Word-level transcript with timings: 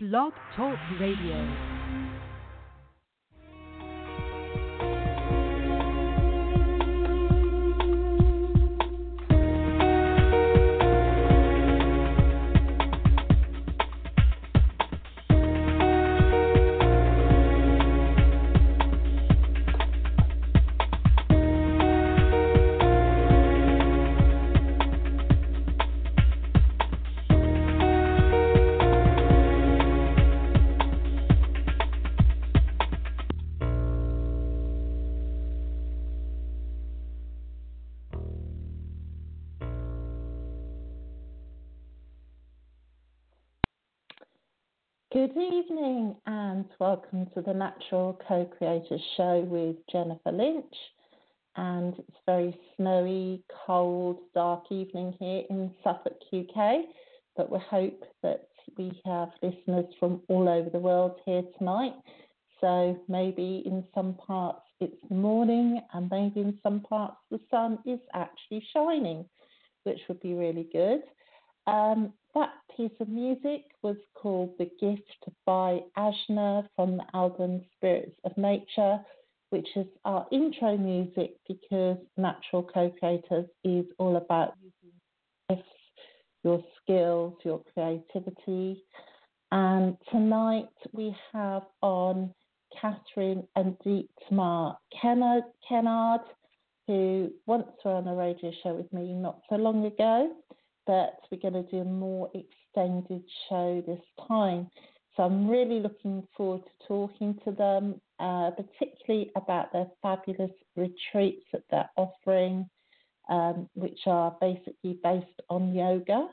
Blog 0.00 0.32
Talk 0.54 0.78
Radio. 1.00 1.77
Welcome 47.12 47.30
to 47.34 47.40
the 47.40 47.54
Natural 47.54 48.20
Co-Creators 48.26 49.00
Show 49.16 49.40
with 49.48 49.76
Jennifer 49.90 50.32
Lynch. 50.32 50.74
And 51.56 51.94
it's 51.96 52.16
a 52.26 52.30
very 52.30 52.58
snowy, 52.76 53.42
cold, 53.66 54.18
dark 54.34 54.64
evening 54.70 55.14
here 55.18 55.44
in 55.48 55.72
Suffolk, 55.82 56.18
UK. 56.32 56.84
But 57.36 57.50
we 57.50 57.58
hope 57.70 58.04
that 58.22 58.48
we 58.76 59.00
have 59.06 59.30
listeners 59.42 59.86
from 59.98 60.20
all 60.28 60.48
over 60.48 60.68
the 60.70 60.78
world 60.78 61.20
here 61.24 61.42
tonight. 61.58 61.94
So 62.60 62.98
maybe 63.08 63.62
in 63.64 63.84
some 63.94 64.14
parts 64.14 64.62
it's 64.80 65.10
morning, 65.10 65.80
and 65.94 66.10
maybe 66.10 66.40
in 66.40 66.58
some 66.62 66.80
parts 66.80 67.16
the 67.30 67.40
sun 67.50 67.78
is 67.86 68.00
actually 68.12 68.66
shining, 68.74 69.24
which 69.84 70.00
would 70.08 70.20
be 70.20 70.34
really 70.34 70.68
good. 70.72 71.02
Um, 71.66 72.12
that 72.38 72.52
piece 72.76 72.92
of 73.00 73.08
music 73.08 73.64
was 73.82 73.96
called 74.14 74.52
The 74.58 74.70
Gift 74.80 75.24
by 75.44 75.80
Ajna 75.96 76.68
from 76.76 76.98
the 76.98 77.04
album 77.12 77.62
Spirits 77.76 78.16
of 78.24 78.36
Nature, 78.36 79.00
which 79.50 79.66
is 79.74 79.86
our 80.04 80.24
intro 80.30 80.76
music 80.76 81.32
because 81.48 81.96
Natural 82.16 82.62
Co 82.62 82.90
Creators 83.00 83.46
is 83.64 83.86
all 83.98 84.16
about 84.16 84.54
using 84.62 84.94
gifts, 85.48 85.68
your 86.44 86.62
skills, 86.80 87.34
your 87.44 87.60
creativity. 87.74 88.84
And 89.50 89.96
tonight 90.12 90.68
we 90.92 91.16
have 91.32 91.62
on 91.82 92.32
Catherine 92.80 93.48
and 93.56 93.76
Dietmar 93.84 94.76
Kennard, 95.00 95.42
Kennard, 95.68 96.20
who 96.86 97.32
once 97.46 97.66
were 97.84 97.94
on 97.94 98.06
a 98.06 98.14
radio 98.14 98.52
show 98.62 98.74
with 98.74 98.92
me 98.92 99.12
not 99.12 99.40
so 99.50 99.56
long 99.56 99.84
ago 99.86 100.36
but 100.88 101.20
we're 101.30 101.38
going 101.38 101.62
to 101.62 101.70
do 101.70 101.82
a 101.82 101.84
more 101.84 102.30
extended 102.34 103.22
show 103.48 103.84
this 103.86 104.00
time. 104.26 104.68
So 105.14 105.22
I'm 105.22 105.46
really 105.46 105.80
looking 105.80 106.26
forward 106.34 106.62
to 106.64 106.88
talking 106.88 107.38
to 107.44 107.52
them, 107.52 108.00
uh, 108.18 108.52
particularly 108.52 109.30
about 109.36 109.70
their 109.72 109.86
fabulous 110.00 110.50
retreats 110.76 111.44
that 111.52 111.64
they're 111.70 111.90
offering, 111.96 112.68
um, 113.28 113.68
which 113.74 114.00
are 114.06 114.34
basically 114.40 114.98
based 115.04 115.26
on 115.50 115.74
yoga, 115.74 116.28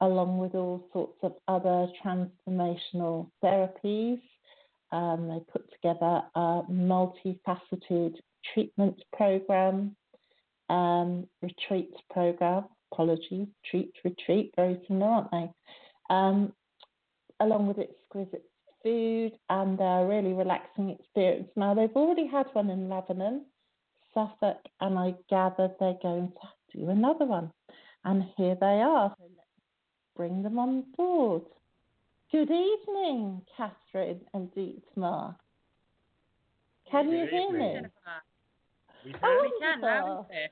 along 0.00 0.38
with 0.38 0.56
all 0.56 0.84
sorts 0.92 1.18
of 1.22 1.34
other 1.46 1.86
transformational 2.04 3.30
therapies. 3.42 4.20
Um, 4.90 5.28
they 5.28 5.40
put 5.52 5.70
together 5.70 6.22
a 6.34 6.62
multifaceted 6.68 8.16
treatment 8.52 9.00
program, 9.12 9.94
um, 10.68 11.28
retreat 11.40 11.92
program 12.10 12.64
apologies, 12.92 13.48
treat, 13.68 13.92
retreat, 14.04 14.52
very 14.56 14.80
similar, 14.86 15.06
aren't 15.10 15.30
they? 15.30 15.50
Um, 16.10 16.52
along 17.40 17.66
with 17.68 17.78
exquisite 17.78 18.44
food 18.82 19.32
and 19.48 19.80
a 19.80 20.06
really 20.08 20.32
relaxing 20.32 20.90
experience. 20.90 21.48
Now, 21.56 21.74
they've 21.74 21.90
already 21.96 22.26
had 22.26 22.46
one 22.52 22.70
in 22.70 22.88
Lavenham, 22.88 23.40
Suffolk, 24.12 24.58
and 24.80 24.98
I 24.98 25.14
gather 25.30 25.70
they're 25.80 25.98
going 26.02 26.32
to 26.72 26.78
do 26.78 26.90
another 26.90 27.24
one. 27.24 27.50
And 28.04 28.24
here 28.36 28.56
they 28.60 28.82
are. 28.82 29.14
So 29.16 29.24
let's 29.24 29.48
bring 30.16 30.42
them 30.42 30.58
on 30.58 30.84
board. 30.96 31.42
Good 32.30 32.50
evening, 32.50 33.42
Catherine 33.56 34.20
and 34.34 34.50
Dietmar. 34.54 35.36
Can 36.90 37.06
Good 37.06 37.12
you 37.12 37.26
hear 37.26 37.40
evening. 37.42 37.82
me? 37.82 37.88
We 39.04 39.14
Oh, 39.22 39.50
can. 39.60 39.80
can, 39.80 39.80
loud 39.80 40.16
and 40.18 40.26
clear. 40.26 40.48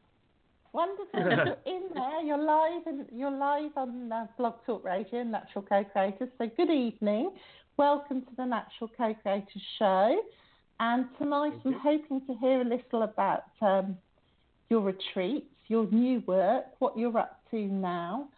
Wonderful. 0.73 1.21
you're 1.21 1.57
in 1.67 1.83
there. 1.95 2.23
You're 2.23 2.39
live 2.43 2.87
and 2.87 3.07
you're 3.13 3.31
live 3.31 3.73
on 3.77 4.13
uh, 4.13 4.27
Blog 4.39 4.55
Talk 4.67 4.85
Radio, 4.85 5.25
Natural 5.25 5.65
Co-Creators. 5.69 6.29
So 6.39 6.49
good 6.57 6.71
evening. 6.71 7.33
Welcome 7.77 8.23
to 8.23 8.31
the 8.37 8.45
Natural 8.45 8.91
Co-Creators 8.97 9.63
Show. 9.79 10.23
And 10.79 11.07
tonight 11.19 11.53
Thank 11.65 11.67
I'm 11.67 11.73
you. 11.73 11.79
hoping 11.83 12.21
to 12.27 12.35
hear 12.41 12.61
a 12.61 12.65
little 12.65 13.03
about 13.03 13.45
um, 13.61 13.97
your 14.69 14.81
retreats, 14.81 15.47
your 15.67 15.87
new 15.91 16.23
work, 16.27 16.67
what 16.79 16.97
you're 16.97 17.19
up 17.19 17.41
to 17.51 17.61
now. 17.61 18.29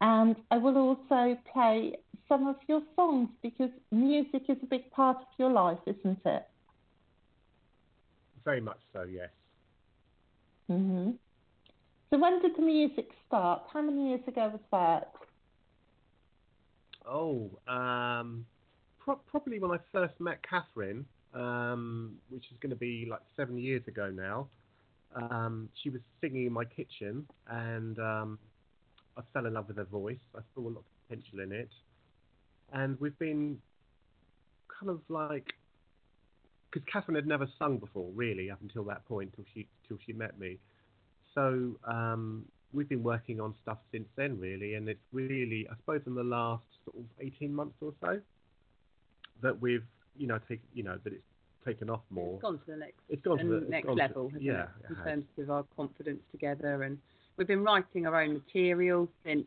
And 0.00 0.34
I 0.50 0.56
will 0.56 0.76
also 0.78 1.36
play 1.52 1.96
some 2.26 2.46
of 2.46 2.56
your 2.68 2.82
songs 2.96 3.28
because 3.42 3.70
music 3.90 4.44
is 4.48 4.56
a 4.62 4.66
big 4.66 4.90
part 4.92 5.18
of 5.18 5.26
your 5.38 5.52
life, 5.52 5.78
isn't 5.86 6.20
it? 6.24 6.48
Very 8.44 8.60
much 8.60 8.80
so, 8.92 9.02
yes. 9.02 9.28
hmm 10.68 11.10
So 12.12 12.18
when 12.18 12.42
did 12.42 12.54
the 12.56 12.62
music 12.62 13.08
start? 13.26 13.62
How 13.72 13.80
many 13.80 14.10
years 14.10 14.20
ago 14.28 14.52
was 14.52 14.60
that? 14.70 15.12
Oh, 17.08 17.50
um, 17.66 18.44
pro- 19.00 19.20
probably 19.30 19.58
when 19.58 19.70
I 19.70 19.78
first 19.92 20.20
met 20.20 20.40
Catherine, 20.46 21.06
um, 21.32 22.16
which 22.28 22.44
is 22.52 22.58
going 22.60 22.68
to 22.68 22.76
be 22.76 23.06
like 23.10 23.22
seven 23.34 23.56
years 23.56 23.80
ago 23.88 24.12
now. 24.14 24.48
Um, 25.16 25.70
she 25.82 25.88
was 25.88 26.02
singing 26.20 26.44
in 26.44 26.52
my 26.52 26.66
kitchen, 26.66 27.26
and 27.48 27.98
um, 27.98 28.38
I 29.16 29.22
fell 29.32 29.46
in 29.46 29.54
love 29.54 29.68
with 29.68 29.78
her 29.78 29.84
voice. 29.84 30.18
I 30.36 30.40
saw 30.54 30.60
a 30.60 30.68
lot 30.68 30.80
of 30.80 31.08
potential 31.08 31.40
in 31.40 31.50
it, 31.50 31.70
and 32.74 33.00
we've 33.00 33.18
been 33.18 33.58
kind 34.68 34.90
of 34.90 35.00
like 35.08 35.54
because 36.70 36.86
Catherine 36.92 37.14
had 37.14 37.26
never 37.26 37.48
sung 37.58 37.78
before, 37.78 38.10
really, 38.14 38.50
up 38.50 38.58
until 38.60 38.84
that 38.84 39.06
point, 39.06 39.34
till 39.34 39.46
she 39.54 39.66
till 39.88 39.96
she 40.04 40.12
met 40.12 40.38
me. 40.38 40.58
So 41.34 41.76
um, 41.84 42.44
we've 42.72 42.88
been 42.88 43.02
working 43.02 43.40
on 43.40 43.54
stuff 43.62 43.78
since 43.90 44.06
then, 44.16 44.38
really, 44.38 44.74
and 44.74 44.88
it's 44.88 45.00
really, 45.12 45.66
I 45.70 45.76
suppose, 45.76 46.02
in 46.06 46.14
the 46.14 46.24
last 46.24 46.64
sort 46.84 46.96
of 46.98 47.04
18 47.20 47.54
months 47.54 47.76
or 47.80 47.92
so 48.00 48.20
that 49.42 49.60
we've, 49.60 49.84
you 50.16 50.26
know, 50.26 50.38
take, 50.48 50.60
you 50.74 50.82
know, 50.82 50.98
that 51.04 51.12
it's 51.12 51.22
taken 51.64 51.88
off 51.90 52.02
more. 52.10 52.34
It's 52.34 52.42
gone 52.42 52.58
to 52.58 52.70
the 52.70 52.76
next, 52.76 52.94
It's 53.08 53.22
gone 53.22 53.38
to 53.38 53.60
the 53.60 53.66
next 53.68 53.86
gone 53.86 53.96
to- 53.96 54.02
level, 54.02 54.28
hasn't 54.28 54.42
yeah, 54.42 54.62
it? 54.62 54.68
it 54.84 54.90
In 54.90 54.96
has. 54.96 55.04
terms 55.04 55.24
of 55.38 55.50
our 55.50 55.64
confidence 55.76 56.20
together, 56.32 56.82
and 56.82 56.98
we've 57.36 57.46
been 57.48 57.64
writing 57.64 58.06
our 58.06 58.20
own 58.22 58.34
material 58.34 59.08
since 59.24 59.44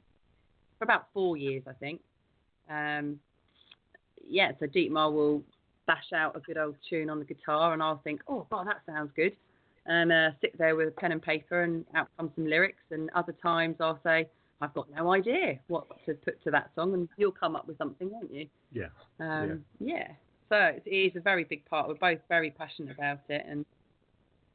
for 0.78 0.84
about 0.86 1.08
four 1.14 1.38
years, 1.38 1.64
I 1.68 1.74
think. 1.74 2.02
Um, 2.70 3.20
yeah, 4.28 4.52
so 4.60 4.66
Dietmar 4.66 5.14
will 5.14 5.44
bash 5.88 6.12
out 6.14 6.36
a 6.36 6.40
good 6.40 6.58
old 6.58 6.76
tune 6.90 7.10
on 7.10 7.20
the 7.20 7.26
guitar, 7.26 7.74
and 7.74 7.82
I'll 7.84 8.02
think, 8.04 8.22
oh, 8.28 8.48
God, 8.50 8.68
that 8.68 8.82
sounds 8.88 9.12
good, 9.16 9.34
and 9.86 10.12
uh, 10.12 10.30
sit 10.42 10.58
there 10.58 10.76
with 10.76 10.88
a 10.90 10.92
pen 10.92 11.12
and 11.12 11.22
paper, 11.22 11.64
and 11.64 11.86
out 11.96 12.08
come 12.18 12.32
some 12.36 12.46
lyrics. 12.46 12.84
And 12.92 13.10
other 13.16 13.34
times 13.34 13.78
I'll 13.80 14.00
say, 14.04 14.28
I've 14.62 14.74
got 14.74 14.90
no 14.90 15.12
idea 15.14 15.60
what 15.68 15.86
to 16.06 16.14
put 16.14 16.42
to 16.44 16.52
that 16.52 16.72
song, 16.76 16.94
and 16.94 17.10
you'll 17.18 17.32
come 17.32 17.56
up 17.56 17.68
with 17.68 17.78
something, 17.78 18.10
won't 18.12 18.34
you? 18.34 18.48
Yeah. 18.72 18.88
Um, 19.20 19.64
yeah. 19.80 20.08
So 20.50 20.72
it 20.86 20.90
is 20.90 21.16
a 21.16 21.20
very 21.22 21.44
big 21.44 21.66
part. 21.66 21.88
We're 21.88 21.96
both 21.96 22.20
very 22.30 22.52
passionate 22.52 22.96
about 22.96 23.20
it, 23.30 23.46
and 23.48 23.66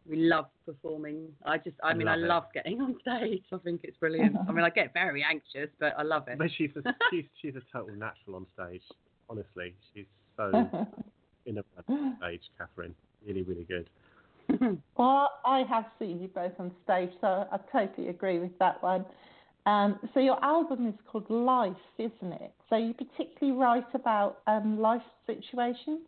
we 0.09 0.17
love 0.17 0.47
performing. 0.65 1.29
I 1.45 1.59
just, 1.59 1.77
I 1.83 1.95
mean, 1.95 2.09
I 2.09 2.15
Love 2.17 2.25
it. 2.25 2.29
love 2.29 2.45
getting 2.55 2.81
on 2.81 2.97
stage. 3.01 3.43
I 3.53 3.59
think 3.59 3.81
it's 3.85 3.97
brilliant. 3.99 4.37
I 4.49 4.53
mean, 4.53 4.65
I 4.65 4.71
get 4.71 4.93
very 4.95 5.23
anxious, 5.23 5.69
but 5.79 5.95
I 5.99 6.03
love 6.03 6.27
it. 6.29 6.39
But 6.39 6.49
she's 6.57 6.71
a, 6.77 6.83
she's 7.11 7.25
she's 7.41 7.55
a 7.57 7.63
total 7.73 7.95
natural 7.95 8.37
on 8.37 8.47
stage. 8.55 8.83
Honestly, 9.29 9.75
she's 9.95 10.07
so 10.37 10.49
in 11.47 11.59
a 11.59 11.65
stage, 12.19 12.43
Catherine. 12.57 12.95
Really, 13.27 13.43
really 13.43 13.65
good. 13.65 13.89
Well, 14.97 15.31
I 15.45 15.65
have 15.69 15.85
seen 15.99 16.21
you 16.21 16.29
both 16.29 16.53
on 16.59 16.73
stage, 16.85 17.11
so 17.21 17.47
I 17.51 17.59
totally 17.73 18.09
agree 18.09 18.39
with 18.39 18.57
that 18.59 18.83
one. 18.83 19.05
Um, 19.67 19.99
so 20.15 20.21
your 20.21 20.43
album 20.45 20.87
is 20.89 20.95
called 21.11 21.29
Life, 21.29 21.77
isn't 21.99 22.33
it? 22.33 22.53
So 22.69 22.77
you 22.77 22.95
particularly 22.95 23.59
write 23.59 23.95
about 23.95 24.39
um, 24.47 24.81
life 24.81 25.03
situations. 25.27 26.01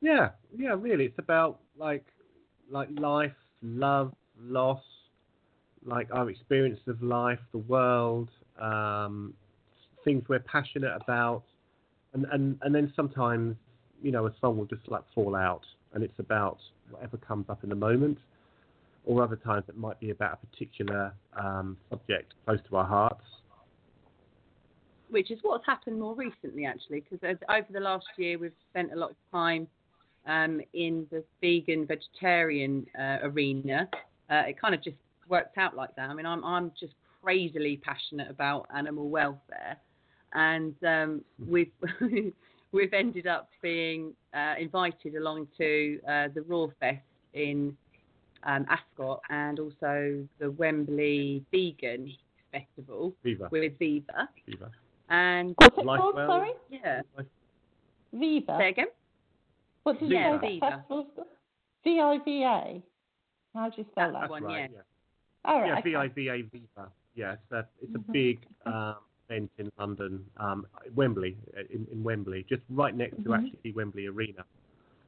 Yeah, 0.00 0.30
yeah, 0.56 0.74
really. 0.78 1.06
It's 1.06 1.18
about 1.18 1.60
like 1.78 2.04
like 2.70 2.88
life, 2.98 3.32
love, 3.62 4.12
loss, 4.40 4.82
like 5.84 6.08
our 6.12 6.30
experience 6.30 6.80
of 6.86 7.02
life, 7.02 7.38
the 7.52 7.58
world, 7.58 8.28
um, 8.60 9.34
things 10.04 10.24
we're 10.28 10.40
passionate 10.40 10.94
about, 10.94 11.44
and 12.12 12.26
and 12.32 12.58
and 12.62 12.74
then 12.74 12.92
sometimes 12.96 13.56
you 14.02 14.10
know 14.10 14.26
a 14.26 14.34
song 14.40 14.56
will 14.58 14.66
just 14.66 14.88
like 14.88 15.02
fall 15.14 15.34
out, 15.34 15.64
and 15.94 16.02
it's 16.02 16.18
about 16.18 16.58
whatever 16.90 17.16
comes 17.16 17.46
up 17.48 17.62
in 17.62 17.70
the 17.70 17.76
moment, 17.76 18.18
or 19.06 19.22
other 19.22 19.36
times 19.36 19.64
it 19.68 19.76
might 19.76 19.98
be 20.00 20.10
about 20.10 20.38
a 20.42 20.46
particular 20.46 21.14
um, 21.42 21.76
subject 21.90 22.34
close 22.44 22.58
to 22.68 22.76
our 22.76 22.86
hearts. 22.86 23.24
which 25.10 25.30
is 25.30 25.38
what's 25.42 25.64
happened 25.64 25.98
more 26.00 26.14
recently 26.14 26.64
actually 26.64 27.00
because 27.00 27.36
over 27.48 27.66
the 27.70 27.80
last 27.80 28.06
year 28.16 28.38
we've 28.38 28.52
spent 28.70 28.92
a 28.92 28.96
lot 28.96 29.10
of 29.10 29.16
time 29.30 29.66
um, 30.26 30.60
in 30.72 31.06
the 31.10 31.22
vegan 31.40 31.86
vegetarian 31.86 32.86
uh, 32.98 33.18
arena. 33.22 33.88
Uh, 34.30 34.42
it 34.48 34.58
kind 34.60 34.74
of 34.74 34.82
just 34.82 34.96
worked 35.28 35.56
out 35.58 35.76
like 35.76 35.94
that. 35.96 36.08
I 36.10 36.14
mean 36.14 36.26
i'm 36.26 36.42
i'm 36.44 36.72
just 36.80 36.94
crazily 37.24 37.80
passionate 37.82 38.30
about 38.30 38.66
animal 38.74 39.08
welfare. 39.08 39.76
And 40.34 40.74
um, 40.86 41.22
we've 41.48 41.70
we've 42.74 42.92
ended 42.92 43.26
up 43.26 43.48
being 43.62 44.12
uh, 44.34 44.54
invited 44.58 45.14
along 45.16 45.46
to 45.58 45.98
uh, 46.08 46.28
the 46.34 46.42
raw 46.42 46.66
fest 46.80 46.98
in 47.32 47.76
um, 48.42 48.66
ascot 48.68 49.20
and 49.30 49.58
also 49.60 50.22
the 50.38 50.50
wembley 50.50 51.42
vegan 51.50 52.12
festival 52.52 53.14
Viva, 53.22 53.48
with 53.50 53.78
viva 53.78 54.28
Viva. 54.46 54.70
and 55.08 55.54
What's 55.58 55.78
it 55.78 55.84
Life 55.86 56.00
called, 56.00 56.14
well. 56.16 56.28
sorry? 56.28 56.50
yeah 56.70 57.00
Viva. 58.12 58.56
say 58.60 58.68
again 58.70 58.86
What 59.84 59.98
did 60.00 60.10
you 60.10 60.16
Yeah, 60.16 60.40
say? 60.40 60.60
Viva. 60.60 60.84
V-I-V-A. 61.84 62.82
How 63.54 63.68
do 63.68 63.74
you 63.76 63.86
spell 63.92 64.12
That's 64.12 64.22
that? 64.24 64.30
one, 64.30 64.42
right, 64.44 64.70
yeah. 64.72 64.78
All 65.44 65.56
yeah, 65.58 65.72
right. 65.72 65.78
okay. 65.80 65.90
V-I-V-A 65.90 66.42
Viva. 66.42 66.90
Yeah, 67.14 67.32
it's 67.34 67.52
a, 67.52 67.66
it's 67.82 67.94
a 67.94 67.98
Mhm. 67.98 68.12
big 68.12 68.46
um, 68.66 68.96
event 69.28 69.50
in 69.58 69.70
London, 69.78 70.24
um, 70.36 70.66
Wembley, 70.94 71.36
uh, 71.56 71.60
in, 71.70 71.86
in 71.92 72.02
Wembley, 72.02 72.44
just 72.48 72.62
right 72.70 72.94
next 72.94 73.16
to 73.24 73.30
Mhm. 73.30 73.44
actually 73.54 73.72
Wembley 73.72 74.06
Arena. 74.06 74.44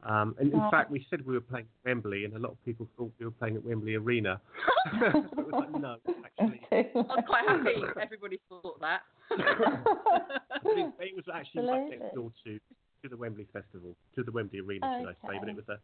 Um, 0.03 0.37
and 0.39 0.53
in 0.53 0.61
Right. 0.61 0.71
fact, 0.71 0.91
we 0.91 1.05
said 1.11 1.25
we 1.27 1.35
were 1.35 1.41
playing 1.41 1.67
at 1.67 1.85
Wembley, 1.89 2.25
and 2.25 2.35
a 2.35 2.39
lot 2.39 2.53
of 2.53 2.65
people 2.65 2.89
thought 2.97 3.13
we 3.19 3.27
were 3.27 3.33
playing 3.33 3.57
at 3.57 3.65
Wembley 3.65 3.95
Arena. 3.97 4.41
so 4.85 4.85
it 5.39 5.47
was 5.47 5.55
like, 5.55 5.71
no, 5.75 5.97
actually, 6.25 6.61
I 6.73 6.93
was 6.95 7.25
quite 7.27 7.45
happy 7.47 7.83
everybody 8.01 8.41
thought 8.49 8.81
that. 8.81 9.03
it, 10.65 10.93
it 11.01 11.17
was 11.17 11.25
actually 11.33 11.67
right 11.69 11.91
next 11.91 12.15
door 12.15 12.33
to 12.45 12.59
to 13.03 13.09
the 13.11 13.17
Wembley 13.17 13.47
Festival, 13.53 13.95
to 14.15 14.23
the 14.23 14.33
Wembley 14.33 14.61
Arena, 14.61 14.91
should 14.99 15.09
I 15.09 15.13
say? 15.29 15.39
But 15.39 15.49
it 15.51 15.57
was 15.57 15.69
a 15.69 15.79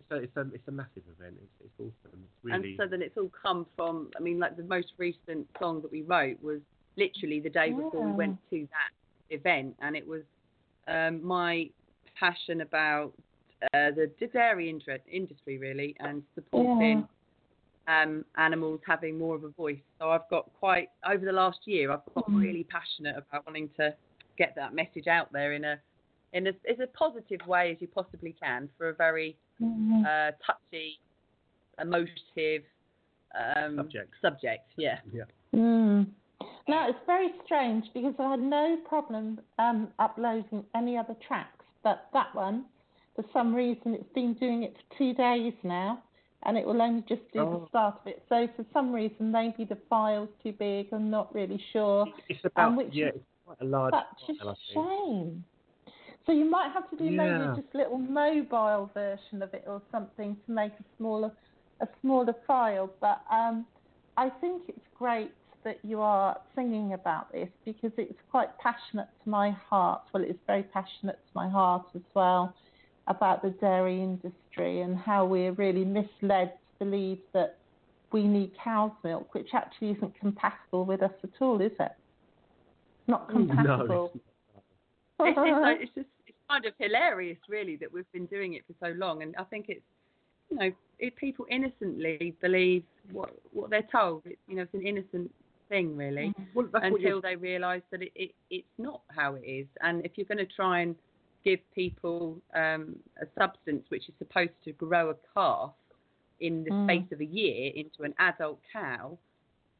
it's 0.00 0.10
a 0.10 0.16
it's 0.16 0.36
a, 0.36 0.54
it's 0.54 0.68
a 0.68 0.72
massive 0.72 1.02
event. 1.18 1.36
It's, 1.42 1.52
it's 1.64 1.74
awesome. 1.78 2.24
It's 2.44 2.54
and 2.54 2.64
so 2.76 2.86
then 2.86 3.02
it's 3.02 3.16
all 3.16 3.30
come 3.40 3.66
from, 3.76 4.10
I 4.16 4.20
mean, 4.20 4.38
like 4.38 4.56
the 4.56 4.64
most 4.64 4.92
recent 4.98 5.48
song 5.58 5.80
that 5.82 5.90
we 5.92 6.02
wrote 6.02 6.42
was 6.42 6.60
literally 6.96 7.40
the 7.40 7.50
day 7.50 7.72
before 7.72 8.04
we 8.04 8.12
went 8.12 8.38
to 8.50 8.68
that 8.70 9.34
event, 9.34 9.74
and 9.80 9.96
it 9.96 10.06
was 10.06 10.22
um, 10.88 11.24
my 11.24 11.68
passion 12.18 12.60
about 12.60 13.12
uh, 13.74 13.90
the 13.92 14.10
dairy 14.32 14.68
industry, 14.68 15.58
really, 15.58 15.94
and 16.00 16.22
supporting 16.34 17.06
um, 17.88 18.24
animals 18.36 18.80
having 18.86 19.18
more 19.18 19.34
of 19.34 19.44
a 19.44 19.48
voice. 19.50 19.78
So 19.98 20.10
I've 20.10 20.28
got 20.30 20.52
quite, 20.58 20.88
over 21.08 21.24
the 21.24 21.32
last 21.32 21.60
year, 21.64 21.90
I've 21.92 22.04
got 22.14 22.26
Mm. 22.28 22.40
really 22.40 22.64
passionate 22.64 23.16
about 23.16 23.46
wanting 23.46 23.68
to 23.76 23.94
get 24.36 24.54
that 24.56 24.74
message 24.74 25.06
out 25.06 25.32
there 25.32 25.52
in 25.52 25.64
a 25.64 25.80
in 26.34 26.46
a, 26.46 26.50
as 26.66 26.80
a 26.80 26.86
positive 26.86 27.46
way 27.46 27.72
as 27.72 27.80
you 27.82 27.86
possibly 27.88 28.32
can 28.32 28.66
for 28.78 28.88
a 28.88 28.94
very 28.94 29.36
Mhm. 29.60 30.02
uh, 30.06 30.32
touchy, 30.46 30.98
emotive 31.78 32.64
um, 33.34 33.76
Subject. 33.76 34.14
Subject, 34.20 34.72
yeah. 34.76 35.00
yeah. 35.12 35.24
Mm. 35.54 36.06
No, 36.68 36.86
it's 36.88 36.98
very 37.06 37.30
strange 37.44 37.84
because 37.92 38.14
I 38.18 38.30
had 38.30 38.40
no 38.40 38.76
problem 38.88 39.40
um, 39.58 39.88
uploading 39.98 40.64
any 40.74 40.96
other 40.96 41.16
tracks, 41.26 41.64
but 41.82 42.08
that 42.12 42.34
one, 42.34 42.66
for 43.16 43.24
some 43.32 43.54
reason, 43.54 43.94
it's 43.94 44.12
been 44.14 44.34
doing 44.34 44.62
it 44.62 44.74
for 44.76 44.98
two 44.98 45.12
days 45.14 45.54
now, 45.64 46.02
and 46.44 46.56
it 46.56 46.64
will 46.66 46.80
only 46.80 47.02
just 47.08 47.22
do 47.32 47.40
Oh. 47.40 47.60
the 47.62 47.68
start 47.68 47.96
of 48.00 48.06
it. 48.06 48.22
So 48.28 48.48
for 48.56 48.64
some 48.72 48.92
reason, 48.92 49.30
maybe 49.32 49.64
the 49.64 49.78
file's 49.90 50.28
too 50.42 50.52
big. 50.52 50.88
I'm 50.92 51.10
not 51.10 51.34
really 51.34 51.60
sure. 51.72 52.06
It's 52.28 52.44
about 52.44 52.76
which 52.76 52.90
yeah, 52.92 53.08
is 53.08 53.14
it's 53.16 53.24
quite 53.44 53.60
a 53.60 53.64
large 53.64 53.94
Such 53.94 54.36
file, 54.38 54.48
a 54.50 54.56
shame. 54.72 55.44
So 56.24 56.32
you 56.32 56.44
might 56.44 56.70
have 56.72 56.88
to 56.90 56.96
do 56.96 57.04
Yeah. 57.04 57.38
maybe 57.38 57.60
just 57.60 57.74
a 57.74 57.78
little 57.78 57.98
mobile 57.98 58.88
version 58.94 59.42
of 59.42 59.52
it 59.52 59.64
or 59.66 59.82
something 59.90 60.36
to 60.46 60.52
make 60.52 60.72
a 60.72 60.84
smaller 60.96 61.32
a 61.80 61.88
smaller 62.00 62.34
file. 62.46 62.88
But 63.00 63.22
um, 63.30 63.66
I 64.16 64.30
think 64.30 64.62
it's 64.68 64.86
great 64.96 65.32
that 65.64 65.78
you 65.82 66.00
are 66.00 66.38
singing 66.54 66.92
about 66.94 67.30
this 67.32 67.48
because 67.64 67.92
it's 67.96 68.18
quite 68.30 68.56
passionate 68.58 69.08
to 69.24 69.30
my 69.30 69.50
heart. 69.50 70.02
Well, 70.12 70.24
it's 70.24 70.38
very 70.46 70.62
passionate 70.62 71.16
to 71.16 71.30
my 71.34 71.48
heart 71.48 71.86
as 71.94 72.02
well 72.14 72.54
about 73.08 73.42
the 73.42 73.50
dairy 73.50 74.00
industry 74.02 74.80
and 74.80 74.96
how 74.96 75.24
we're 75.24 75.52
really 75.52 75.84
misled 75.84 76.52
to 76.52 76.84
believe 76.84 77.18
that 77.32 77.58
we 78.12 78.24
need 78.24 78.52
cow's 78.62 78.92
milk, 79.02 79.34
which 79.34 79.48
actually 79.54 79.90
isn't 79.92 80.18
compatible 80.18 80.84
with 80.84 81.02
us 81.02 81.12
at 81.22 81.30
all, 81.40 81.60
is 81.60 81.72
it? 81.80 81.92
Not 83.06 83.28
No, 83.28 83.34
compatible. 83.34 84.12
It's, 85.24 85.38
it's, 85.38 85.52
like, 85.62 85.78
it's 85.82 85.94
just 85.94 86.08
it's 86.26 86.36
kind 86.50 86.64
of 86.64 86.72
hilarious, 86.78 87.38
really, 87.48 87.76
that 87.76 87.92
we've 87.92 88.10
been 88.12 88.26
doing 88.26 88.54
it 88.54 88.62
for 88.66 88.74
so 88.84 88.92
long, 88.96 89.22
and 89.22 89.36
I 89.36 89.44
think 89.44 89.66
it's 89.68 89.82
you 90.50 90.56
know 90.56 90.70
if 90.98 91.14
people 91.14 91.46
innocently 91.48 92.34
believe 92.40 92.82
what 93.12 93.30
what 93.52 93.70
they're 93.70 93.86
told. 93.92 94.22
It, 94.24 94.38
you 94.48 94.56
know, 94.56 94.62
it's 94.62 94.74
an 94.74 94.84
innocent 94.84 95.30
thing, 95.72 95.96
really. 95.96 96.34
Well, 96.54 96.66
until 96.74 97.20
they 97.22 97.36
realise 97.36 97.82
that 97.90 98.02
it, 98.02 98.12
it, 98.14 98.32
it's 98.50 98.76
not 98.78 99.00
how 99.08 99.34
it 99.36 99.44
is. 99.46 99.66
And 99.80 100.04
if 100.04 100.12
you're 100.16 100.26
going 100.26 100.46
to 100.46 100.52
try 100.54 100.80
and 100.80 100.94
give 101.44 101.60
people 101.74 102.40
um, 102.54 102.96
a 103.20 103.26
substance 103.40 103.84
which 103.88 104.08
is 104.08 104.14
supposed 104.18 104.52
to 104.66 104.72
grow 104.72 105.10
a 105.10 105.16
calf 105.34 105.72
in 106.40 106.64
the 106.64 106.70
Mm. 106.70 106.84
space 106.86 107.12
of 107.12 107.20
a 107.20 107.24
year 107.24 107.72
into 107.74 108.02
an 108.02 108.14
adult 108.18 108.60
cow, 108.72 109.16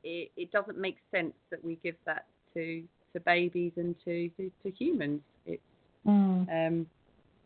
it, 0.03 0.31
it 0.37 0.51
doesn't 0.51 0.79
make 0.79 0.97
sense 1.11 1.35
that 1.51 1.63
we 1.63 1.79
give 1.83 1.97
that 2.07 2.25
to 2.55 2.83
to 3.13 3.21
babies 3.21 3.73
and 3.77 3.95
to 4.05 4.29
to, 4.37 4.51
to 4.63 4.71
humans. 4.71 5.21
It's 5.47 5.63
Mm. 6.07 6.49
um, 6.69 6.87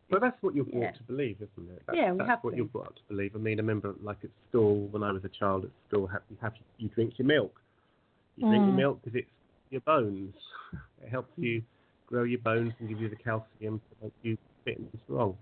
But 0.08 0.20
that's 0.20 0.40
what 0.42 0.54
you're 0.54 0.64
brought 0.64 0.82
Yeah. 0.82 0.92
to 0.92 1.02
believe, 1.02 1.36
isn't 1.42 1.70
it? 1.74 1.82
That's, 1.86 1.96
Yeah, 1.98 2.12
we 2.12 2.18
that's 2.18 2.30
have 2.30 2.44
what 2.44 2.52
to. 2.52 2.56
you're 2.58 2.66
brought 2.66 2.86
up 2.86 2.96
to 2.96 3.02
believe. 3.08 3.34
I 3.34 3.38
mean, 3.38 3.58
I 3.58 3.62
remember, 3.66 3.94
like 4.00 4.18
at 4.22 4.30
school, 4.48 4.86
when 4.92 5.02
I 5.02 5.10
was 5.12 5.24
a 5.24 5.28
child 5.40 5.64
at 5.64 5.70
school, 5.88 6.08
you 6.30 6.38
have 6.40 6.54
you 6.78 6.88
drink 6.96 7.18
your 7.18 7.26
milk. 7.26 7.60
You 8.36 8.48
drink 8.48 8.64
your 8.64 8.72
Mm. 8.72 8.76
milk 8.76 9.00
because 9.02 9.18
it's 9.20 9.30
your 9.70 9.80
bones. 9.82 10.34
It 11.02 11.10
helps 11.10 11.32
you 11.36 11.62
grow 12.06 12.24
your 12.24 12.40
bones 12.40 12.72
and 12.80 12.88
give 12.88 13.00
you 13.00 13.08
the 13.08 13.16
calcium 13.16 13.80
to 13.80 14.04
make 14.04 14.12
you 14.22 14.36
fit 14.64 14.78
and 14.78 14.88
strong. 15.04 15.36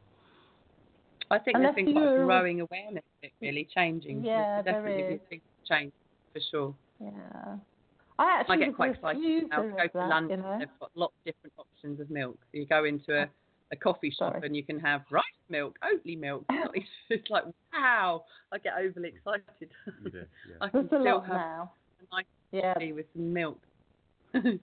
I 1.31 1.39
think 1.39 1.57
Unless 1.57 1.75
there's 1.77 1.87
been 1.87 1.95
quite 1.95 2.07
a 2.13 2.25
growing 2.25 2.61
awareness 2.61 3.03
of 3.23 3.25
it 3.25 3.33
really 3.41 3.67
changing. 3.75 4.23
Yeah, 4.25 4.63
There's 4.63 4.65
there 4.65 4.75
definitely 4.75 5.03
is. 5.03 5.09
been 5.09 5.21
big 5.31 5.43
change 5.69 5.93
for 6.33 6.41
sure. 6.51 6.75
Yeah. 7.01 7.57
I 8.19 8.39
actually 8.41 8.57
I 8.57 8.67
get 8.67 8.77
quite 8.77 8.91
excited 8.95 9.23
refuser 9.23 9.49
now 9.49 9.63
to 9.63 9.69
go 9.71 9.77
of 9.85 9.93
to 9.93 9.99
that, 9.99 10.09
London. 10.09 10.41
You 10.41 10.45
know? 10.45 10.59
They've 10.59 10.69
got 10.81 10.91
lots 10.95 11.15
of 11.19 11.25
different 11.25 11.53
options 11.59 12.01
of 12.01 12.11
milk. 12.11 12.39
So 12.53 12.59
you 12.59 12.67
go 12.67 12.85
into 12.85 13.17
a, 13.23 13.29
a 13.73 13.77
coffee 13.77 14.11
shop 14.11 14.35
Sorry. 14.35 14.47
and 14.47 14.55
you 14.55 14.63
can 14.63 14.79
have 14.81 15.03
rice 15.11 15.25
milk, 15.49 15.77
Oatly 15.83 16.19
milk. 16.19 16.45
it's 17.11 17.31
like 17.31 17.45
wow! 17.73 18.25
I 18.53 18.59
get 18.59 18.75
overly 18.79 19.09
excited. 19.09 19.71
You 20.05 20.11
do, 20.11 20.19
yeah. 20.49 20.57
I 20.61 20.69
can 20.69 20.81
There's 20.89 21.01
a 21.01 21.03
still 21.03 21.15
lot 21.17 21.27
have 21.27 21.35
now. 21.37 21.73
a 22.01 22.15
nice 22.17 22.27
Yeah. 22.55 22.75
with 22.93 23.07
some 23.15 23.33
milk. 23.33 23.59
Sorry. 24.35 24.61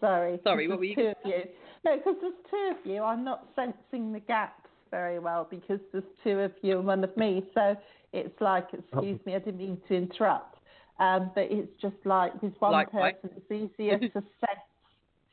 Sorry, 0.00 0.38
'cause 0.66 0.70
what 0.70 0.78
were 0.78 0.84
you 0.84 0.94
two 0.96 1.06
of 1.08 1.16
you? 1.24 1.42
No, 1.84 1.96
because 1.96 2.16
there's 2.20 2.34
two 2.50 2.76
of 2.78 2.86
you. 2.86 3.02
I'm 3.02 3.24
not 3.24 3.48
sensing 3.56 4.12
the 4.12 4.20
gaps 4.20 4.68
very 4.90 5.18
well 5.18 5.46
because 5.50 5.80
there's 5.92 6.04
two 6.22 6.38
of 6.40 6.52
you 6.62 6.78
and 6.78 6.86
one 6.86 7.02
of 7.04 7.16
me. 7.16 7.44
So 7.54 7.76
it's 8.12 8.40
like, 8.40 8.68
excuse 8.72 9.18
Oh. 9.20 9.26
me, 9.26 9.34
I 9.34 9.38
didn't 9.38 9.58
mean 9.58 9.80
to 9.88 9.94
interrupt. 9.94 10.58
Um, 10.98 11.30
but 11.34 11.50
it's 11.50 11.74
just 11.80 11.96
like 12.04 12.40
with 12.42 12.52
one 12.60 12.72
Likewise. 12.72 13.14
person, 13.22 13.36
it's 13.36 13.50
easier 13.50 13.98
to 13.98 14.12
sense. 14.12 14.60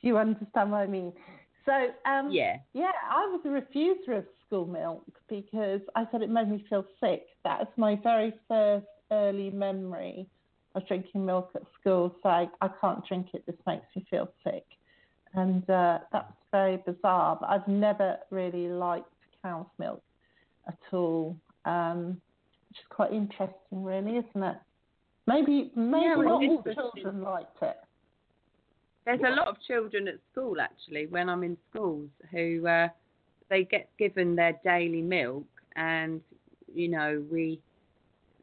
Do 0.02 0.08
you 0.08 0.18
understand 0.18 0.72
what 0.72 0.78
I 0.80 0.88
mean? 0.88 1.14
So 1.66 1.94
um, 2.06 2.32
yeah. 2.32 2.58
Yeah, 2.74 2.92
I 3.08 3.26
was 3.28 3.42
a 3.46 3.50
refuser 3.50 4.18
of 4.18 4.26
school 4.46 4.66
milk 4.66 5.06
because 5.28 5.82
I 5.96 6.08
said 6.12 6.22
it 6.24 6.30
made 6.30 6.50
me 6.50 6.66
feel 6.70 6.86
sick. 7.00 7.28
That's 7.44 7.70
my 7.78 7.96
very 8.02 8.34
first 8.48 8.88
early 9.12 9.52
memory 9.52 10.28
of 10.76 10.88
drinking 10.88 11.26
milk 11.26 11.52
at 11.56 11.64
school. 11.80 12.16
So 12.22 12.30
I, 12.30 12.48
I 12.62 12.70
can't 12.82 13.06
drink 13.08 13.28
it, 13.34 13.46
this 13.46 13.56
makes 13.66 13.86
me 13.96 14.06
feel 14.10 14.32
sick. 14.44 14.66
And 15.34 15.68
uh, 15.70 16.00
that's 16.12 16.34
very 16.52 16.78
bizarre, 16.78 17.38
but 17.40 17.50
I've 17.50 17.68
never 17.68 18.18
really 18.32 18.68
liked 18.68 19.12
cow's 19.44 19.68
milk 19.78 20.02
at 20.68 20.78
all, 20.92 21.38
um, 21.66 22.20
which 22.70 22.80
is 22.80 22.86
quite 22.90 23.12
interesting, 23.14 23.84
really, 23.84 24.18
isn't 24.18 24.44
it? 24.44 24.58
Maybe, 25.28 25.72
maybe 25.76 26.06
Yeah, 26.06 26.16
not 26.16 26.44
all 26.44 26.64
children 26.74 27.22
liked 27.22 27.62
it. 27.62 27.78
There's 29.06 29.22
a 29.26 29.36
lot 29.36 29.48
of 29.48 29.58
children 29.68 30.08
at 30.08 30.16
school 30.32 30.62
actually 30.62 31.08
when 31.08 31.30
I'm 31.30 31.44
in 31.44 31.58
schools 31.72 32.10
who 32.32 32.68
uh, 32.68 32.90
they 33.50 33.64
get 33.64 33.90
given 33.98 34.36
their 34.36 34.60
daily 34.64 35.02
milk 35.02 35.48
and 35.76 36.22
you 36.72 36.90
know 36.90 37.24
we 37.32 37.60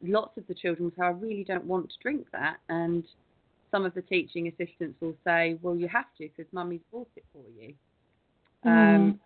lots 0.03 0.37
of 0.37 0.45
the 0.47 0.53
children 0.53 0.85
will 0.85 0.91
say 0.97 1.05
I 1.05 1.09
really 1.09 1.43
don't 1.43 1.65
want 1.65 1.89
to 1.89 1.95
drink 2.01 2.27
that 2.31 2.57
and 2.69 3.03
some 3.71 3.85
of 3.85 3.93
the 3.93 4.01
teaching 4.01 4.47
assistants 4.47 4.99
will 5.01 5.15
say 5.25 5.57
well 5.61 5.75
you 5.75 5.87
have 5.87 6.05
to 6.17 6.27
because 6.29 6.51
mummy's 6.53 6.81
bought 6.91 7.09
it 7.15 7.25
for 7.33 7.43
you 7.59 7.73
Um, 8.63 9.19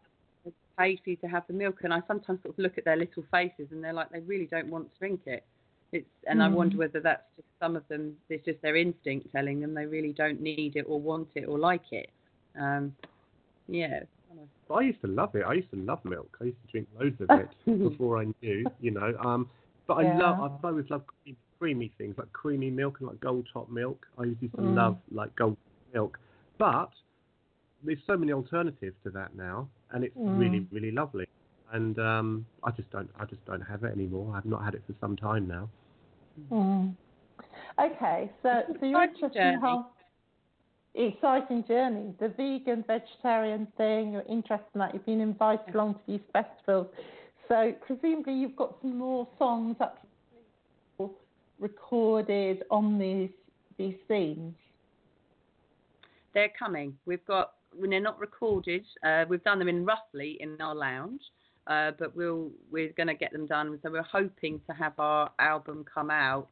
they 0.45 0.51
pay 0.77 0.95
for 1.03 1.09
you 1.11 1.15
to 1.17 1.27
have 1.27 1.43
the 1.47 1.53
milk, 1.53 1.79
and 1.83 1.93
I 1.93 2.01
sometimes 2.07 2.41
sort 2.43 2.55
of 2.55 2.59
look 2.59 2.77
at 2.77 2.85
their 2.85 2.95
little 2.95 3.23
faces, 3.31 3.67
and 3.71 3.83
they're 3.83 3.93
like 3.93 4.09
they 4.09 4.19
really 4.21 4.45
don't 4.45 4.67
want 4.69 4.91
to 4.91 4.99
drink 4.99 5.21
it. 5.25 5.43
It's 5.91 6.07
and 6.27 6.41
I 6.41 6.47
wonder 6.47 6.75
Mm. 6.75 6.79
whether 6.79 6.99
that's 6.99 7.23
just 7.35 7.47
some 7.59 7.75
of 7.75 7.87
them. 7.87 8.15
It's 8.29 8.45
just 8.45 8.61
their 8.61 8.75
instinct 8.75 9.31
telling 9.31 9.59
them 9.61 9.73
they 9.73 9.85
really 9.85 10.13
don't 10.13 10.41
need 10.41 10.75
it 10.75 10.85
or 10.87 10.99
want 10.99 11.29
it 11.35 11.45
or 11.45 11.59
like 11.59 11.91
it. 11.91 12.09
Um, 12.59 12.95
yeah. 13.67 14.01
I 14.73 14.81
used 14.81 15.01
to 15.01 15.07
love 15.07 15.35
it. 15.35 15.43
I 15.45 15.53
used 15.53 15.69
to 15.71 15.77
love 15.77 16.03
milk. 16.05 16.37
I 16.39 16.45
used 16.45 16.57
to 16.65 16.71
drink 16.71 16.87
loads 16.97 17.19
of 17.19 17.29
it 17.31 17.49
before 17.89 18.19
I 18.21 18.25
knew, 18.41 18.65
you 18.79 18.91
know. 18.91 19.13
Um, 19.19 19.49
but 19.95 20.05
I 20.05 20.13
love. 20.13 20.39
I've 20.41 20.65
always 20.65 20.89
loved 20.89 21.05
creamy, 21.07 21.38
creamy 21.60 21.91
things 21.98 22.15
like 22.17 22.31
creamy 22.33 22.69
milk 22.69 22.98
and 23.00 23.10
like 23.10 23.19
gold 23.19 23.48
top 23.51 23.69
milk. 23.69 24.05
I 24.17 24.24
used 24.24 24.39
to 24.41 24.48
Mm. 24.62 24.75
love 24.75 24.98
like 25.12 25.36
gold 25.36 25.57
milk, 25.93 26.17
but 26.57 26.91
there's 27.83 28.00
so 28.07 28.15
many 28.17 28.31
alternatives 28.31 28.95
to 29.03 29.10
that 29.12 29.36
now, 29.36 29.67
and 29.91 30.03
it's 30.03 30.15
Mm. 30.17 30.38
really, 30.38 30.67
really 30.71 30.91
lovely. 30.91 31.27
And 31.74 31.98
um, 32.00 32.45
I 32.63 32.71
just 32.71 32.89
don't. 32.91 33.10
I 33.19 33.25
just 33.25 33.43
don't 33.45 33.62
have 33.62 33.83
it 33.83 33.91
anymore. 33.93 34.36
I've 34.36 34.45
not 34.45 34.63
had 34.63 34.75
it 34.75 34.83
for 34.88 34.93
some 35.01 35.15
time 35.15 35.48
now. 35.48 35.69
Mm. 36.51 36.95
Okay, 37.79 38.31
so 38.43 38.63
so 38.79 38.86
you're 38.86 39.03
interested 39.03 39.36
in 39.38 39.43
journey. 39.43 39.55
the 39.55 39.60
whole 39.67 39.86
exciting 40.95 41.63
journey, 41.67 42.13
the 42.19 42.29
vegan 42.29 42.83
vegetarian 42.88 43.67
thing. 43.77 44.13
You're 44.13 44.24
interested 44.29 44.67
in 44.74 44.79
that. 44.79 44.93
You've 44.93 45.05
been 45.05 45.21
invited 45.21 45.74
along 45.75 45.95
to 45.95 46.00
these 46.07 46.21
festivals, 46.33 46.88
so 47.51 47.74
presumably 47.86 48.34
you've 48.34 48.55
got 48.55 48.77
some 48.81 48.98
more 48.98 49.27
songs 49.38 49.75
up 49.81 50.05
recorded 51.60 52.63
on 52.72 52.98
these 52.98 53.29
these 53.77 53.96
themes. 54.08 54.55
They're 56.34 56.51
coming. 56.58 56.98
We've 57.05 57.25
got 57.25 57.53
when 57.75 57.89
they're 57.89 58.00
not 58.00 58.20
recorded. 58.20 58.86
Uh, 59.05 59.25
we've 59.27 59.43
done 59.43 59.60
them 59.60 59.67
in 59.67 59.86
roughly 59.86 60.38
in 60.39 60.60
our 60.62 60.75
lounge, 60.75 61.22
uh, 61.67 61.91
but 62.00 62.15
we'll 62.15 62.51
we're 62.72 62.93
going 62.93 63.08
to 63.08 63.13
get 63.13 63.34
them 63.34 63.48
done. 63.48 63.77
So 63.84 63.91
we're 63.91 64.01
hoping 64.01 64.62
to 64.67 64.74
have 64.74 64.93
our 64.98 65.29
album 65.39 65.84
come 65.93 66.10
out 66.10 66.48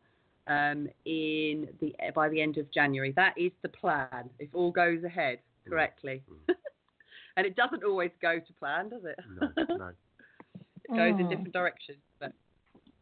um, 0.48 0.90
in 1.06 1.70
the 1.80 1.94
by 2.14 2.28
the 2.28 2.42
end 2.42 2.58
of 2.58 2.70
January. 2.72 3.14
That 3.16 3.36
is 3.38 3.52
the 3.62 3.70
plan. 3.70 4.30
If 4.38 4.50
all 4.54 4.72
goes 4.72 5.04
ahead 5.06 5.40
correctly, 5.68 6.24
and 7.38 7.48
it 7.48 7.56
doesn't 7.56 7.86
always 7.86 8.12
go 8.22 8.40
to 8.40 8.54
plan, 8.60 8.90
does 8.90 9.06
it? 9.06 9.18
No, 9.40 9.78
no. 9.78 9.92
goes 10.96 11.16
in 11.20 11.26
Mm. 11.26 11.30
different 11.30 11.54
directions, 11.54 12.00
but 12.20 12.34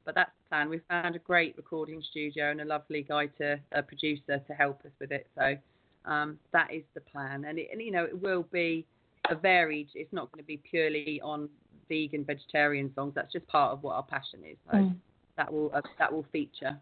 but 0.06 0.16
that's 0.16 0.32
the 0.38 0.50
plan. 0.50 0.70
We've 0.70 0.82
found 0.90 1.16
a 1.18 1.20
great 1.20 1.58
recording 1.58 2.02
studio 2.02 2.50
and 2.52 2.62
a 2.62 2.66
lovely 2.66 3.02
guy 3.04 3.28
to 3.40 3.60
a 3.74 3.84
producer 3.84 4.40
to 4.40 4.54
help 4.54 4.86
us 4.86 4.92
with 5.02 5.12
it. 5.12 5.28
So 5.38 5.58
um, 6.06 6.40
that 6.54 6.74
is 6.74 6.84
the 6.94 7.02
plan, 7.02 7.44
and 7.46 7.60
it, 7.60 7.68
and 7.72 7.82
you 7.82 7.92
know 7.92 8.06
it 8.06 8.22
will 8.22 8.44
be 8.44 8.86
a 9.30 9.36
varied. 9.36 9.90
It's 9.96 10.14
not 10.14 10.32
going 10.32 10.42
to 10.44 10.48
be 10.48 10.58
purely 10.58 11.20
on 11.22 11.50
vegan 11.90 12.24
vegetarian 12.24 12.94
songs. 12.96 13.14
That's 13.16 13.32
just 13.34 13.48
part 13.48 13.74
of 13.74 13.84
what 13.84 13.96
our 13.96 14.04
passion 14.04 14.40
is. 14.46 14.58
So 14.72 14.78
Mm. 14.78 14.96
that 15.36 15.52
will 15.52 15.72
uh, 15.74 15.82
that 16.00 16.12
will 16.12 16.26
feature. 16.32 16.78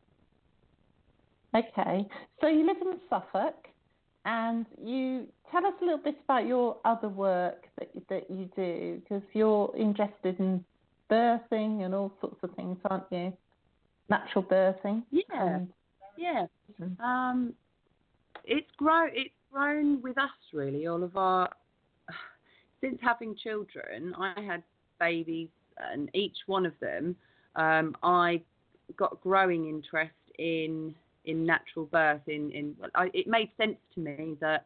Okay, 1.55 2.05
so 2.41 2.47
you 2.47 2.65
live 2.67 2.77
in 2.81 2.99
Suffolk, 3.09 3.55
and 4.25 4.65
you 4.83 5.25
tell 5.51 5.65
us 5.65 5.73
a 5.81 5.85
little 5.85 5.99
bit 5.99 6.17
about 6.25 6.45
your 6.45 6.77
other 6.85 7.07
work 7.09 7.67
that 7.79 7.89
that 8.09 8.29
you 8.29 8.49
do, 8.55 9.01
because 9.03 9.23
you're 9.33 9.73
interested 9.75 10.39
in 10.39 10.63
birthing 11.09 11.85
and 11.85 11.93
all 11.93 12.11
sorts 12.21 12.37
of 12.43 12.53
things, 12.55 12.77
aren't 12.89 13.05
you? 13.11 13.33
Natural 14.09 14.43
birthing. 14.43 15.03
Yeah. 15.11 15.23
And, 15.31 15.69
Yeah. 16.17 16.47
Mm. 16.81 16.99
Um, 16.99 17.53
it's 18.43 18.69
grown. 18.77 19.09
It's 19.13 19.33
grown 19.51 20.01
with 20.01 20.17
us 20.17 20.29
really. 20.53 20.87
All 20.87 21.03
of 21.03 21.15
our 21.17 21.49
since 22.81 22.99
having 23.01 23.35
children, 23.35 24.13
I 24.17 24.39
had 24.41 24.63
babies, 24.99 25.49
and 25.91 26.09
each 26.13 26.37
one 26.45 26.65
of 26.65 26.73
them, 26.79 27.15
um, 27.55 27.95
I 28.03 28.41
got 28.97 29.21
growing 29.21 29.67
interest 29.67 30.13
in 30.37 30.93
in 31.25 31.45
natural 31.45 31.85
birth. 31.85 32.21
In 32.27 32.51
in 32.51 32.75
I, 32.93 33.09
it 33.13 33.27
made 33.27 33.49
sense 33.57 33.77
to 33.95 33.99
me 34.01 34.37
that 34.41 34.65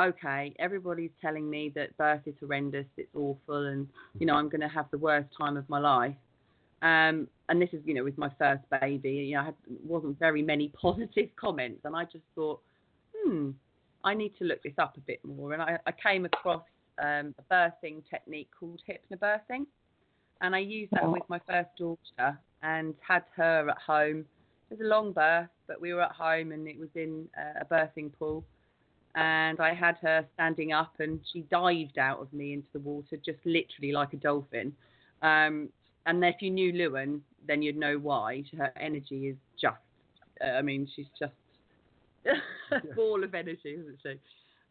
okay, 0.00 0.54
everybody's 0.58 1.10
telling 1.20 1.48
me 1.48 1.70
that 1.74 1.96
birth 1.96 2.22
is 2.26 2.34
horrendous, 2.40 2.86
it's 2.96 3.14
awful, 3.14 3.66
and 3.66 3.88
you 4.18 4.26
know 4.26 4.34
I'm 4.34 4.48
going 4.48 4.60
to 4.60 4.68
have 4.68 4.86
the 4.90 4.98
worst 4.98 5.28
time 5.36 5.56
of 5.56 5.68
my 5.68 5.78
life. 5.78 6.14
Um, 6.82 7.28
and 7.48 7.60
this 7.60 7.68
is, 7.72 7.80
you 7.84 7.94
know, 7.94 8.04
with 8.04 8.16
my 8.16 8.30
first 8.38 8.62
baby, 8.80 9.10
you 9.10 9.34
know, 9.34 9.42
I 9.42 9.44
had, 9.46 9.54
wasn't 9.84 10.18
very 10.18 10.42
many 10.42 10.68
positive 10.80 11.28
comments, 11.36 11.80
and 11.84 11.94
I 11.94 12.04
just 12.04 12.24
thought, 12.34 12.60
hmm, 13.14 13.50
I 14.02 14.14
need 14.14 14.32
to 14.38 14.44
look 14.44 14.62
this 14.62 14.72
up 14.78 14.96
a 14.96 15.00
bit 15.00 15.20
more. 15.24 15.52
And 15.52 15.62
I, 15.62 15.78
I 15.86 15.92
came 15.92 16.24
across 16.24 16.62
um, 17.02 17.34
a 17.38 17.54
birthing 17.54 18.02
technique 18.08 18.48
called 18.58 18.80
hypnobirthing, 18.88 19.66
and 20.40 20.54
I 20.54 20.60
used 20.60 20.92
that 20.92 21.10
with 21.10 21.22
my 21.28 21.40
first 21.46 21.68
daughter 21.78 22.38
and 22.62 22.94
had 23.06 23.24
her 23.36 23.68
at 23.68 23.78
home. 23.78 24.24
It 24.70 24.78
was 24.78 24.80
a 24.80 24.88
long 24.88 25.12
birth, 25.12 25.48
but 25.66 25.80
we 25.80 25.92
were 25.92 26.02
at 26.02 26.12
home, 26.12 26.52
and 26.52 26.66
it 26.66 26.78
was 26.78 26.88
in 26.94 27.28
uh, 27.36 27.60
a 27.60 27.64
birthing 27.64 28.10
pool. 28.18 28.44
And 29.14 29.58
I 29.60 29.74
had 29.74 29.96
her 30.02 30.24
standing 30.34 30.72
up, 30.72 30.92
and 31.00 31.20
she 31.32 31.40
dived 31.50 31.98
out 31.98 32.20
of 32.20 32.32
me 32.32 32.52
into 32.52 32.68
the 32.72 32.80
water, 32.80 33.16
just 33.16 33.38
literally 33.44 33.92
like 33.92 34.12
a 34.12 34.16
dolphin. 34.16 34.72
Um, 35.22 35.68
and 36.06 36.24
if 36.24 36.36
you 36.40 36.50
knew 36.50 36.72
Lewin, 36.72 37.22
then 37.46 37.62
you'd 37.62 37.76
know 37.76 37.98
why. 37.98 38.44
Her 38.56 38.72
energy 38.76 39.28
is 39.28 39.36
just, 39.60 39.76
uh, 40.44 40.52
I 40.52 40.62
mean, 40.62 40.88
she's 40.94 41.06
just 41.18 41.32
a 42.72 42.94
ball 42.94 43.24
of 43.24 43.34
energy, 43.34 43.76
isn't 43.78 43.98
she? 44.02 44.18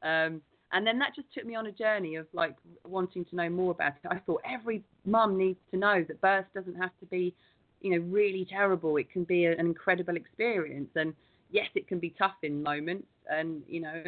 Um, 0.02 0.42
and 0.72 0.86
then 0.86 1.00
that 1.00 1.16
just 1.16 1.34
took 1.34 1.46
me 1.46 1.56
on 1.56 1.66
a 1.68 1.72
journey 1.72 2.16
of 2.16 2.28
like 2.34 2.56
wanting 2.86 3.26
to 3.26 3.36
know 3.36 3.50
more 3.50 3.72
about 3.72 3.94
it. 4.04 4.08
I 4.10 4.20
thought 4.20 4.42
every 4.50 4.84
mum 5.06 5.38
needs 5.38 5.60
to 5.72 5.78
know 5.78 6.06
that 6.08 6.22
birth 6.22 6.46
doesn't 6.54 6.76
have 6.76 6.92
to 7.00 7.06
be, 7.08 7.34
you 7.82 7.92
know, 7.92 8.06
really 8.08 8.46
terrible. 8.50 8.98
It 8.98 9.12
can 9.12 9.24
be 9.24 9.46
an 9.46 9.60
incredible 9.60 10.16
experience. 10.16 10.90
And 10.96 11.14
yes, 11.52 11.68
it 11.76 11.88
can 11.88 12.00
be 12.00 12.14
tough 12.18 12.36
in 12.44 12.62
moments, 12.64 13.08
and 13.30 13.64
you 13.68 13.82
know, 13.82 14.04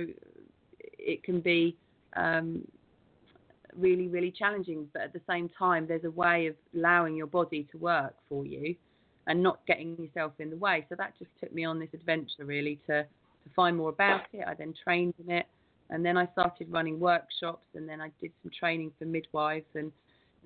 it 0.79 1.23
can 1.23 1.41
be 1.41 1.75
um, 2.15 2.65
really, 3.75 4.07
really 4.07 4.31
challenging. 4.31 4.87
But 4.93 5.03
at 5.03 5.13
the 5.13 5.21
same 5.29 5.49
time, 5.57 5.87
there's 5.87 6.03
a 6.03 6.11
way 6.11 6.47
of 6.47 6.55
allowing 6.75 7.15
your 7.15 7.27
body 7.27 7.67
to 7.71 7.77
work 7.77 8.15
for 8.29 8.45
you 8.45 8.75
and 9.27 9.41
not 9.41 9.59
getting 9.67 9.97
yourself 9.97 10.33
in 10.39 10.49
the 10.49 10.57
way. 10.57 10.85
So 10.89 10.95
that 10.95 11.13
just 11.19 11.31
took 11.39 11.53
me 11.53 11.63
on 11.63 11.79
this 11.79 11.89
adventure 11.93 12.45
really 12.45 12.79
to, 12.87 13.03
to 13.03 13.49
find 13.55 13.77
more 13.77 13.89
about 13.89 14.21
it. 14.33 14.43
I 14.47 14.53
then 14.53 14.73
trained 14.83 15.13
in 15.23 15.31
it 15.31 15.45
and 15.89 16.05
then 16.05 16.17
I 16.17 16.27
started 16.33 16.71
running 16.71 16.99
workshops 16.99 17.65
and 17.75 17.87
then 17.87 18.01
I 18.01 18.11
did 18.19 18.31
some 18.41 18.51
training 18.57 18.91
for 18.97 19.05
midwives 19.05 19.65
and 19.75 19.91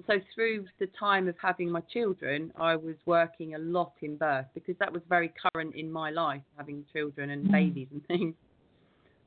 so 0.07 0.19
through 0.33 0.65
the 0.79 0.87
time 0.99 1.27
of 1.27 1.35
having 1.41 1.71
my 1.71 1.81
children, 1.81 2.51
I 2.57 2.75
was 2.75 2.95
working 3.05 3.55
a 3.55 3.59
lot 3.59 3.93
in 4.01 4.17
birth 4.17 4.45
because 4.53 4.75
that 4.79 4.91
was 4.91 5.01
very 5.07 5.33
current 5.53 5.73
in 5.75 5.91
my 5.91 6.09
life, 6.09 6.41
having 6.57 6.85
children 6.91 7.29
and 7.29 7.47
Mm. 7.47 7.51
babies 7.51 7.87
and 7.91 8.05
things. 8.07 8.35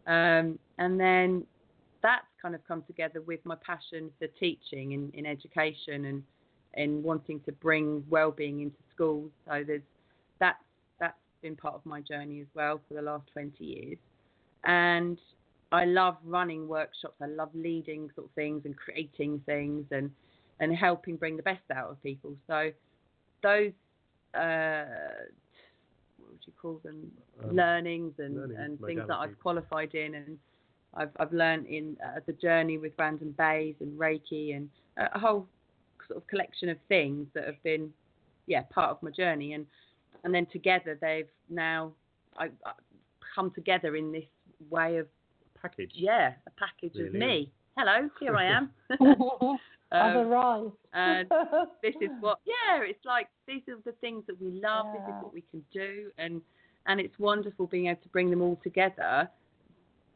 Um, 0.07 0.59
and 0.79 0.99
then 0.99 1.47
that's 2.03 2.27
kind 2.41 2.55
of 2.55 2.67
come 2.67 2.83
together 2.83 3.21
with 3.23 3.45
my 3.45 3.57
passion 3.57 4.11
for 4.19 4.27
teaching 4.39 4.93
in, 4.93 5.11
in 5.15 5.27
education 5.27 6.07
and 6.07 6.23
and 6.75 7.03
wanting 7.03 7.41
to 7.41 7.51
bring 7.51 8.05
well-being 8.11 8.61
into 8.61 8.77
schools. 8.95 9.31
So 9.47 9.65
there's 9.67 9.83
that's 10.39 10.63
that's 11.01 11.17
been 11.43 11.57
part 11.57 11.75
of 11.75 11.85
my 11.87 12.01
journey 12.03 12.41
as 12.41 12.47
well 12.55 12.81
for 12.87 12.95
the 12.95 13.03
last 13.03 13.27
20 13.33 13.65
years. 13.65 13.99
And 14.65 15.19
I 15.73 15.85
love 15.87 16.17
running 16.25 16.69
workshops. 16.69 17.17
I 17.21 17.27
love 17.27 17.51
leading 17.55 18.11
sort 18.15 18.27
of 18.29 18.33
things 18.35 18.63
and 18.65 18.77
creating 18.77 19.41
things 19.47 19.87
and 19.91 20.11
and 20.61 20.75
helping 20.75 21.17
bring 21.17 21.37
the 21.37 21.43
best 21.43 21.63
out 21.75 21.91
of 21.91 22.03
people. 22.03 22.35
So 22.47 22.71
those 23.43 23.73
uh, 24.35 24.85
what 26.19 26.31
would 26.31 26.47
you 26.47 26.53
call 26.61 26.81
them? 26.85 27.11
Um, 27.43 27.57
learnings 27.57 28.15
and, 28.19 28.37
learning 28.37 28.57
and 28.59 28.81
things 28.81 29.03
that. 29.09 29.17
I've 29.17 29.39
qualified 29.41 29.95
in 29.95 30.15
and 30.15 30.39
I've 30.95 31.11
I've 31.19 31.33
learned 31.33 31.67
in 31.67 31.97
uh, 32.05 32.21
the 32.27 32.33
journey 32.33 32.79
with 32.79 32.93
random 32.99 33.35
bays 33.39 33.77
and 33.81 33.99
Reiki 33.99 34.57
and 34.57 34.69
a 34.97 35.19
whole 35.19 35.47
sort 36.09 36.19
of 36.19 36.27
collection 36.27 36.69
of 36.69 36.79
things 36.89 37.27
that 37.35 37.45
have 37.45 37.63
been 37.63 37.91
yeah 38.47 38.63
part 38.63 38.91
of 38.91 39.03
my 39.03 39.11
journey 39.11 39.53
and 39.53 39.67
and 40.25 40.35
then 40.35 40.47
together 40.47 40.99
they've 41.01 41.29
now 41.49 41.93
I, 42.37 42.47
I 42.65 42.73
come 43.35 43.51
together 43.53 43.95
in 43.95 44.11
this 44.11 44.25
way 44.71 44.97
of 44.99 45.07
Package. 45.61 45.93
yeah 45.95 46.33
a 46.47 46.51
package 46.53 46.99
of 46.99 47.13
me. 47.13 47.53
Hello, 47.79 48.11
here 48.19 48.35
I 48.37 48.45
am. 48.47 48.71
I've 49.93 50.17
Um, 50.17 50.31
arrived. 50.33 50.73
and 50.93 51.29
this 51.81 51.95
is 52.03 52.11
what 52.21 52.41
yeah 52.45 52.83
it's 52.83 53.03
like 53.07 53.29
these 53.47 53.63
are 53.69 53.77
the 53.87 53.93
things 54.03 54.23
that 54.27 54.39
we 54.39 54.61
love 54.61 54.85
this 54.93 55.01
is 55.03 55.23
what 55.23 55.33
we 55.33 55.43
can 55.51 55.65
do 55.73 56.11
and 56.19 56.43
and 56.87 57.01
it's 57.01 57.19
wonderful 57.19 57.67
being 57.69 57.87
able 57.87 58.03
to 58.03 58.09
bring 58.11 58.29
them 58.31 58.43
all 58.43 58.59
together 58.63 59.31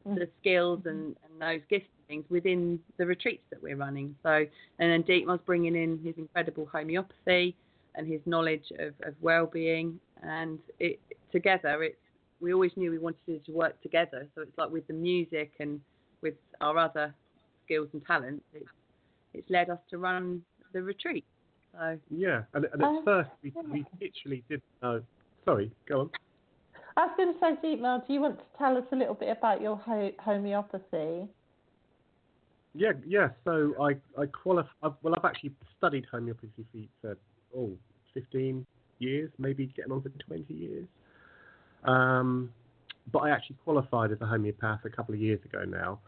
Mm. 0.04 0.16
the 0.16 0.28
skills 0.40 0.80
and, 0.86 1.14
and 1.24 1.40
those 1.40 1.60
gifts 1.70 1.86
and 1.96 2.06
things 2.08 2.24
within 2.28 2.80
the 2.98 3.06
retreats 3.06 3.44
that 3.50 3.62
we're 3.62 3.76
running 3.76 4.16
so 4.24 4.44
and 4.80 4.90
then 4.90 5.02
Dietmar's 5.02 5.40
bringing 5.46 5.76
in 5.76 6.00
his 6.04 6.14
incredible 6.18 6.66
homeopathy 6.70 7.54
and 7.94 8.06
his 8.08 8.20
knowledge 8.26 8.64
of, 8.80 8.94
of 9.06 9.14
well-being 9.22 10.00
and 10.24 10.58
it 10.80 10.98
together 11.30 11.84
it's 11.84 11.96
we 12.40 12.52
always 12.52 12.72
knew 12.76 12.90
we 12.90 12.98
wanted 12.98 13.44
to 13.46 13.52
work 13.52 13.80
together 13.80 14.26
so 14.34 14.42
it's 14.42 14.58
like 14.58 14.70
with 14.72 14.84
the 14.88 14.92
music 14.92 15.52
and 15.60 15.80
with 16.20 16.34
our 16.60 16.76
other 16.78 17.14
skills 17.64 17.88
and 17.92 18.04
talents 18.06 18.44
it's 18.54 18.66
it's 19.34 19.48
led 19.50 19.70
us 19.70 19.78
to 19.90 19.98
run 19.98 20.42
the 20.72 20.82
retreat. 20.82 21.24
So 21.72 21.98
Yeah, 22.10 22.42
and, 22.54 22.66
and 22.72 22.82
at 22.82 22.88
Oh, 22.88 23.02
first 23.04 23.30
we, 23.42 23.52
yeah. 23.54 23.62
we 23.72 23.84
literally 24.00 24.44
didn't 24.48 24.62
know. 24.82 25.02
Sorry, 25.44 25.70
go 25.88 26.00
on. 26.00 26.10
I 26.96 27.06
was 27.06 27.14
going 27.16 27.32
to 27.32 27.40
say, 27.40 27.66
Dietmar, 27.66 28.06
do 28.06 28.12
you 28.12 28.20
want 28.20 28.38
to 28.38 28.44
tell 28.58 28.76
us 28.76 28.84
a 28.92 28.96
little 28.96 29.14
bit 29.14 29.30
about 29.30 29.62
your 29.62 29.76
ho- 29.76 30.12
homeopathy? 30.20 31.26
Yeah, 32.74 32.92
yeah. 33.06 33.28
So 33.44 33.74
I 33.80 33.96
I 34.20 34.26
qualify. 34.26 34.70
Well, 35.02 35.14
I've 35.16 35.24
actually 35.24 35.52
studied 35.78 36.06
homeopathy 36.10 36.88
for 37.00 37.16
oh 37.56 37.72
15 38.14 38.66
years, 38.98 39.30
maybe 39.38 39.66
getting 39.76 39.92
on 39.92 40.02
for 40.02 40.10
20 40.10 40.52
years. 40.52 40.86
Um, 41.84 42.50
but 43.10 43.20
I 43.20 43.30
actually 43.30 43.56
qualified 43.64 44.12
as 44.12 44.18
a 44.20 44.26
homeopath 44.26 44.84
a 44.84 44.90
couple 44.90 45.14
of 45.14 45.20
years 45.20 45.40
ago 45.44 45.64
now. 45.64 45.98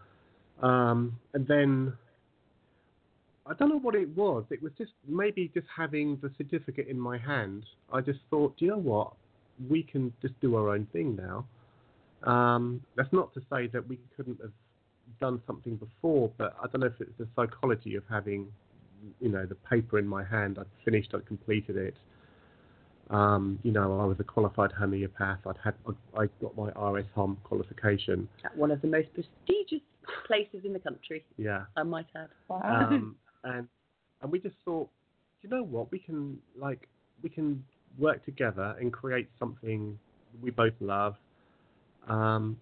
Um, 0.63 1.19
and 1.33 1.47
then 1.47 1.93
I 3.47 3.53
don't 3.55 3.69
know 3.69 3.79
what 3.79 3.95
it 3.95 4.09
was. 4.17 4.45
It 4.51 4.63
was 4.63 4.73
just 4.79 4.93
maybe 5.07 5.51
just 5.53 5.67
having 5.75 6.19
the 6.23 6.31
certificate 6.39 6.89
in 6.89 6.99
my 6.99 7.19
hand. 7.19 7.65
I 7.93 8.01
just 8.01 8.21
thought, 8.31 8.57
do 8.57 8.65
you 8.65 8.71
know 8.71 8.79
what? 8.79 9.13
We 9.69 9.83
can 9.83 10.13
just 10.23 10.39
do 10.41 10.57
our 10.57 10.71
own 10.71 10.87
thing 10.93 11.17
now. 11.17 11.47
Um, 12.31 12.83
that's 12.97 13.13
not 13.13 13.35
to 13.35 13.41
say 13.53 13.67
that 13.69 13.87
we 13.87 13.99
couldn't 14.17 14.41
have 14.41 14.53
done 15.21 15.43
something 15.47 15.77
before, 15.77 16.31
but 16.39 16.57
I 16.63 16.67
don't 16.69 16.81
know 16.81 16.87
if 16.87 17.01
it's 17.01 17.11
the 17.19 17.29
psychology 17.37 17.97
of 17.97 18.05
having, 18.09 18.47
you 19.21 19.29
know, 19.29 19.45
the 19.45 19.55
paper 19.55 19.99
in 19.99 20.07
my 20.07 20.25
hand. 20.25 20.59
I'd 20.59 20.67
finished, 20.85 21.11
I'd 21.15 21.27
completed 21.27 21.77
it. 21.77 21.95
Um, 23.11 23.59
you 23.63 23.73
know, 23.73 24.01
I 24.01 24.07
was 24.07 24.17
a 24.21 24.25
qualified 24.25 24.73
homeopath. 24.73 25.41
I'd 25.47 25.59
had, 25.63 25.75
I 26.19 26.29
got 26.41 26.57
my 26.57 26.71
RS 26.71 27.05
Hom 27.15 27.37
qualification. 27.45 28.27
at 28.43 28.57
one 28.57 28.71
of 28.71 28.81
the 28.81 28.89
most 28.89 29.09
prestigious 29.13 29.83
places 30.27 30.65
in 30.65 30.73
the 30.73 30.79
country, 30.79 31.25
Yeah. 31.37 31.65
I 31.77 31.83
might 31.83 32.07
add. 32.15 32.29
Wow. 32.49 32.61
um, 32.65 33.17
and 33.45 33.69
and 34.23 34.33
we 34.33 34.39
just 34.39 34.57
thought, 34.65 34.89
you 35.43 35.51
know 35.51 35.63
what, 35.63 35.91
we 35.93 35.99
can 35.99 36.39
like 36.57 36.89
we 37.23 37.29
can 37.29 37.65
work 37.99 38.25
together 38.25 38.77
and 38.81 38.93
create 38.93 39.29
something 39.39 39.99
we 40.43 40.51
both 40.51 40.75
love, 40.81 41.15
um, 42.09 42.59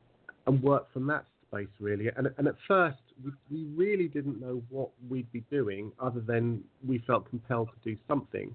and 0.46 0.62
work 0.62 0.92
from 0.92 1.06
that 1.08 1.24
space 1.48 1.68
really. 1.80 2.08
And 2.16 2.28
and 2.38 2.46
at 2.48 2.56
first 2.66 2.98
we 3.24 3.32
we 3.50 3.64
really 3.74 4.08
didn't 4.08 4.40
know 4.40 4.62
what 4.70 4.90
we'd 5.08 5.30
be 5.32 5.44
doing 5.50 5.92
other 6.00 6.20
than 6.20 6.62
we 6.86 6.98
felt 7.06 7.28
compelled 7.28 7.68
to 7.68 7.90
do 7.90 7.96
something, 8.08 8.54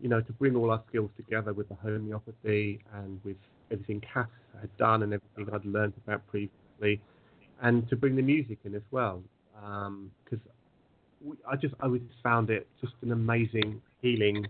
you 0.00 0.08
know, 0.08 0.20
to 0.20 0.32
bring 0.34 0.56
all 0.56 0.70
our 0.70 0.82
skills 0.88 1.10
together 1.16 1.52
with 1.52 1.68
the 1.68 1.76
homeopathy 1.76 2.80
and 2.94 3.20
with 3.24 3.36
everything 3.70 4.00
Kath 4.12 4.28
had 4.60 4.74
done 4.76 5.02
and 5.02 5.12
everything 5.14 5.54
I'd 5.54 5.64
learned 5.64 5.94
about 6.04 6.26
previously, 6.26 7.00
and 7.62 7.88
to 7.88 7.96
bring 7.96 8.16
the 8.16 8.22
music 8.22 8.58
in 8.64 8.74
as 8.74 8.82
well. 8.90 9.22
Because 9.54 10.40
we- 11.24 11.36
I 11.46 11.56
just 11.56 11.74
I 11.80 11.88
just 11.88 12.22
found 12.22 12.50
it 12.50 12.66
just 12.80 12.94
an 13.02 13.12
amazing 13.12 13.80
healing 14.00 14.46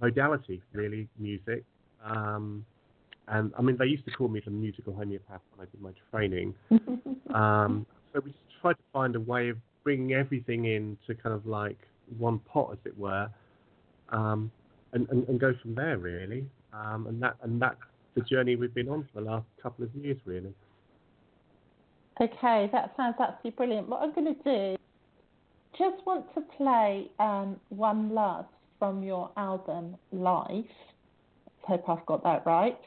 modality, 0.00 0.62
really, 0.72 1.08
music. 1.18 1.64
Um, 2.04 2.64
and 3.28 3.52
I 3.58 3.62
mean, 3.62 3.76
they 3.78 3.86
used 3.86 4.04
to 4.04 4.10
call 4.10 4.28
me 4.28 4.40
the 4.44 4.50
musical 4.50 4.92
homeopath 4.92 5.40
when 5.54 5.66
I 5.66 5.70
did 5.70 5.80
my 5.80 5.92
training. 6.10 6.54
Um, 7.34 7.84
so 8.12 8.20
we 8.20 8.30
just 8.30 8.42
tried 8.60 8.74
to 8.74 8.82
find 8.92 9.16
a 9.16 9.20
way 9.20 9.48
of 9.48 9.56
bringing 9.82 10.12
everything 10.12 10.66
in 10.66 10.96
to 11.08 11.16
kind 11.16 11.34
of 11.34 11.44
like 11.46 11.78
one 12.16 12.38
pot, 12.38 12.70
as 12.70 12.78
it 12.84 12.96
were, 12.96 13.28
um, 14.10 14.52
and, 14.92 15.08
and, 15.08 15.28
and 15.28 15.40
go 15.40 15.52
from 15.60 15.74
there, 15.74 15.98
really. 15.98 16.44
Um, 16.72 17.08
and 17.08 17.20
that 17.22 17.34
and 17.42 17.60
that's 17.60 17.80
the 18.14 18.20
journey 18.20 18.54
we've 18.54 18.72
been 18.72 18.88
on 18.88 19.08
for 19.12 19.20
the 19.20 19.26
last 19.28 19.46
couple 19.60 19.84
of 19.84 19.92
years, 19.96 20.16
really. 20.26 20.54
Okay, 22.20 22.68
that 22.72 22.92
sounds 22.96 23.16
absolutely 23.18 23.50
brilliant. 23.52 23.88
What 23.88 24.02
I'm 24.02 24.14
going 24.14 24.34
to 24.34 24.42
do, 24.44 24.76
just 25.76 26.06
want 26.06 26.32
to 26.34 26.42
play 26.56 27.10
um, 27.18 27.58
One 27.70 28.14
last 28.14 28.48
from 28.78 29.02
your 29.02 29.30
album 29.36 29.96
Life. 30.12 30.64
Hope 31.62 31.88
I've 31.88 32.06
got 32.06 32.22
that 32.22 32.46
right. 32.46 32.78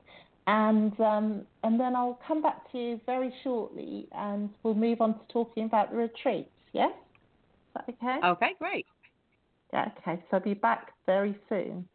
And 0.46 0.98
um, 1.02 1.42
and 1.64 1.78
then 1.78 1.94
I'll 1.94 2.20
come 2.26 2.42
back 2.42 2.72
to 2.72 2.78
you 2.78 3.02
very 3.06 3.34
shortly, 3.44 4.08
and 4.14 4.50
we'll 4.64 4.76
move 4.76 5.02
on 5.02 5.16
to 5.16 5.20
talking 5.28 5.66
about 5.66 5.92
the 5.92 5.98
retreats. 5.98 6.50
Yes, 6.72 6.92
is 6.94 7.74
that 7.76 7.86
okay? 7.90 8.26
Okay, 8.26 8.52
great. 8.58 8.86
Yeah. 9.74 9.90
Okay. 9.98 10.24
So 10.32 10.38
I'll 10.38 10.40
be 10.40 10.54
back 10.54 10.94
very 11.06 11.38
soon. 11.50 11.90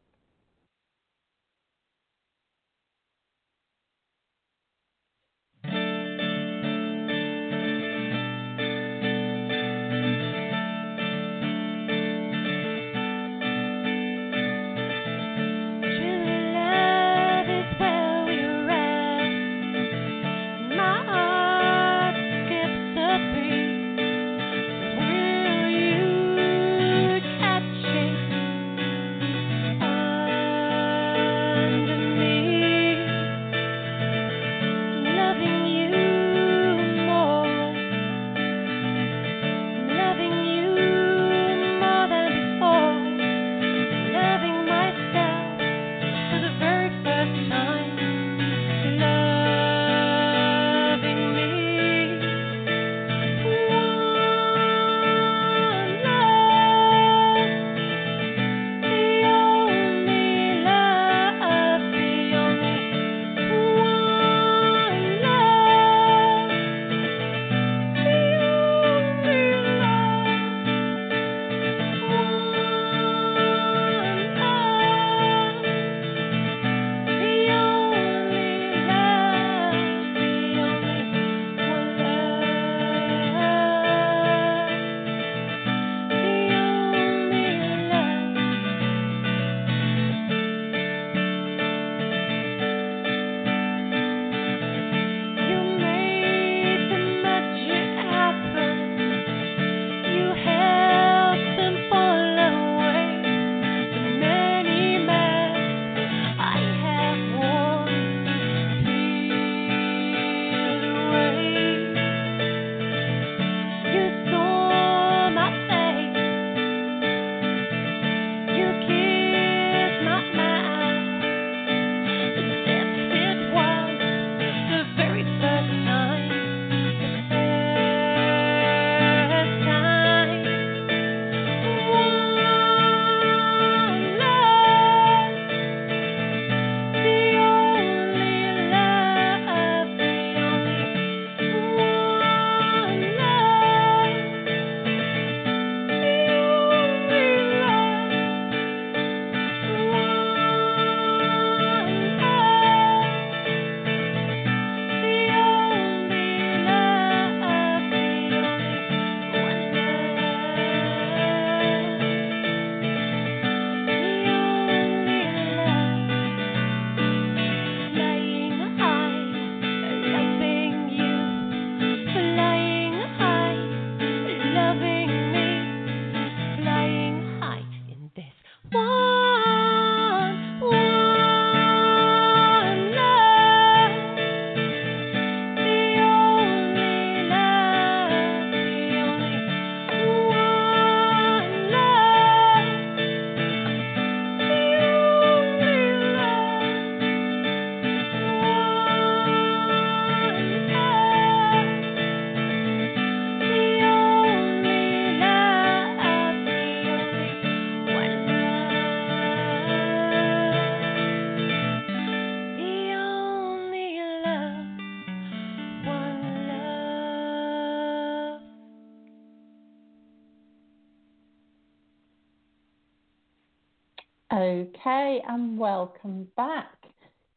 Okay, 224.74 225.20
and 225.28 225.58
welcome 225.58 226.26
back, 226.37 226.76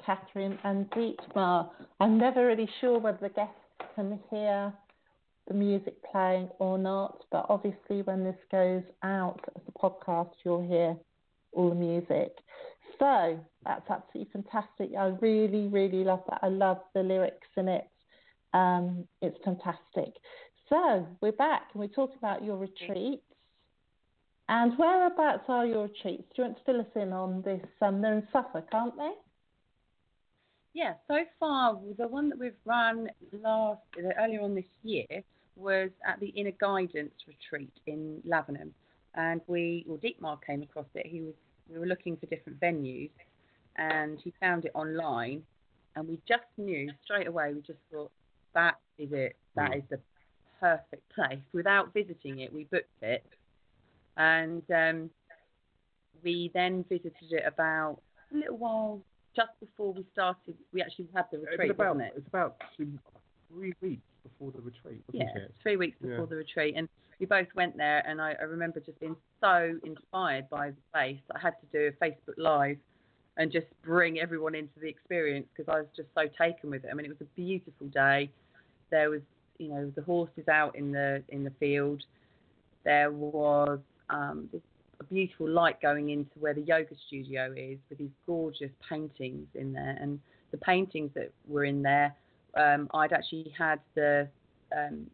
Catherine 0.04 0.58
and 0.64 0.90
Dietmar. 0.92 1.70
I'm 2.00 2.18
never 2.18 2.46
really 2.46 2.70
sure 2.80 2.98
whether 2.98 3.18
the 3.22 3.30
guests 3.30 3.54
can 3.96 4.20
hear 4.30 4.74
the 5.48 5.54
music 5.54 5.96
playing 6.12 6.50
or 6.60 6.78
not, 6.78 7.24
but 7.32 7.46
obviously, 7.50 8.02
when 8.04 8.24
this 8.24 8.38
goes 8.52 8.84
out 9.04 9.42
as 9.56 9.62
a 9.68 9.80
podcast, 9.80 10.32
you'll 10.44 10.68
hear 10.68 10.96
all 11.52 11.70
the 11.70 11.76
music. 11.76 12.38
So 13.00 13.40
that's 13.66 13.90
absolutely 13.90 14.32
fantastic. 14.32 14.92
I 14.98 15.08
really, 15.20 15.68
really 15.68 16.04
love 16.04 16.24
that. 16.30 16.40
I 16.42 16.48
love 16.48 16.80
the 16.94 17.04
lyrics 17.04 17.48
in 17.58 17.68
it. 17.68 17.88
Um, 18.54 19.08
it's 19.22 19.38
fantastic. 19.44 20.14
So 20.70 21.06
we're 21.22 21.34
back 21.34 21.70
and 21.74 21.82
we're 21.82 21.88
talking 21.88 22.18
about 22.18 22.44
your 22.44 22.58
retreats. 22.58 23.25
And 24.48 24.78
whereabouts 24.78 25.46
are 25.48 25.66
your 25.66 25.84
retreats? 25.84 26.24
Do 26.36 26.42
you 26.42 26.44
want 26.46 26.58
to 26.58 26.64
fill 26.66 26.82
us 26.82 26.88
in 26.96 27.12
on 27.14 27.42
this? 27.42 27.66
Um, 27.82 28.02
they're 28.02 28.14
in 28.14 28.28
Suffolk, 28.32 28.68
aren't 28.72 28.96
they? 28.96 29.12
Yeah, 30.74 30.94
so 31.08 31.20
far 31.40 31.80
the 31.98 32.08
one 32.08 32.30
that 32.30 32.38
we've 32.38 32.52
run 32.66 33.10
last 33.32 33.82
earlier 34.20 34.42
on 34.42 34.54
this 34.54 34.66
year 34.84 35.24
was 35.56 35.90
at 36.06 36.20
the 36.20 36.28
Inner 36.28 36.52
Guidance 36.60 37.14
Retreat 37.26 37.72
in 37.88 38.22
Lavenham, 38.28 38.72
and 39.16 39.42
we 39.48 39.86
well 39.88 39.98
Dietmar 39.98 40.38
came 40.46 40.62
across 40.62 40.86
it. 40.94 41.08
He 41.08 41.22
was 41.22 41.34
we 41.72 41.80
were 41.80 41.86
looking 41.86 42.18
for 42.18 42.26
different 42.26 42.60
venues, 42.60 43.10
and 43.78 44.20
he 44.22 44.34
found 44.40 44.66
it 44.66 44.72
online, 44.76 45.44
and 45.96 46.08
we 46.08 46.20
just 46.28 46.44
knew 46.58 46.92
straight 47.04 47.28
away. 47.28 47.54
We 47.54 47.62
just 47.62 47.80
thought 47.90 48.12
that 48.54 48.76
is 48.98 49.12
it. 49.14 49.38
That 49.56 49.72
Mm. 49.72 49.78
is 49.78 49.84
the 49.90 50.00
perfect 50.60 51.08
place. 51.16 51.40
Without 51.54 51.94
visiting 51.94 52.40
it, 52.40 52.52
we 52.54 52.66
booked 52.66 53.02
it, 53.02 53.26
and 54.18 54.64
um, 54.74 55.10
we 56.24 56.52
then 56.54 56.86
visited 56.90 57.32
it 57.32 57.44
about 57.46 58.00
a 58.34 58.38
little 58.38 58.58
while 58.58 59.02
just 59.36 59.52
before 59.60 59.94
we 59.94 60.06
started. 60.14 60.56
We 60.74 60.82
actually 60.82 61.10
had 61.14 61.26
the 61.32 61.38
It's 61.42 61.52
retreat, 61.52 61.72
about 61.72 61.96
wasn't 61.96 62.12
it? 62.12 62.18
it's 62.18 62.28
about 62.28 62.56
two, 62.78 62.98
three 63.50 63.74
weeks 63.82 64.02
before 64.24 64.52
the 64.52 64.62
retreat, 64.62 65.04
wasn't 65.12 65.30
yeah, 65.36 65.44
it? 65.44 65.54
three 65.62 65.78
weeks 65.78 65.98
before 66.02 66.20
Yeah. 66.22 66.26
the 66.30 66.36
retreat, 66.36 66.74
and 66.78 66.88
we 67.20 67.26
both 67.26 67.48
went 67.56 67.78
there. 67.78 68.04
And 68.08 68.22
I, 68.22 68.36
I 68.40 68.44
remember 68.44 68.80
just 68.80 69.00
being 69.00 69.16
so 69.42 69.78
inspired 69.84 70.50
by 70.50 70.72
the 70.72 70.82
place. 70.94 71.20
I 71.34 71.40
had 71.40 71.54
to 71.60 71.66
do 71.72 71.88
a 71.88 72.04
Facebook 72.04 72.38
Live 72.38 72.78
and 73.38 73.52
just 73.52 73.68
bring 73.84 74.20
everyone 74.20 74.56
into 74.56 74.80
the 74.80 74.88
experience 74.88 75.48
because 75.56 75.72
I 75.74 75.80
was 75.80 75.88
just 75.96 76.08
so 76.16 76.24
taken 76.42 76.70
with 76.70 76.86
it. 76.86 76.90
I 76.92 76.94
mean, 76.96 77.06
it 77.06 77.10
was 77.10 77.22
a 77.22 77.36
beautiful 77.36 77.88
day. 77.88 78.32
There 78.92 79.10
was, 79.10 79.22
you 79.58 79.68
know, 79.70 79.92
the 79.96 80.02
horses 80.04 80.48
out 80.48 80.76
in 80.76 80.92
the 80.92 81.22
in 81.30 81.44
the 81.44 81.52
field. 81.60 82.04
There 82.86 83.12
was 83.12 83.80
um, 84.10 84.50
this, 84.52 84.62
a 85.00 85.04
beautiful 85.04 85.50
light 85.50 85.82
going 85.82 86.10
into 86.10 86.32
where 86.40 86.54
the 86.54 86.62
yoga 86.62 86.96
studio 87.08 87.54
is 87.56 87.78
with 87.90 88.00
these 88.00 88.16
gorgeous 88.26 88.72
paintings 88.90 89.48
in 89.56 89.74
there. 89.74 89.98
And 90.00 90.20
the 90.52 90.58
paintings 90.58 91.12
that 91.16 91.32
were 91.48 91.66
in 91.66 91.82
there, 91.82 92.16
um, 92.56 92.90
I'd 92.94 93.12
actually 93.12 93.54
had 93.58 93.80
the 93.96 94.28
um, 94.76 95.08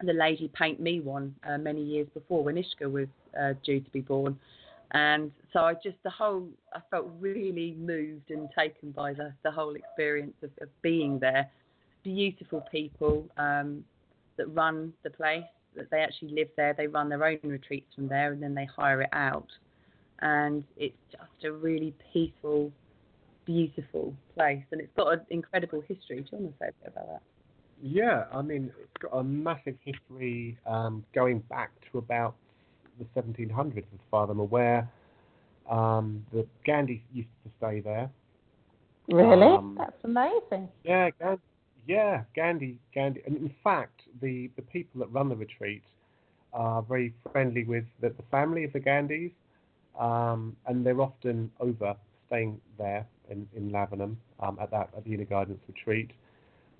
the 0.00 0.12
lady 0.12 0.48
paint 0.56 0.80
me 0.80 1.00
one 1.00 1.34
uh, 1.48 1.58
many 1.58 1.82
years 1.82 2.06
before 2.14 2.44
when 2.44 2.54
Ishka 2.54 2.90
was 2.90 3.08
uh, 3.40 3.54
due 3.64 3.80
to 3.80 3.90
be 3.90 4.00
born. 4.00 4.38
And 4.92 5.32
so 5.52 5.60
I 5.60 5.74
just 5.74 5.96
the 6.02 6.10
whole 6.10 6.48
I 6.74 6.80
felt 6.90 7.10
really 7.20 7.74
moved 7.78 8.30
and 8.30 8.48
taken 8.56 8.90
by 8.90 9.12
the 9.12 9.32
the 9.42 9.50
whole 9.50 9.74
experience 9.74 10.34
of, 10.42 10.50
of 10.60 10.68
being 10.82 11.18
there. 11.18 11.50
Beautiful 12.04 12.64
people 12.72 13.28
um, 13.36 13.84
that 14.36 14.46
run 14.46 14.92
the 15.02 15.10
place. 15.10 15.44
That 15.78 15.90
they 15.90 16.00
actually 16.00 16.32
live 16.32 16.48
there. 16.56 16.74
They 16.76 16.86
run 16.86 17.08
their 17.08 17.24
own 17.24 17.38
retreats 17.42 17.94
from 17.94 18.08
there, 18.08 18.32
and 18.32 18.42
then 18.42 18.54
they 18.54 18.66
hire 18.66 19.02
it 19.02 19.10
out. 19.12 19.48
And 20.20 20.64
it's 20.76 20.96
just 21.10 21.44
a 21.44 21.52
really 21.52 21.94
peaceful, 22.12 22.72
beautiful 23.46 24.12
place, 24.34 24.64
and 24.72 24.80
it's 24.80 24.92
got 24.96 25.12
an 25.12 25.20
incredible 25.30 25.80
history. 25.80 26.20
Do 26.20 26.28
you 26.32 26.38
want 26.38 26.52
to 26.52 26.58
say 26.58 26.68
a 26.68 26.84
bit 26.84 26.92
about 26.92 27.06
that? 27.06 27.22
Yeah, 27.80 28.24
I 28.32 28.42
mean, 28.42 28.72
it's 28.80 29.02
got 29.02 29.16
a 29.16 29.22
massive 29.22 29.76
history 29.84 30.58
um, 30.66 31.04
going 31.14 31.38
back 31.48 31.70
to 31.92 31.98
about 31.98 32.34
the 32.98 33.04
1700s, 33.20 33.78
as 33.78 33.84
far 34.10 34.24
as 34.24 34.30
I'm 34.30 34.40
aware. 34.40 34.90
Um, 35.70 36.24
the 36.32 36.46
Gandhis 36.66 37.00
used 37.12 37.28
to 37.44 37.50
stay 37.58 37.80
there. 37.80 38.10
Really? 39.08 39.46
Um, 39.46 39.76
That's 39.78 40.04
amazing. 40.04 40.68
Yeah, 40.84 41.10
Gandhi, 41.20 41.42
yeah, 41.86 42.22
Gandhi, 42.34 42.78
Gandhi. 42.94 43.22
And 43.26 43.36
in 43.36 43.54
fact, 43.62 43.97
the, 44.20 44.50
the 44.56 44.62
people 44.62 45.00
that 45.00 45.12
run 45.12 45.28
the 45.28 45.36
retreat 45.36 45.82
are 46.52 46.82
very 46.82 47.14
friendly 47.32 47.64
with 47.64 47.84
the, 48.00 48.08
the 48.10 48.22
family 48.30 48.64
of 48.64 48.72
the 48.72 48.80
Gandhis, 48.80 49.32
um, 49.98 50.56
and 50.66 50.84
they're 50.84 51.00
often 51.00 51.50
over 51.60 51.94
staying 52.26 52.60
there 52.78 53.06
in, 53.30 53.46
in 53.54 53.70
Lavenham 53.70 54.16
um, 54.40 54.58
at 54.60 54.70
that 54.70 54.90
at 54.96 55.04
the 55.04 55.14
Inner 55.14 55.24
Guidance 55.24 55.60
Retreat. 55.68 56.10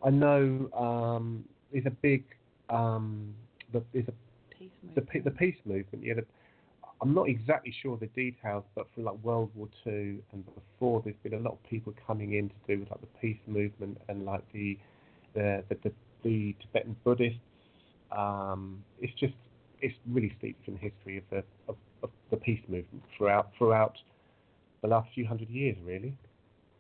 I 0.05 0.11
know 0.11 0.71
um, 0.77 1.45
there's 1.73 1.87
a 1.87 1.91
big 1.91 2.25
um, 2.71 3.35
the, 3.73 3.83
there's 3.93 4.09
a 4.09 4.13
Peace 4.59 4.71
the 4.97 5.21
the 5.21 5.31
peace 5.31 5.57
movement. 5.65 6.05
Yeah, 6.05 6.15
the, 6.15 6.25
I'm 7.01 7.15
not 7.15 7.29
exactly 7.29 7.73
sure 7.81 7.97
the 7.97 8.07
details, 8.09 8.65
but 8.75 8.89
from 8.93 9.05
like 9.05 9.15
World 9.23 9.51
War 9.55 9.69
Two 9.85 10.19
and 10.33 10.45
before, 10.47 11.01
there's 11.05 11.17
been 11.23 11.35
a 11.35 11.39
lot 11.39 11.53
of 11.53 11.63
people 11.71 11.95
coming 12.05 12.35
in 12.35 12.49
to 12.49 12.55
do 12.67 12.81
with 12.81 12.91
like 12.91 13.01
the 13.01 13.07
peace 13.21 13.39
movement 13.47 13.99
and 14.09 14.25
like 14.25 14.43
the 14.53 14.77
the 15.35 15.63
the, 15.69 15.77
the, 15.85 15.93
the 16.23 16.55
Tibetan 16.61 16.97
Buddhists. 17.05 17.39
Um, 18.13 18.83
it's 19.01 19.13
just 19.19 19.35
it's 19.81 19.95
really 20.09 20.33
steeped 20.39 20.67
in 20.69 20.75
the 20.75 20.81
history 20.81 21.19
of 21.19 21.25
the 21.31 21.45
of, 21.69 21.77
of 22.03 22.11
the 22.31 22.37
peace 22.37 22.63
movement 22.69 23.05
throughout 23.17 23.51
throughout 23.59 23.97
the 24.83 24.89
last 24.89 25.09
few 25.15 25.27
hundred 25.27 25.49
years, 25.51 25.77
really. 25.85 26.17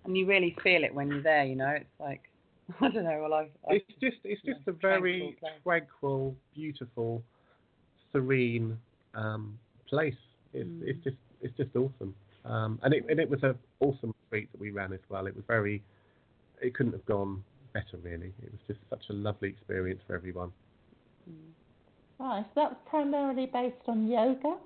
and 0.04 0.16
you 0.16 0.26
really 0.26 0.56
feel 0.62 0.84
it 0.84 0.94
when 0.94 1.08
you're 1.10 1.22
there. 1.22 1.44
You 1.44 1.56
know, 1.56 1.68
it's 1.70 2.00
like 2.00 2.22
I 2.80 2.88
don't 2.88 3.04
know. 3.04 3.20
Well, 3.22 3.34
I, 3.34 3.48
I 3.70 3.74
It's 3.74 3.86
just 4.00 4.16
it's 4.24 4.40
yeah, 4.44 4.54
just 4.54 4.66
a 4.68 4.72
very 4.72 5.36
tranquil 5.40 5.62
tranquil, 5.64 6.36
beautiful, 6.54 7.22
serene 8.12 8.78
um, 9.14 9.58
place. 9.88 10.14
It's 10.54 10.68
Mm. 10.68 10.82
it's 10.82 11.04
just 11.04 11.16
it's 11.42 11.56
just 11.56 11.74
awesome. 11.76 12.14
Um, 12.44 12.78
and 12.82 12.94
it 12.94 13.04
and 13.08 13.20
it 13.20 13.28
was 13.28 13.42
an 13.42 13.54
awesome 13.80 14.14
retreat 14.30 14.50
that 14.52 14.60
we 14.60 14.70
ran 14.70 14.92
as 14.92 15.00
well. 15.08 15.26
It 15.26 15.34
was 15.36 15.44
very 15.46 15.82
it 16.60 16.74
couldn't 16.74 16.92
have 16.92 17.04
gone 17.06 17.42
better 17.78 17.98
really. 18.02 18.32
It 18.42 18.50
was 18.50 18.60
just 18.66 18.80
such 18.90 19.04
a 19.10 19.12
lovely 19.12 19.48
experience 19.48 20.00
for 20.06 20.14
everyone. 20.14 20.50
Mm. 21.30 21.34
Right, 22.18 22.44
so 22.54 22.62
that's 22.62 22.74
primarily 22.88 23.46
based 23.46 23.86
on 23.86 24.08
yoga. 24.08 24.56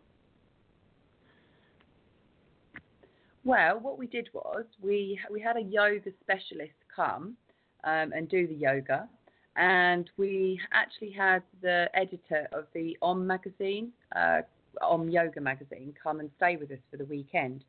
Well, 3.45 3.81
what 3.81 3.99
we 3.99 4.07
did 4.07 4.29
was 4.33 4.65
we 4.81 5.19
we 5.31 5.41
had 5.41 5.57
a 5.57 5.63
yoga 5.63 6.11
specialist 6.23 6.79
come 6.95 7.37
um, 7.85 8.13
and 8.13 8.29
do 8.29 8.47
the 8.47 8.55
yoga, 8.55 9.09
and 9.57 10.09
we 10.17 10.61
actually 10.73 11.11
had 11.11 11.43
the 11.61 11.89
editor 11.93 12.49
of 12.53 12.67
the 12.73 12.97
Om 13.03 13.27
magazine, 13.27 13.93
uh, 14.15 14.43
Om 14.81 15.09
Yoga 15.09 15.41
magazine, 15.41 15.93
come 16.03 16.21
and 16.21 16.31
stay 16.37 16.57
with 16.57 16.71
us 16.71 16.79
for 16.91 16.97
the 16.97 17.05
weekend. 17.05 17.65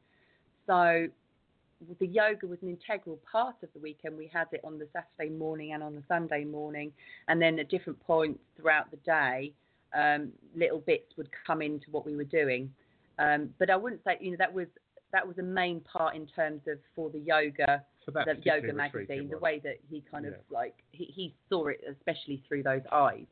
So 0.67 1.07
the 1.99 2.07
yoga 2.07 2.47
was 2.47 2.59
an 2.61 2.69
integral 2.69 3.19
part 3.29 3.55
of 3.63 3.69
the 3.73 3.79
weekend. 3.79 4.17
We 4.17 4.29
had 4.31 4.47
it 4.51 4.61
on 4.63 4.79
the 4.79 4.87
Saturday 4.93 5.33
morning 5.33 5.73
and 5.73 5.83
on 5.83 5.95
the 5.95 6.03
Sunday 6.07 6.43
morning, 6.43 6.91
and 7.27 7.41
then 7.41 7.59
at 7.59 7.69
different 7.69 7.99
points 7.99 8.39
throughout 8.57 8.91
the 8.91 8.97
day, 8.97 9.53
um, 9.93 10.31
little 10.55 10.79
bits 10.79 11.15
would 11.17 11.29
come 11.45 11.61
into 11.61 11.85
what 11.91 12.05
we 12.05 12.15
were 12.15 12.23
doing. 12.23 12.71
Um, 13.19 13.49
but 13.59 13.69
I 13.69 13.75
wouldn't 13.75 14.03
say, 14.03 14.17
you 14.19 14.31
know, 14.31 14.37
that 14.39 14.53
was 14.53 14.67
that 15.11 15.27
was 15.27 15.37
a 15.37 15.43
main 15.43 15.79
part 15.81 16.15
in 16.15 16.25
terms 16.27 16.61
of 16.67 16.79
for 16.95 17.09
the 17.09 17.19
yoga, 17.19 17.83
So 18.05 18.11
that 18.11 18.25
the 18.25 18.41
yoga 18.43 18.73
magazine, 18.73 19.29
the 19.29 19.37
way 19.37 19.61
that 19.63 19.77
he 19.89 20.03
kind 20.09 20.25
of 20.25 20.33
like 20.49 20.73
he, 20.91 21.05
he 21.05 21.33
saw 21.49 21.67
it, 21.67 21.81
especially 21.89 22.41
through 22.47 22.63
those 22.63 22.81
eyes. 22.91 23.25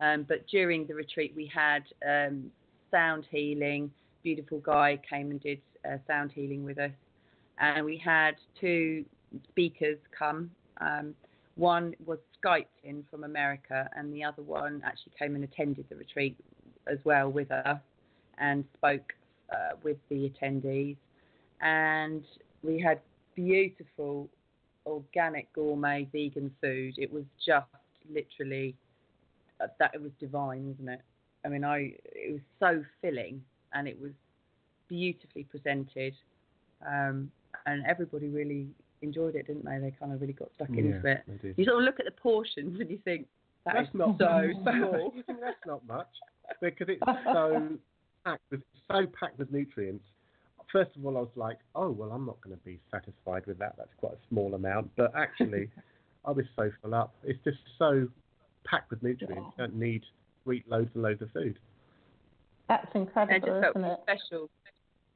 Um, 0.00 0.24
but 0.28 0.46
during 0.48 0.86
the 0.86 0.94
retreat, 0.94 1.32
we 1.36 1.46
had 1.46 1.84
um, 2.06 2.50
sound 2.90 3.26
healing. 3.30 3.90
Beautiful 4.22 4.58
guy 4.58 4.98
came 5.08 5.30
and 5.30 5.40
did 5.40 5.60
uh, 5.88 5.98
sound 6.06 6.32
healing 6.32 6.64
with 6.64 6.78
us, 6.78 6.90
and 7.60 7.84
we 7.84 7.96
had 7.96 8.36
two 8.60 9.04
speakers 9.48 9.98
come. 10.16 10.50
Um, 10.80 11.14
one 11.56 11.94
was 12.06 12.18
Skyped 12.42 12.66
in 12.84 13.04
from 13.10 13.24
America, 13.24 13.88
and 13.94 14.12
the 14.12 14.24
other 14.24 14.42
one 14.42 14.82
actually 14.84 15.12
came 15.18 15.34
and 15.34 15.44
attended 15.44 15.84
the 15.88 15.96
retreat 15.96 16.36
as 16.86 16.98
well 17.04 17.30
with 17.30 17.50
us 17.50 17.78
and 18.38 18.64
spoke 18.76 19.12
uh, 19.52 19.76
with 19.82 19.98
the 20.08 20.30
attendees. 20.30 20.96
And 21.60 22.24
we 22.62 22.80
had 22.80 23.00
beautiful 23.34 24.28
organic 24.86 25.52
gourmet 25.52 26.08
vegan 26.10 26.50
food. 26.60 26.94
It 26.96 27.12
was 27.12 27.24
just 27.44 27.66
literally 28.10 28.74
uh, 29.60 29.66
that 29.78 29.92
it 29.94 30.00
was 30.00 30.12
divine, 30.18 30.68
wasn't 30.68 30.90
it? 30.90 31.02
I 31.44 31.48
mean, 31.48 31.64
I 31.64 31.94
it 32.04 32.32
was 32.32 32.40
so 32.58 32.84
filling 33.00 33.42
and 33.72 33.86
it 33.86 34.00
was 34.00 34.12
beautifully 34.88 35.44
presented, 35.44 36.14
um, 36.86 37.30
and 37.66 37.84
everybody 37.86 38.28
really 38.28 38.68
enjoyed 39.02 39.34
it, 39.34 39.46
didn't 39.46 39.64
they? 39.64 39.78
They 39.78 39.92
kind 39.98 40.12
of 40.12 40.20
really 40.20 40.32
got 40.32 40.48
stuck 40.56 40.68
into 40.70 41.00
it. 41.06 41.22
You 41.56 41.64
sort 41.64 41.78
of 41.78 41.84
look 41.84 41.98
at 42.00 42.04
the 42.06 42.10
portions 42.12 42.80
and 42.80 42.90
you 42.90 42.98
think 43.04 43.26
that 43.64 43.74
That's 43.74 43.88
is 43.88 43.94
not 43.94 44.18
so 44.18 44.50
small. 44.62 45.12
You 45.16 45.22
think 45.24 45.40
that's 45.40 45.56
not 45.66 45.86
much 45.86 46.08
because 46.60 46.88
it's 46.88 47.02
so 47.24 47.68
packed 48.24 48.42
with 48.50 48.60
so 48.88 49.06
packed 49.18 49.38
with 49.38 49.50
nutrients. 49.52 50.04
first 50.72 50.90
of 50.96 51.04
all, 51.06 51.16
I 51.16 51.20
was 51.20 51.30
like, 51.36 51.58
oh 51.74 51.90
well, 51.90 52.10
I'm 52.12 52.26
not 52.26 52.40
going 52.42 52.56
to 52.56 52.62
be 52.64 52.78
satisfied 52.90 53.46
with 53.46 53.58
that. 53.58 53.74
That's 53.78 53.94
quite 53.98 54.12
a 54.14 54.28
small 54.28 54.54
amount. 54.54 54.90
But 54.96 55.14
actually, 55.16 55.68
I 56.24 56.30
was 56.32 56.44
so 56.56 56.70
full 56.82 56.94
up. 56.94 57.14
It's 57.24 57.38
just 57.44 57.58
so 57.78 58.08
packed 58.64 58.90
with 58.90 59.02
nutrients. 59.02 59.46
You 59.56 59.64
don't 59.64 59.74
need 59.76 60.02
to 60.44 60.52
eat 60.52 60.68
loads 60.68 60.90
and 60.94 61.02
loads 61.02 61.22
of 61.22 61.30
food. 61.32 61.58
That's 62.68 62.86
And 62.94 63.02
it 63.02 63.08
incredible, 63.08 63.46
just 63.48 63.60
felt 63.62 63.76
isn't 63.76 63.90
it? 63.90 63.98
special 64.02 64.50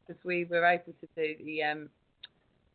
because 0.06 0.22
we 0.24 0.44
were 0.44 0.64
able 0.64 0.92
to 1.00 1.08
do 1.16 1.44
the 1.44 1.62
um, 1.62 1.88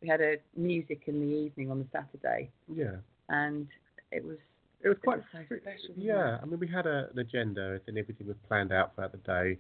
we 0.01 0.07
had 0.07 0.21
a 0.21 0.37
music 0.55 1.03
in 1.07 1.19
the 1.19 1.35
evening 1.35 1.71
on 1.71 1.79
the 1.79 1.85
Saturday, 1.91 2.49
Yeah. 2.67 2.97
and 3.29 3.67
it 4.11 4.23
was 4.23 4.37
It 4.81 4.87
was 4.87 4.97
It 4.97 5.03
quite 5.03 5.17
was 5.17 5.25
so 5.49 5.57
special, 5.57 5.93
Yeah, 5.97 6.39
I 6.41 6.45
mean, 6.45 6.59
we 6.59 6.67
had 6.67 6.87
a, 6.87 7.09
an 7.11 7.19
agenda 7.19 7.79
and 7.87 7.97
everything 7.97 8.27
was 8.27 8.37
planned 8.47 8.71
out 8.71 8.95
throughout 8.95 9.11
the 9.11 9.17
day, 9.19 9.57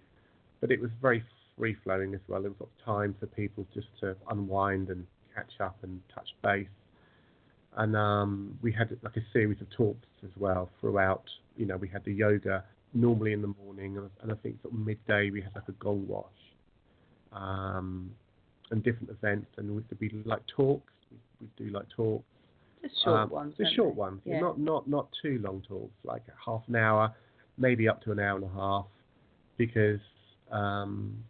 but 0.61 0.71
it 0.71 0.79
was 0.79 0.91
very 1.01 1.23
free 1.57 1.75
flowing 1.83 2.13
as 2.13 2.21
well. 2.29 2.41
There 2.41 2.51
was 2.51 2.59
lots 2.61 2.71
of 2.79 2.85
time 2.85 3.15
for 3.19 3.25
people 3.27 3.65
just 3.73 3.87
to 3.99 4.15
unwind 4.29 4.89
and 4.89 5.05
catch 5.35 5.59
up 5.59 5.77
and 5.83 5.99
touch 6.13 6.29
base. 6.41 6.67
And 7.75 7.95
um, 7.95 8.57
we 8.61 8.71
had 8.71 8.97
like 9.03 9.17
a 9.17 9.25
series 9.33 9.59
of 9.61 9.69
talks 9.71 10.07
as 10.23 10.31
well 10.37 10.69
throughout. 10.79 11.29
You 11.57 11.65
know, 11.65 11.75
we 11.77 11.87
had 11.89 12.03
the 12.05 12.13
yoga 12.13 12.63
normally 12.93 13.33
in 13.33 13.41
the 13.41 13.53
morning, 13.63 13.97
and, 13.97 14.09
and 14.21 14.31
I 14.31 14.35
think 14.35 14.61
sort 14.61 14.73
of 14.73 14.79
midday 14.79 15.29
we 15.31 15.41
had 15.41 15.53
like 15.53 15.67
a 15.67 15.73
gong 15.73 16.07
wash, 16.07 16.25
um, 17.33 18.11
and 18.71 18.83
different 18.83 19.09
events. 19.09 19.47
And 19.57 19.75
we 19.75 19.81
could 19.83 19.99
be 19.99 20.09
like 20.25 20.41
talks. 20.47 20.91
We 21.41 21.47
do 21.57 21.71
like 21.71 21.87
talks. 21.89 22.23
just 22.81 23.03
short 23.03 23.19
Um, 23.19 23.29
ones. 23.29 23.55
Weren't 23.59 23.73
short 23.75 23.95
they? 23.95 23.99
ones, 23.99 24.21
Yeah. 24.25 24.39
not 24.39 24.59
not 24.59 24.87
not 24.87 25.07
too 25.21 25.39
long 25.43 25.61
talks, 25.67 25.93
like 26.03 26.23
half 26.45 26.63
an 26.67 26.75
hour, 26.75 27.13
maybe 27.57 27.87
up 27.87 28.01
to 28.03 28.11
an 28.11 28.19
hour 28.19 28.35
and 28.37 28.45
a 28.45 28.49
half, 28.49 28.85
because 29.57 29.99
um, 30.51 31.23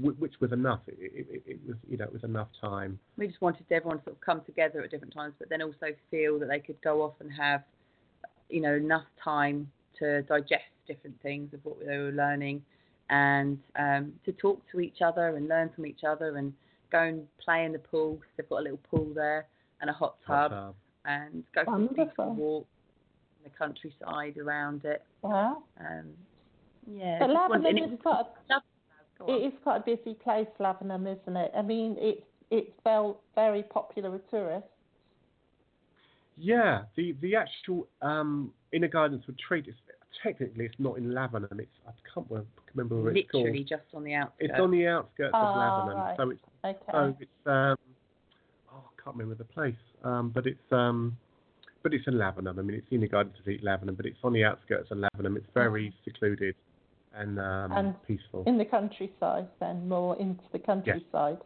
w- 0.00 0.16
which 0.18 0.34
was 0.40 0.52
enough. 0.52 0.80
It, 0.86 0.96
it, 1.00 1.26
it, 1.30 1.42
it 1.46 1.60
was 1.66 1.76
you 1.88 1.96
know 1.96 2.04
it 2.04 2.12
was 2.12 2.24
enough 2.24 2.48
time. 2.60 2.98
we 3.16 3.26
just 3.26 3.40
wanted 3.40 3.64
everyone 3.70 3.98
to 3.98 4.04
sort 4.04 4.16
of 4.16 4.20
come 4.20 4.40
together 4.44 4.82
at 4.82 4.90
different 4.90 5.14
times, 5.14 5.34
but 5.38 5.48
then 5.48 5.62
also 5.62 5.86
feel 6.10 6.38
that 6.38 6.48
they 6.48 6.60
could 6.60 6.80
go 6.82 7.02
off 7.02 7.14
and 7.20 7.30
have, 7.32 7.62
you 8.48 8.60
know, 8.60 8.74
enough 8.74 9.04
time 9.22 9.70
to 9.98 10.22
digest 10.22 10.64
different 10.86 11.20
things 11.22 11.52
of 11.54 11.60
what 11.64 11.78
they 11.86 11.98
were 11.98 12.10
learning, 12.12 12.62
and 13.10 13.58
um, 13.78 14.12
to 14.24 14.32
talk 14.32 14.60
to 14.72 14.80
each 14.80 15.02
other 15.02 15.36
and 15.36 15.48
learn 15.48 15.70
from 15.74 15.86
each 15.86 16.04
other, 16.06 16.36
and 16.36 16.52
go 16.90 17.00
and 17.02 17.26
play 17.38 17.64
in 17.64 17.72
the 17.72 17.78
pool. 17.78 18.16
'cause 18.16 18.28
they've 18.36 18.48
got 18.48 18.60
a 18.60 18.62
little 18.62 18.78
pool 18.90 19.12
there 19.14 19.46
and 19.80 19.90
a 19.90 19.92
hot 19.92 20.16
Hot 20.26 20.48
tub, 20.48 20.50
tub. 20.50 20.74
and 21.04 21.44
go 21.52 21.64
for 21.64 21.76
a 21.76 21.78
beautiful 21.88 22.34
walk 22.34 22.66
in 23.38 23.50
the 23.50 23.56
countryside 23.58 24.36
around 24.38 24.84
it. 24.84 25.04
Wow. 25.22 25.64
Um, 25.78 26.16
yeah, 26.86 27.18
But 27.18 27.26
just 27.28 27.36
want- 27.50 27.62
Lavenham 27.64 27.78
it 27.88 27.92
is 27.94 28.00
quite 28.00 28.26
a, 28.50 29.30
it 29.32 29.52
is 29.54 29.58
quite 29.62 29.76
a 29.76 29.96
busy 29.96 30.14
place, 30.14 30.48
Lavenham, 30.58 31.06
isn't 31.06 31.36
it? 31.36 31.50
I 31.54 31.62
mean, 31.62 31.96
it's 31.98 32.26
it's 32.50 32.72
well 32.84 33.20
very 33.34 33.62
popular 33.62 34.10
with 34.10 34.28
tourists. 34.30 34.68
Yeah, 36.36 36.84
the 36.96 37.12
the 37.20 37.36
actual 37.36 37.88
um, 38.02 38.52
inner 38.72 38.88
guidance 38.88 39.26
retreat 39.28 39.66
is 39.68 39.74
technically 40.22 40.64
it's 40.66 40.74
not 40.78 40.96
in 40.98 41.04
Lavenham. 41.10 41.58
It's 41.60 41.70
I 41.86 41.92
can't 42.12 42.26
remember 42.74 43.00
where 43.02 43.12
it's 43.16 43.30
called. 43.30 43.44
literally 43.44 43.64
just 43.64 43.82
on 43.94 44.04
the 44.04 44.14
outskirts. 44.14 44.50
It's 44.52 44.60
on 44.60 44.70
the 44.70 44.86
outskirts 44.86 45.34
of 45.34 45.40
Ah, 45.42 45.86
Lavenham, 45.86 45.94
right. 45.96 46.16
so 46.16 46.30
it's 46.30 46.40
Okay. 46.64 46.92
So 46.92 47.16
it's 47.20 47.46
um, 47.46 47.76
oh, 48.72 48.84
I 48.86 49.02
can't 49.02 49.16
remember 49.16 49.34
the 49.34 49.44
place, 49.44 49.74
um, 50.02 50.30
but 50.34 50.46
it's 50.46 50.72
um, 50.72 51.16
but 51.82 51.92
it's 51.92 52.06
in 52.06 52.14
Lavenham. 52.14 52.58
I 52.58 52.62
mean, 52.62 52.76
it's 52.78 52.86
in 52.90 53.00
the 53.02 53.08
Garden 53.08 53.32
to 53.44 53.50
Eat 53.50 53.62
Lavenham, 53.62 53.96
but 53.96 54.06
it's 54.06 54.18
on 54.24 54.32
the 54.32 54.44
outskirts 54.44 54.90
of 54.90 54.98
Lavenham. 54.98 55.36
It's 55.36 55.46
very 55.52 55.92
secluded 56.04 56.54
and 57.14 57.38
um, 57.38 57.72
And 57.72 58.02
peaceful. 58.06 58.42
in 58.46 58.56
the 58.58 58.64
countryside, 58.64 59.48
then 59.60 59.88
more 59.88 60.16
into 60.18 60.42
the 60.52 60.58
countryside. 60.58 61.38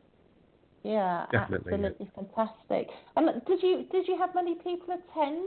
Yeah, 0.85 1.27
Definitely, 1.33 1.73
yeah. 1.73 1.89
absolutely 1.89 2.11
fantastic. 2.15 2.87
And 3.17 3.45
did 3.47 3.63
you 3.63 3.85
did 3.91 4.07
you 4.07 4.17
have 4.17 4.31
many 4.35 4.55
people 4.55 4.95
attend? 4.95 5.45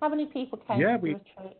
How 0.00 0.08
many 0.08 0.26
people 0.26 0.58
came 0.66 0.80
Yeah, 0.80 0.96
to 0.96 1.02
we- 1.02 1.12
the 1.14 1.18
retreat? 1.36 1.56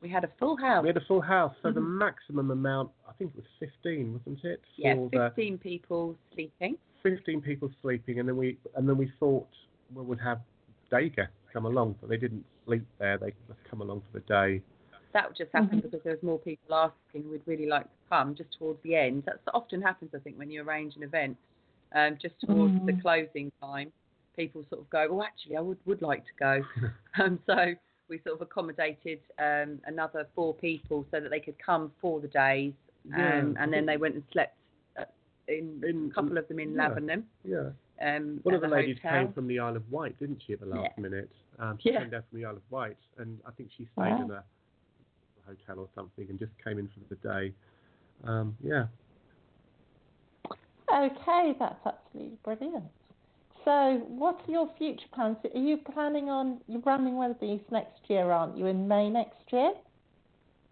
We 0.00 0.08
had 0.08 0.24
a 0.24 0.28
full 0.38 0.56
house. 0.56 0.82
We 0.82 0.88
had 0.88 0.96
a 0.96 1.04
full 1.06 1.20
house, 1.20 1.54
so 1.62 1.72
the 1.72 1.80
Mhm. 1.80 1.98
maximum 1.98 2.50
amount, 2.50 2.90
I 3.08 3.12
think 3.14 3.32
it 3.34 3.36
was 3.36 3.46
15, 3.58 4.12
wasn't 4.14 4.44
it? 4.44 4.62
yeah, 4.76 4.94
For 4.94 5.08
the 5.10 5.30
15 5.34 5.58
people 5.58 6.16
sleeping. 6.32 6.78
15 7.02 7.40
people 7.42 7.70
sleeping, 7.82 8.20
and 8.20 8.28
then 8.28 8.36
we 8.36 8.58
and 8.74 8.88
then 8.88 8.96
we 8.96 9.08
thought 9.18 9.48
we'd 9.94 10.20
have 10.20 10.40
day 10.90 11.08
guests 11.08 11.34
come 11.52 11.64
along, 11.66 11.96
but 12.00 12.08
they 12.08 12.16
didn't 12.16 12.44
sleep 12.64 12.84
there. 12.98 13.18
They 13.18 13.32
just 13.46 13.62
come 13.64 13.80
along 13.80 14.02
for 14.02 14.18
the 14.20 14.24
day. 14.26 14.62
That 15.12 15.34
just 15.36 15.50
happened 15.52 15.80
Mhm. 15.82 15.90
because 15.90 16.02
there 16.02 16.12
was 16.12 16.22
more 16.22 16.38
people 16.38 16.74
asking 16.74 17.30
we'd 17.30 17.46
really 17.46 17.66
like 17.66 17.84
to 17.84 17.96
come 18.08 18.34
just 18.34 18.52
towards 18.58 18.80
the 18.82 18.94
end. 18.94 19.24
That 19.24 19.40
often 19.54 19.80
happens, 19.80 20.14
I 20.14 20.18
think, 20.18 20.38
when 20.38 20.50
you 20.50 20.62
arrange 20.62 20.96
an 20.96 21.02
event. 21.02 21.36
Um, 21.92 22.18
just 22.18 22.38
towards 22.40 22.74
the 22.84 22.92
Mhm. 22.92 23.00
closing 23.00 23.50
time, 23.60 23.90
people 24.36 24.64
sort 24.68 24.82
of 24.82 24.90
go, 24.90 25.08
"Oh, 25.10 25.22
actually, 25.22 25.56
I 25.56 25.60
would 25.60 25.78
would 25.86 26.02
like 26.02 26.24
to 26.26 26.32
go." 26.38 26.64
um, 27.18 27.40
so 27.46 27.74
we 28.08 28.18
sort 28.24 28.36
of 28.36 28.42
accommodated 28.42 29.20
um, 29.38 29.80
another 29.86 30.26
four 30.34 30.54
people 30.54 31.06
so 31.10 31.20
that 31.20 31.30
they 31.30 31.40
could 31.40 31.58
come 31.58 31.92
for 32.00 32.20
the 32.20 32.28
days, 32.28 32.72
Yeah, 33.10 33.38
um, 33.40 33.56
and 33.58 33.72
then 33.72 33.86
they 33.86 33.96
went 33.96 34.14
and 34.14 34.24
slept 34.32 34.56
uh, 34.98 35.04
in, 35.46 35.82
In- 35.86 36.08
a 36.10 36.14
couple 36.14 36.38
of 36.38 36.48
them 36.48 36.58
in 36.58 36.74
yeah. 36.74 36.88
Lavenham. 36.88 37.22
Yeah. 37.44 37.70
Um, 38.00 38.38
One 38.44 38.54
of 38.54 38.60
the 38.60 38.68
the 38.68 38.74
ladies 38.74 38.98
hotel. 39.02 39.24
came 39.24 39.32
from 39.32 39.48
the 39.48 39.58
Isle 39.58 39.76
of 39.76 39.90
Wight, 39.90 40.18
didn't 40.20 40.40
she, 40.46 40.52
at 40.52 40.60
the 40.60 40.66
last 40.66 40.92
Yeah. 40.96 41.02
minute? 41.02 41.30
Um, 41.58 41.78
she 41.82 41.90
Yeah. 41.90 42.00
came 42.00 42.10
down 42.10 42.22
from 42.30 42.38
the 42.40 42.46
Isle 42.46 42.56
of 42.56 42.62
Wight, 42.70 42.96
and 43.18 43.40
I 43.44 43.50
think 43.52 43.70
she 43.76 43.84
stayed 43.86 44.12
Wow. 44.18 44.22
in 44.22 44.30
a 44.30 44.44
hotel 45.46 45.80
or 45.80 45.88
something 45.94 46.26
and 46.30 46.38
just 46.38 46.52
came 46.62 46.78
in 46.78 46.88
for 46.88 47.00
the 47.08 47.16
day. 47.16 47.52
Um, 48.24 48.56
yeah. 48.62 48.86
Okay, 50.92 51.54
that's 51.58 51.84
absolutely 51.86 52.38
brilliant. 52.44 52.84
So, 53.64 54.02
what 54.08 54.40
are 54.46 54.50
your 54.50 54.70
future 54.78 55.06
plans? 55.12 55.36
Are 55.54 55.60
you 55.60 55.78
planning 55.92 56.28
on 56.30 56.60
you're 56.68 56.80
running 56.80 57.16
one 57.16 57.30
of 57.30 57.40
these 57.40 57.60
next 57.70 58.00
year, 58.08 58.30
aren't 58.30 58.56
you? 58.56 58.66
In 58.66 58.88
May 58.88 59.10
next 59.10 59.52
year, 59.52 59.72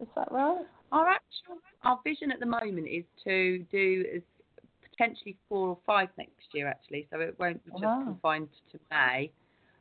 is 0.01 0.09
that 0.17 0.31
right? 0.31 0.65
Our 0.93 1.09
actual 1.09 1.59
our 1.85 2.01
vision 2.05 2.31
at 2.31 2.41
the 2.41 2.47
moment 2.47 2.89
is 2.89 3.05
to 3.25 3.65
do 3.71 4.05
is 4.11 4.23
potentially 4.91 5.37
four 5.49 5.69
or 5.69 5.79
five 5.87 6.09
next 6.17 6.55
year 6.55 6.69
actually, 6.69 7.07
so 7.11 7.21
it 7.21 7.37
won't 7.39 7.65
be 7.65 7.71
just 7.73 7.83
Wow. 7.83 8.05
confined 8.05 8.49
to 8.73 8.79
May. 8.91 9.31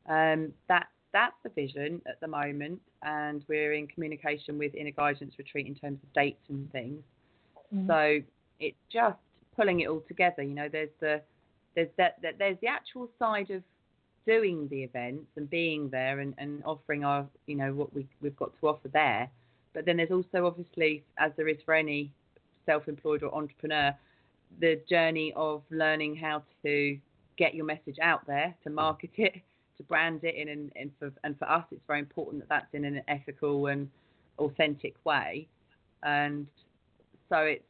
Um, 0.07 0.53
that 0.67 0.87
that's 1.13 1.35
the 1.43 1.49
vision 1.49 2.01
at 2.07 2.19
the 2.19 2.27
moment, 2.27 2.81
and 3.03 3.43
we're 3.47 3.73
in 3.73 3.87
communication 3.87 4.57
with 4.57 4.75
Inner 4.75 4.91
Guidance 4.91 5.33
Retreat 5.37 5.67
in 5.67 5.75
terms 5.75 5.99
of 6.03 6.11
dates 6.13 6.43
and 6.49 6.69
things. 6.71 7.01
Mm. 7.73 7.87
So 7.87 8.27
it's 8.59 8.77
just 8.91 9.17
pulling 9.55 9.79
it 9.81 9.87
all 9.87 10.01
together. 10.07 10.43
You 10.43 10.53
know, 10.53 10.67
there's 10.69 10.89
the 10.99 11.21
there's 11.75 11.89
that, 11.97 12.17
that 12.21 12.37
there's 12.37 12.57
the 12.61 12.67
actual 12.67 13.09
side 13.19 13.51
of 13.51 13.61
doing 14.25 14.67
the 14.69 14.83
events 14.83 15.27
and 15.35 15.49
being 15.49 15.89
there 15.89 16.19
and, 16.19 16.33
and 16.37 16.63
offering 16.65 17.03
our 17.03 17.25
you 17.45 17.55
know 17.55 17.73
what 17.73 17.93
we 17.93 18.07
we've 18.21 18.35
got 18.37 18.51
to 18.59 18.67
offer 18.67 18.87
there. 18.87 19.29
But 19.73 19.85
then 19.85 19.97
there's 19.97 20.11
also 20.11 20.45
obviously, 20.45 21.03
as 21.17 21.31
there 21.35 21.49
is 21.49 21.57
for 21.65 21.73
any 21.73 22.11
self-employed 22.65 23.23
or 23.23 23.35
entrepreneur, 23.35 23.93
the 24.59 24.79
journey 24.89 25.33
of 25.35 25.63
learning 25.69 26.15
how 26.15 26.43
to 26.63 26.97
get 27.37 27.53
your 27.53 27.65
message 27.65 27.97
out 28.01 28.25
there, 28.25 28.55
to 28.63 28.69
market 28.69 29.11
it, 29.17 29.33
to 29.77 29.83
brand 29.83 30.23
it 30.23 30.35
in, 30.35 30.47
and, 30.47 30.71
and 30.75 30.91
for 30.97 31.11
and 31.23 31.37
for 31.37 31.49
us, 31.49 31.65
it's 31.71 31.81
very 31.87 31.99
important 31.99 32.41
that 32.41 32.49
that's 32.49 32.73
in 32.73 32.85
an 32.85 33.01
ethical 33.07 33.67
and 33.67 33.89
authentic 34.39 34.95
way. 35.03 35.47
And 36.03 36.47
so 37.29 37.37
it's 37.39 37.63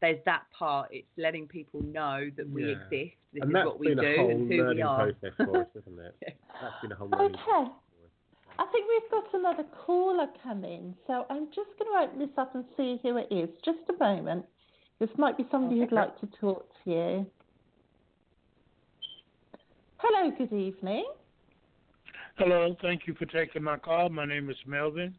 there's 0.00 0.18
that 0.26 0.42
part. 0.56 0.88
It's 0.92 1.08
letting 1.16 1.46
people 1.48 1.82
know 1.82 2.30
that 2.36 2.48
we 2.48 2.64
Yeah. 2.64 2.72
exist. 2.72 3.16
This 3.32 3.42
and 3.42 3.50
is 3.50 3.64
what 3.64 3.78
we 3.80 3.88
been 3.88 3.98
do 3.98 4.30
and 4.30 4.48
who 4.50 4.66
we 4.74 4.82
are. 4.82 5.12
process 5.12 5.34
for 5.44 5.60
us, 5.60 5.66
isn't 5.74 5.98
it? 5.98 6.16
Yeah. 6.22 6.28
That's 6.60 6.80
been 6.82 6.92
a 6.92 6.94
whole 6.94 7.08
learning 7.08 7.34
Okay. 7.34 7.40
process 7.42 7.72
for 7.90 8.04
us. 8.04 8.10
I 8.58 8.66
think 8.66 8.86
we've 8.88 9.10
got 9.10 9.34
another 9.34 9.64
caller 9.84 10.28
coming, 10.42 10.94
so 11.06 11.26
I'm 11.30 11.46
just 11.48 11.70
going 11.78 11.90
to 11.92 11.98
open 12.04 12.18
this 12.20 12.36
up 12.38 12.54
and 12.54 12.64
see 12.76 13.00
who 13.02 13.16
it 13.16 13.26
is. 13.32 13.48
Just 13.64 13.80
a 13.88 13.98
moment. 13.98 14.46
This 15.00 15.10
might 15.18 15.36
be 15.36 15.44
somebody 15.50 15.80
who'd 15.80 15.90
like 15.90 16.18
to 16.20 16.26
talk 16.38 16.70
to 16.84 16.90
you. 16.90 17.26
Hello, 19.98 20.30
good 20.36 20.52
evening. 20.52 21.04
Hello, 22.36 22.76
thank 22.82 23.06
you 23.06 23.14
for 23.14 23.26
taking 23.26 23.62
my 23.62 23.76
call. 23.76 24.08
My 24.08 24.24
name 24.24 24.50
is 24.50 24.56
Melvin. 24.66 25.14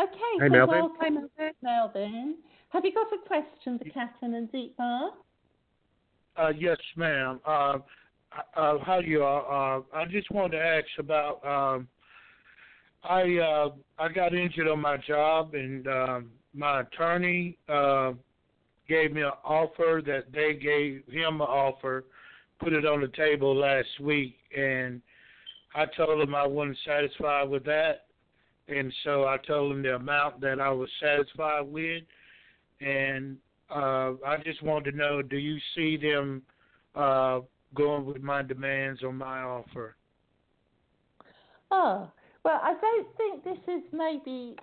Okay, 0.00 0.12
Hey, 0.38 0.46
so 0.46 0.52
Melvin. 0.52 0.78
welcome, 0.98 1.30
Melvin. 1.62 2.36
Have 2.72 2.86
you 2.86 2.92
got 2.92 3.12
a 3.12 3.18
question 3.26 3.78
for 3.78 3.84
Catherine 3.90 4.34
and 4.34 4.50
Dietmar? 4.50 5.10
Uh, 6.36 6.52
yes, 6.58 6.78
ma'am. 6.96 7.38
Uh, 7.46 7.78
uh, 8.56 8.78
how 8.78 9.00
you 9.04 9.22
are? 9.22 9.78
Uh, 9.78 9.82
I 9.94 10.06
just 10.06 10.30
wanted 10.30 10.56
to 10.56 10.64
ask 10.64 10.86
about. 10.98 11.44
Um, 11.44 11.88
I 13.04 13.36
uh, 13.38 13.70
I 13.98 14.08
got 14.08 14.32
injured 14.34 14.68
on 14.68 14.80
my 14.80 14.96
job, 14.96 15.54
and 15.54 15.86
um, 15.86 16.30
my 16.54 16.80
attorney 16.80 17.58
uh, 17.68 18.12
gave 18.88 19.12
me 19.12 19.20
an 19.20 19.32
offer 19.44 20.00
that 20.06 20.32
they 20.32 20.54
gave 20.54 21.02
him 21.12 21.42
an 21.42 21.46
offer, 21.46 22.04
put 22.58 22.72
it 22.72 22.86
on 22.86 23.02
the 23.02 23.08
table 23.08 23.54
last 23.54 24.00
week, 24.00 24.36
and 24.56 25.02
I 25.74 25.84
told 25.94 26.22
him 26.22 26.34
I 26.34 26.46
wasn't 26.46 26.78
satisfied 26.86 27.50
with 27.50 27.64
that, 27.64 28.06
and 28.68 28.90
so 29.04 29.24
I 29.24 29.36
told 29.46 29.72
him 29.72 29.82
the 29.82 29.96
amount 29.96 30.40
that 30.40 30.58
I 30.58 30.70
was 30.70 30.88
satisfied 31.02 31.66
with, 31.66 32.04
and 32.82 33.36
uh, 33.70 34.12
I 34.26 34.36
just 34.44 34.62
wanted 34.62 34.92
to 34.92 34.96
know: 34.96 35.22
Do 35.22 35.36
you 35.36 35.58
see 35.74 35.96
them 35.96 36.42
uh, 36.94 37.40
going 37.74 38.04
with 38.04 38.22
my 38.22 38.42
demands 38.42 39.02
on 39.02 39.16
my 39.16 39.40
offer? 39.40 39.96
Oh, 41.70 42.10
well, 42.44 42.60
I 42.62 42.74
don't 42.80 43.16
think 43.16 43.44
this 43.44 43.74
is 43.74 43.82
maybe. 43.92 44.56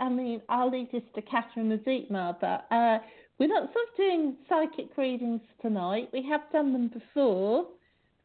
I 0.00 0.08
mean, 0.08 0.42
I'll 0.48 0.70
leave 0.70 0.90
this 0.90 1.02
to 1.14 1.22
Catherine 1.22 1.78
Azikma, 1.78 2.36
but 2.40 2.66
uh, 2.74 2.98
we're 3.38 3.48
not 3.48 3.72
sort 3.72 3.88
of 3.90 3.96
doing 3.96 4.36
psychic 4.48 4.96
readings 4.96 5.42
tonight. 5.62 6.08
We 6.12 6.26
have 6.28 6.40
done 6.52 6.72
them 6.72 6.88
before. 6.88 7.66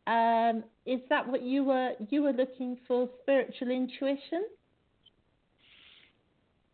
Um, 0.08 0.64
is 0.86 1.00
that 1.10 1.28
what 1.28 1.44
you 1.44 1.64
were 1.64 1.92
you 2.10 2.24
were 2.24 2.34
looking 2.34 2.78
for? 2.88 3.10
Spiritual 3.22 3.70
intuition? 3.70 4.46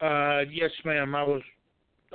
Uh, 0.01 0.41
yes, 0.51 0.71
ma'am. 0.85 1.13
I 1.15 1.23
was. 1.23 1.41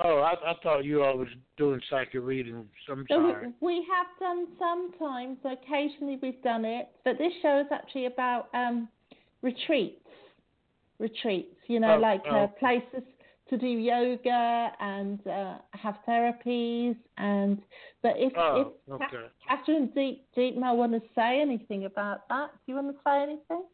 Oh, 0.02 0.18
I, 0.18 0.32
I 0.50 0.54
thought 0.62 0.84
you 0.84 1.04
all 1.04 1.16
was 1.18 1.28
doing 1.56 1.80
psychic 1.88 2.20
reading 2.22 2.68
I'm 2.90 3.04
So 3.08 3.26
we, 3.60 3.76
we 3.78 3.86
have 3.92 4.06
done 4.18 4.46
sometimes. 4.58 5.38
Occasionally 5.44 6.18
we've 6.20 6.42
done 6.42 6.64
it, 6.64 6.88
but 7.04 7.16
this 7.18 7.32
show 7.42 7.60
is 7.60 7.66
actually 7.72 8.06
about 8.06 8.48
um, 8.54 8.88
retreats. 9.42 10.00
Retreats, 10.98 11.54
you 11.68 11.78
know, 11.80 11.94
Oh, 11.96 11.98
like 12.00 12.22
uh, 12.28 12.34
oh. 12.34 12.52
places 12.58 13.02
to 13.50 13.58
do 13.58 13.66
yoga 13.66 14.72
and 14.80 15.24
uh, 15.28 15.58
have 15.72 15.96
therapies. 16.08 16.96
And 17.18 17.62
but 18.02 18.14
if 18.16 18.32
Oh, 18.36 18.74
if 18.88 18.98
Ca- 19.00 19.06
okay. 19.06 19.26
Catherine 19.46 19.90
Deep 19.94 20.26
Dietmar 20.36 20.76
want 20.76 20.92
to 20.92 21.02
say 21.14 21.40
anything 21.40 21.84
about 21.84 22.28
that, 22.30 22.50
do 22.66 22.72
you 22.72 22.74
want 22.74 22.88
to 22.96 23.00
say 23.04 23.22
anything? 23.22 23.64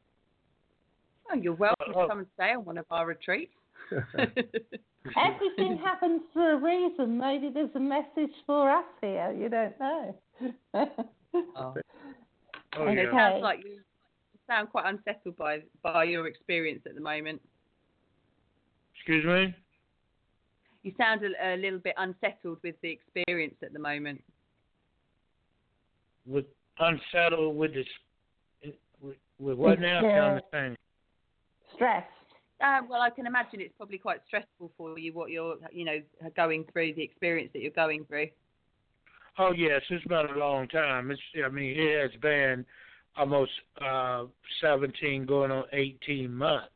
Oh, 1.31 1.35
you're 1.37 1.55
welcome 1.55 1.93
Oh. 1.95 2.03
to 2.03 2.09
come 2.09 2.19
and 2.19 2.27
stay 2.35 2.53
on 2.53 2.65
one 2.65 2.77
of 2.79 2.85
our 2.91 3.07
retreats. 3.07 3.53
Everything 5.17 5.79
happens 5.83 6.23
for 6.33 6.53
a 6.53 6.57
reason. 6.57 7.19
Maybe 7.19 7.51
there's 7.53 7.75
a 7.75 7.81
message 7.81 8.35
for 8.47 8.71
us 8.71 8.85
here. 9.01 9.33
You 9.33 9.49
don't 9.49 9.81
know. 9.81 10.17
oh. 11.57 11.75
Oh, 12.77 12.87
And 12.87 12.97
yeah. 12.97 13.05
it 13.05 13.11
sounds 13.13 13.43
like 13.43 13.59
you 13.65 13.81
sound 14.47 14.71
quite 14.71 14.87
unsettled 14.87 15.37
by 15.37 15.61
by 15.83 16.05
your 16.05 16.27
experience 16.27 16.83
at 16.87 16.95
the 16.95 17.01
moment. 17.01 17.41
Excuse 18.95 19.25
me. 19.25 19.55
You 20.83 20.93
sound 20.97 21.23
a, 21.23 21.55
a 21.55 21.57
little 21.57 21.79
bit 21.79 21.95
unsettled 21.99 22.59
with 22.63 22.75
the 22.83 22.91
experience 22.91 23.55
at 23.63 23.73
the 23.73 23.79
moment. 23.79 24.23
With 26.27 26.47
unsettled 26.79 27.57
with 27.57 27.75
this. 27.75 27.87
With, 29.03 29.17
with 29.39 29.57
what 29.57 29.81
now? 29.81 30.03
Yeah. 30.03 30.21
Kind 30.21 30.39
of 30.39 30.51
thing. 30.51 30.77
Stress. 31.75 32.05
Uh, 32.63 32.81
well, 32.89 33.01
I 33.01 33.11
can 33.11 33.27
imagine 33.27 33.61
it's 33.61 33.75
probably 33.77 33.99
quite 33.99 34.21
stressful 34.27 34.71
for 34.77 34.99
you 34.99 35.13
what 35.13 35.31
you're, 35.31 35.57
you 35.73 35.85
know, 35.85 36.01
going 36.37 36.65
through, 36.73 36.95
the 36.95 37.03
experience 37.03 37.51
that 37.55 37.63
you're 37.63 37.71
going 37.71 38.05
through. 38.05 38.29
Oh 39.39 39.53
yes, 39.53 39.81
it's 39.89 40.05
been 40.05 40.27
a 40.35 40.39
long 40.39 40.69
time. 40.69 41.11
It's 41.11 41.21
I 41.45 41.49
mean 41.49 41.75
it 41.79 42.01
has 42.03 42.21
been 42.21 42.67
almost 43.17 43.53
uh 43.81 44.25
seventeen 44.61 45.25
going 45.25 45.51
on 45.51 45.65
eighteen 45.73 46.35
months, 46.35 46.69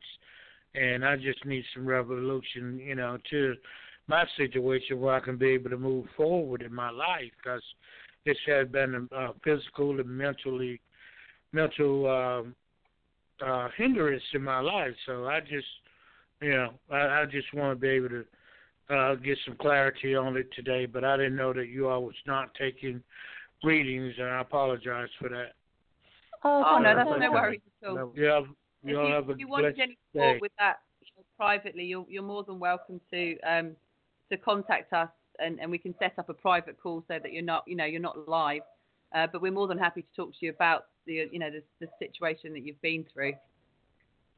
and 0.74 1.04
I 1.04 1.16
just 1.16 1.44
need 1.44 1.64
some 1.74 1.84
revolution, 1.84 2.78
you 2.78 2.94
know, 2.94 3.18
to 3.30 3.54
my 4.06 4.24
situation 4.36 5.00
where 5.00 5.14
I 5.14 5.20
can 5.20 5.36
be 5.36 5.48
able 5.48 5.70
to 5.70 5.76
move 5.76 6.06
forward 6.16 6.62
in 6.62 6.72
my 6.72 6.90
life 6.90 7.32
because 7.36 7.62
this 8.24 8.38
has 8.46 8.68
been 8.68 9.08
a, 9.12 9.14
a 9.14 9.34
physical 9.42 10.00
and 10.00 10.08
mentally 10.08 10.80
mental 11.52 12.08
um, 12.08 12.54
uh 13.44 13.68
hindrance 13.76 14.22
in 14.32 14.42
my 14.42 14.60
life. 14.60 14.94
So 15.06 15.26
I 15.26 15.40
just 15.40 15.66
you 16.40 16.50
know 16.50 16.70
I, 16.90 17.22
I 17.22 17.24
just 17.26 17.52
want 17.54 17.76
to 17.76 17.80
be 17.80 17.88
able 17.88 18.08
to 18.10 18.24
uh, 18.90 19.14
get 19.14 19.38
some 19.46 19.56
clarity 19.56 20.14
on 20.14 20.36
it 20.36 20.48
today, 20.54 20.86
but 20.86 21.04
I 21.04 21.16
didn't 21.16 21.36
know 21.36 21.52
that 21.54 21.68
you 21.68 21.88
all 21.88 22.04
was 22.04 22.14
not 22.26 22.54
taking 22.54 23.02
readings, 23.62 24.14
and 24.18 24.28
I 24.28 24.40
apologize 24.40 25.08
for 25.18 25.28
that. 25.30 25.52
Oh, 26.44 26.62
Oh, 26.66 26.78
no, 26.78 26.94
that's 26.94 27.08
no 27.18 27.32
worries 27.32 27.60
at 27.82 27.88
all. 27.88 27.96
No, 27.96 28.12
You 28.14 28.24
have, 28.24 28.44
If 28.82 28.90
you 28.90 29.00
all 29.00 29.08
you, 29.08 29.14
have 29.14 29.28
a 29.30 29.32
if 29.32 29.38
you 29.38 29.48
wanted 29.48 29.74
blessed 29.76 29.80
any 29.80 29.98
support 30.12 30.34
day. 30.34 30.38
with 30.42 30.52
that 30.58 30.76
you 31.00 31.08
know, 31.16 31.24
privately, 31.38 31.84
you're, 31.84 32.04
you're 32.08 32.22
more 32.22 32.44
than 32.44 32.58
welcome 32.58 33.00
to 33.10 33.40
um, 33.40 33.70
to 34.30 34.36
contact 34.36 34.92
us, 34.92 35.08
and, 35.38 35.58
and 35.60 35.70
we 35.70 35.78
can 35.78 35.94
set 35.98 36.14
up 36.18 36.28
a 36.28 36.34
private 36.34 36.76
call 36.82 37.02
so 37.08 37.18
that 37.22 37.32
you're 37.32 37.42
not, 37.42 37.64
you 37.66 37.76
know, 37.76 37.84
you're 37.84 38.00
not 38.00 38.28
live. 38.28 38.62
Uh, 39.14 39.26
but 39.32 39.40
we're 39.40 39.52
more 39.52 39.68
than 39.68 39.78
happy 39.78 40.02
to 40.02 40.08
talk 40.16 40.30
to 40.30 40.46
you 40.46 40.50
about 40.50 40.86
the, 41.06 41.28
you 41.30 41.38
know, 41.38 41.50
the, 41.50 41.62
the 41.80 41.88
situation 41.98 42.52
that 42.52 42.60
you've 42.64 42.80
been 42.82 43.04
through. 43.12 43.34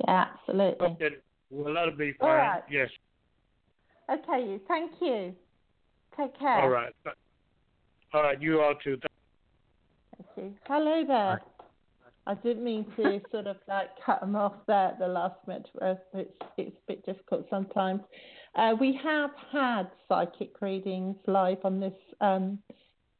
Yeah, 0.06 0.26
absolutely. 0.34 0.86
Okay, 0.86 1.16
well, 1.50 1.74
that'll 1.74 1.96
be 1.96 2.12
fine. 2.20 2.28
right. 2.28 2.62
Yes. 2.70 2.90
Okay, 4.10 4.46
you. 4.46 4.60
Thank 4.68 4.92
you. 5.00 5.34
Take 6.16 6.38
care. 6.38 6.60
All 6.60 6.68
right. 6.68 6.92
All 8.12 8.22
right. 8.22 8.40
You 8.40 8.60
all 8.60 8.74
too. 8.82 8.98
Thank 10.16 10.28
you. 10.36 10.54
Hello 10.66 11.04
there. 11.06 11.42
I 12.26 12.34
didn't 12.34 12.64
mean 12.64 12.86
to 12.96 13.20
sort 13.30 13.46
of 13.46 13.56
like 13.68 13.90
cut 14.04 14.20
them 14.20 14.36
off 14.36 14.54
there 14.66 14.88
at 14.88 14.98
the 14.98 15.08
last 15.08 15.36
minute. 15.46 15.68
It's 15.82 16.30
it's 16.56 16.76
a 16.76 16.86
bit 16.86 17.04
difficult 17.06 17.46
sometimes. 17.50 18.00
Uh, 18.54 18.74
we 18.80 18.98
have 19.02 19.30
had 19.52 19.84
psychic 20.08 20.60
readings 20.62 21.16
live 21.26 21.58
on 21.64 21.78
this 21.78 21.92
um, 22.20 22.58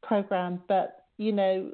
program, 0.03 0.63
but 0.67 1.05
you 1.19 1.33
know, 1.33 1.73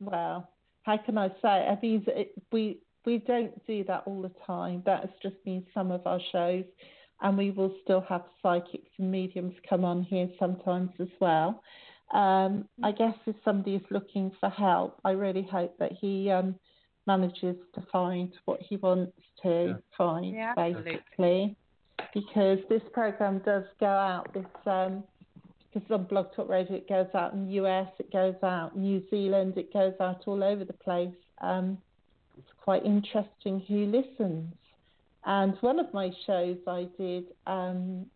well, 0.00 0.48
how 0.84 0.96
can 0.98 1.18
I 1.18 1.28
say? 1.42 1.48
I 1.48 1.78
mean, 1.82 2.04
it, 2.06 2.32
we 2.52 2.78
we 3.04 3.18
don't 3.18 3.66
do 3.66 3.84
that 3.84 4.04
all 4.06 4.22
the 4.22 4.32
time. 4.46 4.82
That's 4.86 5.12
just 5.22 5.42
been 5.44 5.64
some 5.74 5.90
of 5.90 6.06
our 6.06 6.20
shows, 6.32 6.64
and 7.20 7.36
we 7.36 7.50
will 7.50 7.74
still 7.82 8.02
have 8.08 8.22
psychics 8.42 8.90
and 8.98 9.10
mediums 9.10 9.54
come 9.68 9.84
on 9.84 10.02
here 10.02 10.28
sometimes 10.38 10.90
as 11.00 11.08
well. 11.20 11.62
Um, 12.12 12.68
I 12.82 12.92
guess 12.92 13.14
if 13.26 13.34
somebody 13.44 13.76
is 13.76 13.82
looking 13.90 14.30
for 14.38 14.48
help, 14.50 15.00
I 15.04 15.12
really 15.12 15.42
hope 15.50 15.76
that 15.78 15.92
he 15.92 16.30
um, 16.30 16.54
manages 17.06 17.56
to 17.74 17.82
find 17.90 18.32
what 18.44 18.60
he 18.60 18.76
wants 18.76 19.16
to 19.42 19.48
Yeah. 19.48 19.76
find, 19.96 20.34
Yeah, 20.34 20.54
absolutely. 20.56 20.92
basically. 20.92 21.56
Because 22.12 22.58
this 22.68 22.82
program 22.92 23.40
does 23.40 23.64
go 23.80 23.86
out. 23.86 24.32
This 24.32 24.46
um, 24.66 25.02
because 25.74 25.90
on 25.90 26.04
Blog 26.04 26.32
Talk 26.34 26.48
Radio 26.48 26.76
it 26.76 26.88
goes 26.88 27.08
out 27.14 27.32
in 27.32 27.46
the 27.46 27.52
US, 27.54 27.88
it 27.98 28.12
goes 28.12 28.36
out 28.42 28.76
New 28.76 29.02
Zealand, 29.10 29.54
it 29.56 29.72
goes 29.72 29.94
out 30.00 30.22
all 30.26 30.42
over 30.42 30.64
the 30.64 30.72
place. 30.72 31.14
Um, 31.40 31.78
it's 32.38 32.52
quite 32.62 32.84
interesting 32.84 33.60
who 33.66 33.86
listens. 33.86 34.52
And 35.24 35.56
one 35.60 35.78
of 35.78 35.92
my 35.92 36.10
shows 36.26 36.58
I 36.66 36.86
did 36.98 37.24
um, 37.46 38.06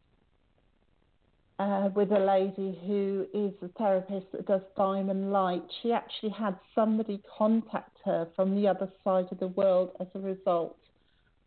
uh, 1.58 1.88
with 1.94 2.12
a 2.12 2.18
lady 2.18 2.78
who 2.86 3.26
is 3.34 3.52
a 3.62 3.68
therapist 3.78 4.26
that 4.32 4.46
does 4.46 4.60
diamond 4.76 5.32
light. 5.32 5.62
She 5.82 5.92
actually 5.92 6.30
had 6.30 6.56
somebody 6.74 7.20
contact 7.36 7.96
her 8.04 8.28
from 8.36 8.54
the 8.54 8.68
other 8.68 8.88
side 9.02 9.26
of 9.32 9.40
the 9.40 9.48
world 9.48 9.90
as 10.00 10.06
a 10.14 10.20
result 10.20 10.76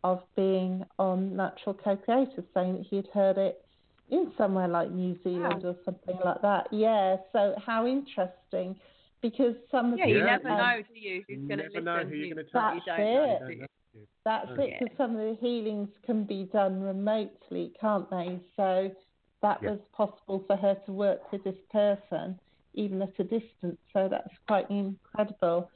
of 0.04 0.20
being 0.36 0.84
on 0.98 1.36
Natural 1.36 1.74
Co-Creator, 1.74 2.44
saying 2.52 2.78
that 2.78 2.86
he 2.90 2.96
had 2.96 3.06
heard 3.14 3.38
it 3.38 3.64
in 4.12 4.30
somewhere 4.36 4.68
like 4.68 4.90
New 4.90 5.18
Zealand 5.24 5.64
or 5.64 5.74
something 5.84 6.18
like 6.22 6.42
that. 6.42 6.68
Yeah, 6.70 7.16
so 7.32 7.54
how 7.64 7.86
interesting. 7.86 8.78
Because 9.22 9.54
some 9.70 9.92
of 9.94 9.98
Yeah, 9.98 10.06
the 10.06 10.10
you 10.12 10.18
Yeah. 10.18 10.24
never 10.26 10.50
um, 10.50 10.56
know, 10.58 10.82
do 10.82 11.00
you? 11.00 11.24
Who's 11.28 11.38
going 11.38 11.48
to 11.48 11.56
never 11.56 11.68
listen? 11.70 11.84
know 11.84 12.04
who 12.04 12.14
you're 12.16 12.34
going 12.34 12.46
to 12.46 12.52
That's 12.52 12.86
touch. 12.86 12.98
you 12.98 13.04
it. 13.04 13.16
know. 13.16 13.24
You 13.24 13.38
do 13.38 13.44
don't 13.44 13.52
you? 13.52 13.60
know. 13.60 13.66
That's 14.24 14.50
Oh. 14.50 14.60
it, 14.60 14.70
Yeah. 14.70 14.78
because 14.78 14.96
some 14.96 15.16
of 15.16 15.18
the 15.18 15.34
healings 15.40 15.88
can 16.04 16.24
be 16.24 16.44
done 16.44 16.80
remotely, 16.80 17.74
can't 17.80 18.08
they? 18.10 18.40
So 18.56 18.94
that 19.40 19.62
Yeah. 19.62 19.70
was 19.70 19.80
possible 19.92 20.40
for 20.46 20.56
her 20.56 20.74
to 20.86 20.92
work 20.92 21.32
with 21.32 21.42
this 21.44 21.58
person, 21.70 22.38
even 22.74 23.00
at 23.02 23.18
a 23.18 23.24
distance. 23.24 23.80
So 23.92 24.08
that's 24.08 24.36
quite 24.46 24.70
incredible. 24.70 25.70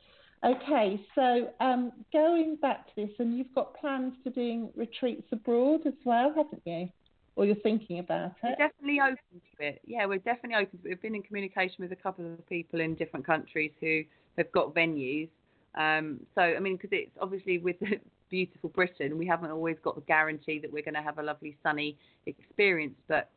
Okay, 0.44 1.00
so 1.14 1.52
um, 1.60 1.92
going 2.12 2.56
back 2.56 2.86
to 2.88 2.94
this, 2.96 3.18
and 3.18 3.36
you've 3.36 3.54
got 3.54 3.74
plans 3.74 4.14
for 4.22 4.30
doing 4.30 4.70
retreats 4.76 5.26
abroad 5.32 5.86
as 5.86 5.94
well, 6.04 6.32
haven't 6.34 6.62
you? 6.66 6.88
Or 7.36 7.44
you're 7.44 7.54
thinking 7.56 7.98
about 7.98 8.26
it? 8.26 8.32
We're 8.42 8.68
definitely 8.68 9.00
open 9.00 9.40
to 9.58 9.66
it. 9.66 9.80
Yeah, 9.84 10.06
we're 10.06 10.18
definitely 10.18 10.56
open 10.56 10.78
to 10.78 10.86
it. 10.86 10.88
We've 10.88 11.02
been 11.02 11.14
in 11.14 11.22
communication 11.22 11.76
with 11.80 11.92
a 11.92 11.96
couple 11.96 12.24
of 12.24 12.48
people 12.48 12.80
in 12.80 12.94
different 12.94 13.26
countries 13.26 13.72
who 13.80 14.02
have 14.38 14.50
got 14.52 14.74
venues. 14.74 15.28
Um, 15.74 16.20
so, 16.34 16.40
I 16.40 16.58
mean, 16.58 16.76
because 16.76 16.90
it's 16.92 17.10
obviously 17.20 17.58
with 17.58 17.76
beautiful 18.30 18.70
Britain, 18.70 19.18
we 19.18 19.26
haven't 19.26 19.50
always 19.50 19.76
got 19.84 19.96
the 19.96 20.00
guarantee 20.02 20.58
that 20.60 20.72
we're 20.72 20.82
going 20.82 20.94
to 20.94 21.02
have 21.02 21.18
a 21.18 21.22
lovely 21.22 21.56
sunny 21.62 21.98
experience. 22.24 22.96
But 23.06 23.28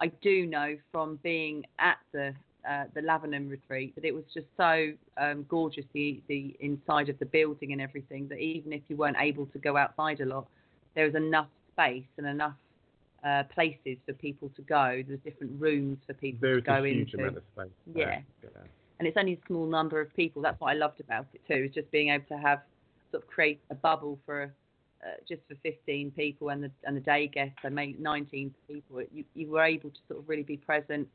I 0.00 0.06
do 0.22 0.46
know 0.46 0.76
from 0.90 1.18
being 1.22 1.64
at 1.78 1.98
the 2.12 2.34
uh, 2.68 2.84
the 2.94 3.00
Lavenham 3.00 3.50
retreat 3.50 3.92
that 3.96 4.04
it 4.04 4.14
was 4.14 4.22
just 4.32 4.46
so 4.56 4.92
um, 5.16 5.44
gorgeous 5.48 5.84
the 5.94 6.22
the 6.28 6.56
inside 6.60 7.08
of 7.08 7.18
the 7.18 7.26
building 7.26 7.72
and 7.72 7.82
everything 7.82 8.28
that 8.28 8.38
even 8.38 8.72
if 8.72 8.82
you 8.88 8.96
weren't 8.96 9.16
able 9.18 9.46
to 9.46 9.58
go 9.58 9.76
outside 9.76 10.20
a 10.20 10.24
lot, 10.24 10.46
there 10.94 11.04
was 11.04 11.14
enough 11.16 11.48
space 11.72 12.06
and 12.18 12.26
enough 12.26 12.54
uh, 13.24 13.44
places 13.54 13.98
for 14.06 14.12
people 14.14 14.50
to 14.56 14.62
go. 14.62 15.02
There's 15.06 15.20
different 15.24 15.60
rooms 15.60 15.98
for 16.06 16.14
people 16.14 16.40
There's 16.40 16.62
to 16.62 16.66
go 16.66 16.84
a 16.84 16.88
huge 16.88 17.12
into, 17.12 17.18
amount 17.18 17.36
of 17.36 17.42
space. 17.54 17.70
Yeah. 17.94 18.20
yeah. 18.42 18.48
and 18.98 19.08
it's 19.08 19.16
only 19.16 19.34
a 19.34 19.46
small 19.46 19.66
number 19.66 20.00
of 20.00 20.14
people. 20.14 20.42
That's 20.42 20.60
what 20.60 20.70
I 20.70 20.74
loved 20.74 21.00
about 21.00 21.26
it 21.32 21.40
too, 21.46 21.64
is 21.64 21.74
just 21.74 21.90
being 21.90 22.08
able 22.10 22.24
to 22.26 22.38
have 22.38 22.62
sort 23.10 23.22
of 23.22 23.28
create 23.28 23.60
a 23.70 23.74
bubble 23.74 24.18
for 24.26 24.52
uh, 25.04 25.10
just 25.28 25.42
for 25.48 25.56
15 25.62 26.12
people 26.12 26.50
and 26.50 26.62
the 26.62 26.70
and 26.84 26.96
the 26.96 27.00
day 27.00 27.26
guests, 27.26 27.56
so 27.62 27.70
maybe 27.70 27.96
19 27.98 28.54
people. 28.68 29.02
You 29.12 29.24
you 29.34 29.50
were 29.50 29.64
able 29.64 29.90
to 29.90 29.98
sort 30.08 30.20
of 30.20 30.28
really 30.28 30.44
be 30.44 30.56
present 30.56 31.08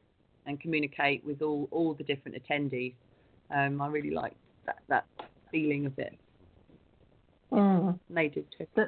and 0.46 0.60
communicate 0.60 1.24
with 1.26 1.42
all 1.42 1.68
all 1.72 1.94
the 1.94 2.04
different 2.04 2.42
attendees. 2.42 2.94
Um, 3.50 3.82
I 3.82 3.88
really 3.88 4.12
liked 4.12 4.36
that 4.66 4.80
that 4.88 5.06
feeling 5.52 5.86
of 5.86 5.98
it. 5.98 6.18
Mm. 7.52 7.98
And 8.08 8.18
they 8.18 8.28
did 8.28 8.46
too. 8.58 8.68
So, 8.76 8.86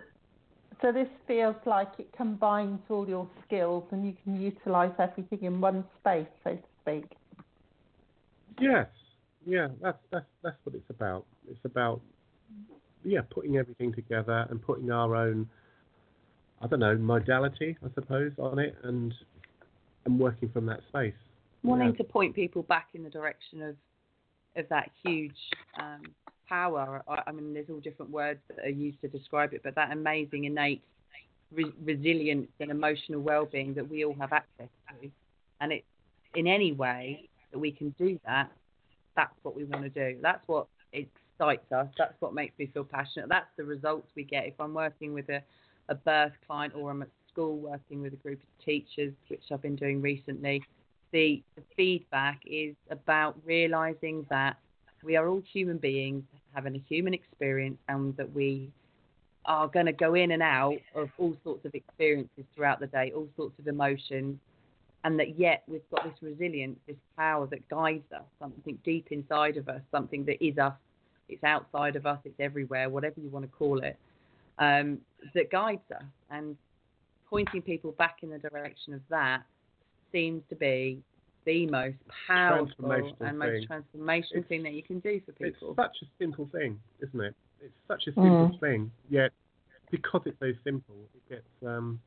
so 0.82 0.92
this 0.92 1.08
feels 1.28 1.56
like 1.66 1.90
it 1.98 2.10
combines 2.16 2.80
all 2.90 3.08
your 3.08 3.28
skills 3.46 3.84
and 3.92 4.06
you 4.06 4.14
can 4.24 4.40
utilise 4.40 4.92
everything 5.00 5.44
in 5.44 5.60
one 5.60 5.84
space, 6.00 6.28
so 6.44 6.52
to 6.52 6.64
speak. 6.82 7.18
Yes, 8.60 8.88
yeah, 9.46 9.68
that's 9.82 9.98
that's 10.12 10.26
that's 10.44 10.58
what 10.64 10.76
it's 10.76 10.90
about. 10.90 11.26
It's 11.50 11.64
about 11.64 12.02
yeah, 13.04 13.22
putting 13.30 13.58
everything 13.58 13.94
together 13.94 14.46
and 14.50 14.62
putting 14.62 14.92
our 14.92 15.16
own, 15.16 15.50
I 16.62 16.68
don't 16.68 16.80
know, 16.80 16.98
modality, 16.98 17.78
I 17.84 17.88
suppose, 17.94 18.32
on 18.38 18.60
it, 18.60 18.76
and 18.84 19.14
and 20.06 20.20
working 20.20 20.50
from 20.50 20.66
that 20.68 20.82
space. 20.90 21.14
wanting 21.64 21.92
Yeah. 21.92 21.98
to 21.98 22.04
point 22.04 22.36
people 22.36 22.64
back 22.64 22.90
in 22.94 23.04
the 23.04 23.10
direction 23.10 23.62
of 23.62 23.76
of 24.56 24.68
that 24.70 24.90
huge 25.04 25.38
um, 25.80 26.02
power. 26.50 27.04
I, 27.08 27.22
I 27.28 27.32
mean, 27.32 27.54
there's 27.54 27.70
all 27.70 27.80
different 27.80 28.12
words 28.12 28.40
that 28.50 28.66
are 28.66 28.70
used 28.70 29.00
to 29.02 29.08
describe 29.08 29.54
it, 29.54 29.62
but 29.64 29.76
that 29.76 29.92
amazing 29.92 30.46
innate 30.46 30.82
re- 31.54 31.74
resilience 31.84 32.50
and 32.60 32.72
emotional 32.72 33.22
well-being 33.22 33.74
that 33.76 33.88
we 33.88 34.04
all 34.04 34.16
have 34.20 34.34
access 34.34 34.68
to, 34.90 35.10
and 35.62 35.72
it 35.72 35.86
in 36.36 36.48
any 36.48 36.72
way 36.72 37.28
that 37.52 37.60
we 37.60 37.72
can 37.72 37.90
do 37.98 38.20
that, 38.26 38.52
that's 39.16 39.34
what 39.44 39.56
we 39.56 39.64
want 39.64 39.84
to 39.84 39.90
do. 39.90 40.20
That's 40.22 40.48
what 40.48 40.68
excites 40.94 41.72
us. 41.72 41.88
That's 41.98 42.14
what 42.20 42.34
makes 42.34 42.58
me 42.60 42.70
feel 42.74 42.84
passionate. 42.84 43.30
That's 43.30 43.50
the 43.58 43.64
results 43.64 44.08
we 44.16 44.24
get 44.24 44.46
if 44.46 44.54
I'm 44.60 44.74
working 44.74 45.14
with 45.14 45.30
a, 45.30 45.42
a 45.88 45.96
birth 45.96 46.34
client 46.46 46.74
or 46.76 46.92
I'm 46.92 47.02
at 47.02 47.10
school 47.32 47.58
working 47.58 48.02
with 48.02 48.14
a 48.14 48.18
group 48.18 48.40
of 48.40 48.66
teachers, 48.66 49.14
which 49.28 49.42
I've 49.52 49.62
been 49.62 49.76
doing 49.76 50.02
recently 50.02 50.62
the, 51.12 51.42
the 51.56 51.64
feedback 51.76 52.40
is 52.46 52.76
about 52.90 53.36
realizing 53.46 54.26
that 54.30 54.58
we 55.04 55.16
are 55.16 55.28
all 55.28 55.42
human 55.52 55.78
beings 55.78 56.24
having 56.54 56.76
a 56.76 56.84
human 56.88 57.14
experience 57.14 57.78
and 57.88 58.16
that 58.18 58.34
we 58.34 58.70
are 59.46 59.68
going 59.68 59.86
to 59.86 59.94
go 59.94 60.14
in 60.14 60.32
and 60.32 60.44
out 60.44 60.78
of 60.96 61.10
all 61.18 61.36
sorts 61.44 61.66
of 61.66 61.74
experiences 61.74 62.44
throughout 62.56 62.80
the 62.80 62.88
day, 62.88 63.12
all 63.16 63.28
sorts 63.36 63.58
of 63.60 63.68
emotions, 63.68 64.38
and 65.04 65.20
that 65.20 65.40
yet 65.40 65.64
we've 65.68 65.82
got 65.92 66.04
this 66.04 66.14
resilience, 66.22 66.78
this 66.88 66.98
power 67.18 67.48
that 67.48 67.68
guides 67.70 68.12
us, 68.14 68.24
something 68.40 68.78
deep 68.84 69.08
inside 69.12 69.58
of 69.58 69.70
us, 69.70 69.82
something 69.92 70.26
that 70.26 70.44
is 70.44 70.58
us, 70.58 70.74
it's 71.30 71.44
outside 71.44 71.96
of 71.96 72.06
us, 72.06 72.20
it's 72.26 72.40
everywhere, 72.40 72.90
whatever 72.90 73.20
you 73.20 73.30
want 73.30 73.46
to 73.46 73.52
call 73.52 73.80
it, 73.80 73.98
um, 74.58 75.00
that 75.34 75.50
guides 75.52 75.82
us. 75.96 76.04
And 76.32 76.58
pointing 77.30 77.62
people 77.62 77.92
back 77.94 78.18
in 78.24 78.30
the 78.30 78.40
direction 78.40 78.94
of 78.94 79.02
that 79.10 79.44
seems 80.12 80.42
to 80.50 80.56
be 80.56 81.00
the 81.46 81.66
most 81.68 81.98
powerful 82.28 82.68
Transformational 82.78 83.16
and 83.22 83.40
most 83.40 83.68
transformational 83.68 84.32
It's- 84.32 84.48
thing 84.48 84.64
that 84.64 84.74
you 84.74 84.84
can 84.84 85.00
do 85.00 85.20
for 85.26 85.32
people. 85.34 85.70
It's 85.70 85.76
such 85.78 85.98
a 86.02 86.06
simple 86.18 86.48
thing, 86.52 86.80
isn't 87.00 87.20
it? 87.22 87.36
It's 87.62 87.74
such 87.88 88.08
a 88.08 88.14
simple 88.14 88.50
Mm. 88.50 88.60
thing, 88.60 88.92
yet 89.10 89.32
because 89.92 90.22
it's 90.26 90.38
so 90.40 90.54
simple, 90.64 90.96
it 91.16 91.30
gets 91.30 91.64
um, 91.66 92.00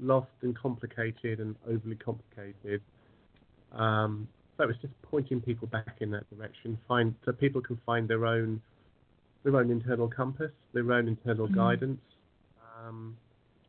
lost 0.00 0.30
and 0.42 0.54
complicated 0.56 1.38
and 1.40 1.56
overly 1.66 1.96
complicated. 1.96 2.82
Um, 3.72 4.28
so 4.56 4.68
it's 4.68 4.80
just 4.80 4.94
pointing 5.02 5.40
people 5.40 5.68
back 5.68 5.96
in 6.00 6.10
that 6.10 6.28
direction, 6.30 6.78
find 6.88 7.14
so 7.24 7.32
people 7.32 7.60
can 7.60 7.76
find 7.86 8.08
their 8.08 8.26
own 8.26 8.60
their 9.42 9.56
own 9.56 9.70
internal 9.70 10.08
compass, 10.08 10.50
their 10.72 10.90
own 10.92 11.06
internal 11.06 11.46
Mm. 11.48 11.54
guidance 11.54 12.00
um, 12.78 13.16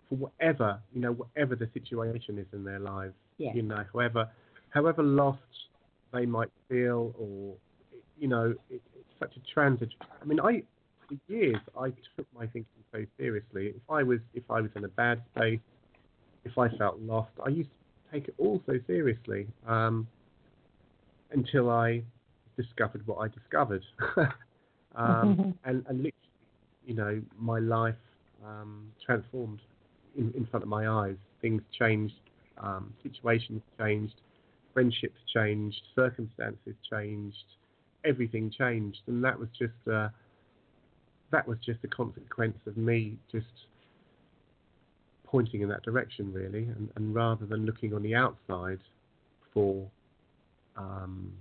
for 0.08 0.16
whatever 0.16 0.80
you 0.94 1.02
know, 1.02 1.12
whatever 1.12 1.56
the 1.56 1.68
situation 1.74 2.38
is 2.40 2.48
in 2.54 2.64
their 2.64 2.80
lives. 2.80 3.14
Yeah. 3.38 3.54
You 3.54 3.64
know, 3.64 3.84
however 3.92 4.30
however 4.76 5.02
lost 5.02 5.40
they 6.14 6.26
might 6.26 6.52
feel, 6.70 7.16
or 7.18 7.56
you 8.20 8.28
know, 8.28 8.54
it, 8.70 8.82
it's 8.94 9.20
such 9.20 9.36
a 9.36 9.54
transit. 9.54 9.90
I 10.22 10.26
mean, 10.26 10.40
I 10.40 10.62
for 11.08 11.16
years 11.28 11.58
I 11.80 11.88
took 12.16 12.28
my 12.36 12.46
thinking 12.48 12.84
so 12.92 13.06
seriously. 13.18 13.68
If 13.68 13.90
I 13.90 14.04
was 14.04 14.20
if 14.34 14.44
I 14.50 14.62
was 14.62 14.70
in 14.76 14.84
a 14.84 14.90
bad 14.90 15.22
space, 15.36 15.62
if 16.44 16.58
I 16.58 16.70
felt 16.78 17.00
lost, 17.00 17.32
I 17.44 17.50
used 17.50 17.70
to 17.70 18.20
take 18.20 18.28
it 18.28 18.36
all 18.38 18.62
so 18.66 18.74
seriously 18.86 19.48
um, 19.66 20.08
until 21.32 21.70
I 21.70 22.04
discovered 22.58 23.06
what 23.08 23.18
I 23.18 23.28
discovered, 23.30 23.84
um, 24.96 25.56
and 25.66 25.86
and 25.88 25.98
literally, 25.98 26.14
you 26.86 26.94
know, 26.94 27.22
my 27.40 27.60
life 27.60 27.96
um, 28.46 28.92
transformed 29.06 29.62
in, 30.18 30.34
in 30.36 30.46
front 30.48 30.64
of 30.64 30.70
my 30.70 30.88
eyes. 30.88 31.16
Things 31.42 31.62
changed, 31.78 32.16
um, 32.58 32.94
situations 33.04 33.62
changed, 33.78 34.16
friendships 34.76 35.18
changed, 35.34 35.82
circumstances 35.96 36.76
changed, 36.92 37.38
everything 38.04 38.52
changed, 38.52 39.00
and 39.08 39.24
that 39.24 39.40
was 39.40 39.50
just 39.58 39.74
uh, 39.92 40.10
that 41.32 41.48
was 41.48 41.58
just 41.66 41.80
a 41.84 41.88
consequence 41.88 42.58
of 42.68 42.78
me 42.78 43.18
just 43.32 43.48
pointing 45.24 45.62
in 45.62 45.70
that 45.70 45.82
direction, 45.82 46.32
really, 46.32 46.64
and, 46.64 46.90
and 46.96 47.16
rather 47.16 47.46
than 47.46 47.66
looking 47.66 47.94
on 47.94 48.04
the 48.04 48.14
outside 48.14 48.80
for 49.54 49.88
um, 50.78 51.32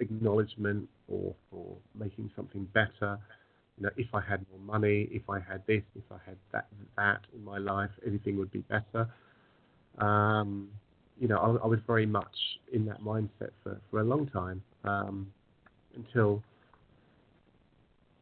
acknowledgement 0.00 0.88
or 1.06 1.34
for 1.50 1.76
making 1.94 2.30
something 2.34 2.66
better. 2.72 3.18
You 3.76 3.84
know, 3.84 3.90
if 3.96 4.08
I 4.14 4.20
had 4.20 4.44
more 4.50 4.60
money, 4.78 5.08
if 5.12 5.28
I 5.28 5.38
had 5.38 5.62
this, 5.66 5.82
if 5.94 6.04
I 6.10 6.18
had 6.26 6.36
that, 6.52 6.66
that 6.96 7.20
in 7.34 7.44
my 7.44 7.58
life, 7.58 7.90
everything 8.06 8.38
would 8.38 8.50
be 8.50 8.60
better. 8.60 9.08
Um, 9.98 10.68
you 11.20 11.28
know, 11.28 11.38
I, 11.38 11.64
I 11.64 11.66
was 11.68 11.78
very 11.86 12.06
much 12.06 12.34
in 12.72 12.84
that 12.86 13.00
mindset 13.02 13.50
for, 13.62 13.78
for 13.90 14.00
a 14.00 14.04
long 14.04 14.26
time 14.28 14.62
um, 14.84 15.30
until 15.94 16.42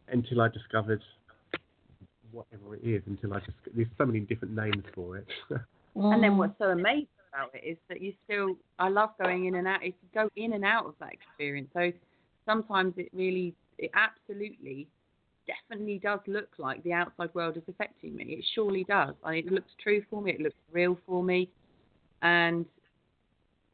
until 0.09 0.41
I 0.41 0.49
discovered 0.49 1.03
whatever 2.33 2.75
it 2.75 2.83
is. 2.83 3.03
Until 3.07 3.35
I 3.35 3.39
just 3.39 3.53
there's 3.75 3.89
so 3.97 4.05
many 4.05 4.21
different 4.21 4.55
names 4.55 4.85
for 4.95 5.17
it. 5.17 5.27
And 5.95 6.23
then 6.23 6.33
Mm. 6.33 6.37
what's 6.37 6.59
so 6.59 6.67
amazing 6.67 7.09
about 7.33 7.51
it 7.55 7.67
is 7.67 7.77
that 7.89 8.01
you 8.01 8.13
still, 8.25 8.57
I 8.79 8.89
love 8.89 9.11
going 9.19 9.47
in 9.47 9.57
and 9.57 9.67
out, 9.67 9.85
is 9.85 9.95
to 9.95 10.07
go 10.15 10.29
in 10.37 10.53
and 10.53 10.65
out 10.65 10.87
of 10.87 10.95
that 11.01 11.13
experience. 11.13 11.69
So 11.73 11.91
sometimes 12.47 12.95
it 12.97 13.09
really, 13.13 13.53
it 13.79 13.91
absolutely, 13.95 14.87
definitely 15.49 15.99
does 15.99 16.21
look 16.29 16.49
like 16.59 16.85
the 16.85 16.93
outside 16.93 17.35
world 17.35 17.57
is 17.57 17.65
affecting 17.69 18.15
me. 18.15 18.25
It 18.25 18.45
surely 18.55 18.85
does. 18.85 19.15
I 19.25 19.33
mean, 19.33 19.47
it 19.49 19.53
looks 19.53 19.73
true 19.83 20.05
for 20.09 20.23
me, 20.23 20.33
it 20.33 20.41
looks 20.41 20.55
real 20.71 20.97
for 21.05 21.25
me. 21.25 21.51
And 22.23 22.65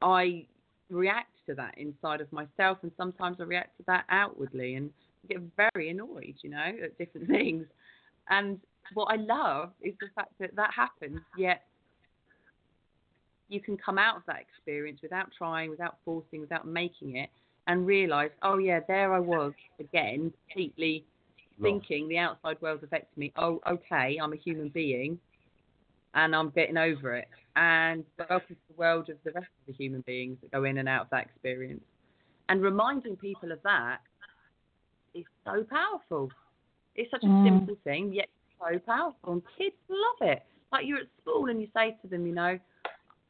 I 0.04 0.44
react 0.90 1.30
to 1.46 1.54
that 1.54 1.76
inside 1.78 2.20
of 2.20 2.30
myself, 2.30 2.78
and 2.82 2.92
sometimes 2.96 3.38
I 3.40 3.44
react 3.44 3.76
to 3.78 3.84
that 3.86 4.04
outwardly 4.10 4.74
and 4.74 4.90
get 5.28 5.38
very 5.56 5.88
annoyed, 5.88 6.34
you 6.42 6.50
know, 6.50 6.72
at 6.84 6.96
different 6.98 7.26
things. 7.38 7.66
And 8.28 8.60
what 8.92 9.06
I 9.06 9.16
love 9.16 9.70
is 9.80 9.94
the 10.00 10.08
fact 10.14 10.32
that 10.40 10.54
that 10.56 10.70
happens, 10.76 11.20
yet 11.38 11.62
you 13.48 13.60
can 13.60 13.76
come 13.78 13.98
out 13.98 14.16
of 14.18 14.22
that 14.26 14.40
experience 14.40 15.00
without 15.02 15.30
trying, 15.36 15.70
without 15.70 15.96
forcing, 16.04 16.40
without 16.40 16.66
making 16.66 17.16
it, 17.16 17.30
and 17.66 17.86
realize, 17.86 18.30
oh 18.42 18.58
yeah, 18.58 18.80
there 18.86 19.14
I 19.14 19.18
was 19.18 19.52
again, 19.80 20.32
completely 20.48 21.04
thinking 21.62 22.08
the 22.08 22.18
outside 22.18 22.60
world's 22.60 22.82
affecting 22.82 23.20
me. 23.20 23.32
Oh, 23.36 23.60
okay, 23.66 24.18
I'm 24.22 24.34
a 24.34 24.36
human 24.36 24.68
being, 24.68 25.18
and 26.14 26.36
I'm 26.36 26.50
getting 26.50 26.76
over 26.76 27.14
it. 27.14 27.28
And 27.56 28.04
welcome 28.18 28.56
to 28.56 28.62
the 28.68 28.74
world 28.76 29.08
of 29.10 29.16
the 29.24 29.30
rest 29.32 29.46
of 29.46 29.66
the 29.66 29.72
human 29.72 30.00
beings 30.02 30.38
that 30.42 30.50
go 30.50 30.64
in 30.64 30.78
and 30.78 30.88
out 30.88 31.02
of 31.02 31.10
that 31.10 31.26
experience. 31.26 31.84
And 32.48 32.62
reminding 32.62 33.16
people 33.16 33.52
of 33.52 33.62
that 33.62 33.98
is 35.14 35.24
so 35.44 35.64
powerful. 35.64 36.30
It's 36.96 37.10
such 37.10 37.22
a 37.22 37.28
Mm. 37.28 37.44
simple 37.44 37.76
thing, 37.84 38.12
yet 38.12 38.28
so 38.58 38.78
powerful, 38.80 39.32
and 39.32 39.42
kids 39.56 39.76
love 39.88 40.28
it. 40.28 40.42
Like 40.72 40.86
you're 40.86 40.98
at 40.98 41.08
school 41.20 41.48
and 41.48 41.60
you 41.60 41.68
say 41.74 41.96
to 42.02 42.08
them, 42.08 42.26
you 42.26 42.34
know, 42.34 42.58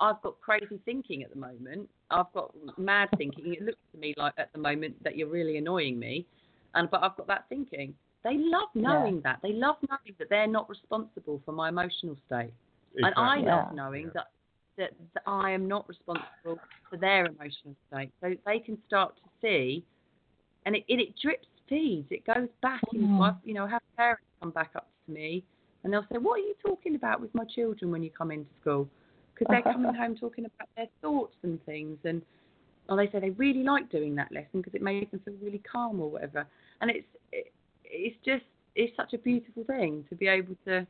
I've 0.01 0.21
got 0.23 0.41
crazy 0.41 0.81
thinking 0.85 1.23
at 1.23 1.31
the 1.31 1.37
moment. 1.37 1.89
I've 2.11 2.33
got 2.33 2.55
mad 2.79 3.11
thinking. 3.17 3.53
It 3.53 3.63
looks 3.63 3.79
to 3.93 3.99
me 3.99 4.15
like 4.17 4.35
at 4.39 4.53
the 4.53 4.59
moment 4.59 5.03
that 5.05 5.17
you're 5.17 5.29
really 5.29 5.57
annoying 5.59 5.99
me, 5.99 6.27
and 6.75 6.91
but 6.91 7.03
I've 7.03 7.17
got 7.17 7.27
that 7.29 7.47
thinking. 7.49 7.95
They 8.23 8.39
love 8.39 8.71
knowing 8.75 9.21
that. 9.21 9.41
They 9.43 9.53
love 9.53 9.77
knowing 9.89 10.17
that 10.19 10.31
they're 10.31 10.47
not 10.47 10.69
responsible 10.69 11.43
for 11.45 11.53
my 11.53 11.69
emotional 11.69 12.17
state, 12.27 12.55
and 12.97 13.07
I 13.17 13.39
Exactly. 13.39 13.45
love 13.47 13.67
Yeah. 13.71 13.75
knowing 13.77 14.05
Yeah. 14.07 14.11
that, 14.15 14.27
that 14.77 14.91
that 15.15 15.23
I 15.27 15.51
am 15.51 15.69
not 15.69 15.89
responsible 15.89 16.61
for 16.91 16.97
their 16.97 17.27
emotional 17.27 17.75
state. 17.89 18.13
So 18.21 18.35
they 18.47 18.59
can 18.59 18.79
start 18.87 19.17
to 19.17 19.23
see, 19.41 19.85
and 20.67 20.77
it 20.77 20.85
it, 20.89 21.01
it 21.01 21.15
drips 21.21 21.49
feeds. 21.69 22.09
It 22.11 22.25
goes 22.27 22.49
back 22.63 22.83
Mm. 22.95 23.21
I've, 23.21 23.35
you 23.45 23.55
know, 23.55 23.65
I 23.65 23.71
have 23.71 23.83
parents 23.97 24.25
come 24.41 24.51
back 24.51 24.73
up 24.77 24.89
to 25.07 25.13
me 25.13 25.45
and 25.83 25.93
they'll 25.93 26.07
say, 26.13 26.19
"What 26.19 26.41
are 26.41 26.43
you 26.45 26.55
talking 26.65 26.95
about 26.95 27.21
with 27.21 27.35
my 27.35 27.45
children 27.45 27.91
when 27.91 28.03
you 28.03 28.11
come 28.11 28.31
into 28.31 28.51
school?" 28.61 28.89
Because 29.35 29.49
they're 29.51 29.73
coming 29.73 29.95
home 30.03 30.17
talking 30.17 30.45
about 30.45 30.69
their 30.77 30.87
thoughts 31.01 31.37
and 31.43 31.65
things, 31.65 31.99
and 32.05 32.23
or 32.89 32.97
they 32.97 33.11
say 33.11 33.21
they 33.21 33.31
really 33.31 33.63
like 33.63 33.91
doing 33.91 34.15
that 34.17 34.31
lesson 34.33 34.61
because 34.61 34.75
it 34.75 34.83
made 34.83 35.11
them 35.11 35.21
feel 35.25 35.35
really 35.43 35.63
calm 35.71 36.01
or 36.01 36.11
whatever. 36.11 36.47
And 36.81 36.91
it's 36.91 37.07
it, 37.33 37.53
it's 37.85 38.17
just 38.25 38.45
it's 38.75 38.95
such 38.97 39.13
a 39.15 39.19
beautiful 39.19 39.65
thing 39.65 40.05
to 40.09 40.15
be 40.15 40.27
able 40.27 40.57
to 40.67 40.87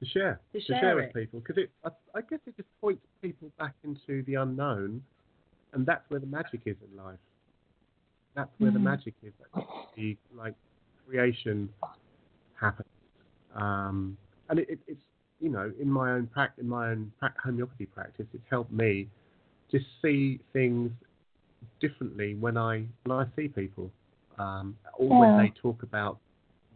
to 0.00 0.06
share 0.06 0.40
To 0.52 0.60
to 0.60 0.64
share 0.66 0.80
share 0.80 0.96
with 0.96 1.12
people 1.14 1.40
because 1.40 1.56
it 1.58 1.70
I, 1.84 1.90
I 2.14 2.20
guess 2.22 2.40
it 2.46 2.56
just 2.56 2.68
points 2.80 3.02
people 3.22 3.50
back 3.58 3.74
into 3.84 4.22
the 4.24 4.34
unknown 4.34 5.02
and 5.72 5.84
that's 5.86 6.04
where 6.08 6.20
the 6.20 6.26
magic 6.26 6.60
is 6.66 6.76
in 6.90 6.96
life. 6.96 7.18
That's 8.34 8.50
where 8.58 8.70
the 8.70 8.78
Mhm. 8.78 8.84
magic 8.84 9.14
is. 9.22 9.32
That's 9.54 9.66
the 9.96 10.16
like 10.34 10.54
creation 11.06 11.68
happens. 12.54 12.88
Um, 13.54 14.16
and 14.48 14.58
it, 14.58 14.68
it, 14.70 14.80
it's 14.86 15.00
you 15.40 15.48
know 15.50 15.72
in 15.80 15.90
my 15.90 16.12
own 16.12 16.26
prac- 16.26 16.58
in 16.58 16.68
my 16.68 16.90
own 16.90 17.12
prac- 17.18 17.38
homeopathy 17.38 17.86
practice, 17.86 18.26
it's 18.34 18.46
helped 18.50 18.72
me 18.72 19.08
just 19.70 19.86
see 20.02 20.40
things 20.52 20.92
differently 21.80 22.34
when 22.34 22.56
I 22.56 22.84
when 23.04 23.18
I 23.18 23.26
see 23.36 23.48
people, 23.48 23.90
um, 24.38 24.76
or 24.98 25.08
when 25.08 25.36
they 25.38 25.50
talk 25.60 25.82
about 25.82 26.18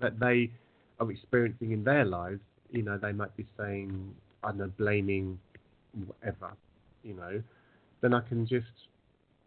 that 0.01 0.19
they 0.19 0.51
are 0.99 1.11
experiencing 1.11 1.73
in 1.73 1.85
their 1.85 2.05
lives. 2.05 2.41
You 2.73 2.83
know, 2.83 2.99
they 2.99 3.13
might 3.13 3.37
be 3.37 3.47
saying, 3.59 4.15
I 4.43 4.49
don't 4.49 4.59
know, 4.59 4.73
blaming 4.79 5.39
whatever. 6.07 6.53
You 7.03 7.15
know, 7.15 7.43
then 8.01 8.15
I 8.15 8.21
can 8.21 8.47
just, 8.47 8.67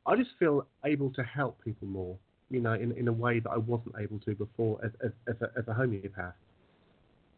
I 0.05 0.15
just 0.15 0.31
feel 0.39 0.65
able 0.85 1.09
to 1.11 1.23
help 1.23 1.61
people 1.63 1.87
more. 1.87 2.17
You 2.49 2.59
know, 2.61 2.73
in 2.73 2.91
in 2.93 3.07
a 3.07 3.13
way 3.13 3.39
that 3.39 3.49
I 3.49 3.57
wasn't 3.57 3.95
able 3.99 4.19
to 4.19 4.35
before 4.35 4.79
as 4.83 4.91
as, 5.03 5.11
as, 5.27 5.35
a, 5.41 5.51
as 5.57 5.67
a 5.67 5.73
homeopath. 5.73 6.35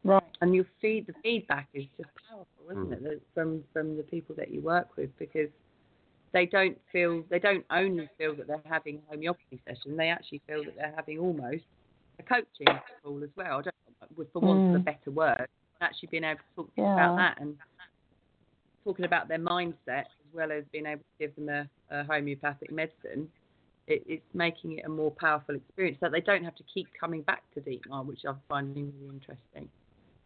Right. 0.03 0.21
and 0.41 0.53
your 0.53 0.65
feed 0.81 1.07
the 1.07 1.13
feedback 1.23 1.67
is 1.73 1.86
just 1.97 2.09
powerful, 2.29 2.69
isn't 2.71 3.01
Mm. 3.01 3.05
it? 3.05 3.21
From 3.33 3.63
from 3.73 3.97
the 3.97 4.03
people 4.03 4.36
that 4.36 4.49
you 4.51 4.61
work 4.61 4.95
with 4.97 5.09
because 5.17 5.49
they 6.33 6.45
don't 6.45 6.77
feel 6.91 7.23
they 7.29 7.39
don't 7.39 7.65
only 7.71 8.09
feel 8.17 8.36
that 8.36 8.47
they're 8.47 8.61
having 8.65 8.97
a 8.97 9.11
homeopathy 9.11 9.59
session. 9.67 9.95
They 9.97 10.09
actually 10.09 10.41
feel 10.47 10.63
that 10.65 10.75
they're 10.75 10.93
having 10.95 11.19
almost 11.19 11.63
a 12.19 12.23
coaching 12.23 12.67
call 13.03 13.23
as 13.23 13.29
well. 13.36 13.59
I 13.59 13.61
don't, 13.63 14.17
with 14.17 14.31
for 14.33 14.39
want 14.41 14.65
of 14.69 14.75
a 14.75 14.79
Mm. 14.79 14.86
better 14.86 15.11
word, 15.11 15.47
actually 15.82 16.09
being 16.11 16.23
able 16.23 16.39
to 16.39 16.55
talk 16.55 16.76
to 16.76 16.82
Yeah. 16.82 16.93
about 16.93 17.15
that 17.17 17.41
and 17.41 17.57
talking 18.84 19.05
about 19.05 19.28
their 19.28 19.39
mindset 19.39 20.05
as 20.05 20.34
well 20.34 20.51
as 20.51 20.63
being 20.71 20.86
able 20.86 21.01
to 21.01 21.17
give 21.19 21.36
them 21.36 21.49
a, 21.49 21.67
a 21.89 22.03
homeopathic 22.05 22.71
medicine. 22.71 23.30
It, 23.88 24.03
it's 24.07 24.26
making 24.34 24.80
it 24.80 24.86
a 24.86 24.89
more 24.89 25.11
powerful 25.11 25.55
experience 25.55 25.97
that 26.01 26.11
they 26.11 26.21
don't 26.21 26.43
have 26.43 26.55
to 26.55 26.63
keep 26.73 26.88
coming 26.99 27.21
back 27.21 27.43
to 27.53 27.61
Dietmar, 27.61 28.05
which 28.05 28.21
I'm 28.28 28.39
finding 28.49 28.91
really 28.99 29.15
interesting. 29.15 29.69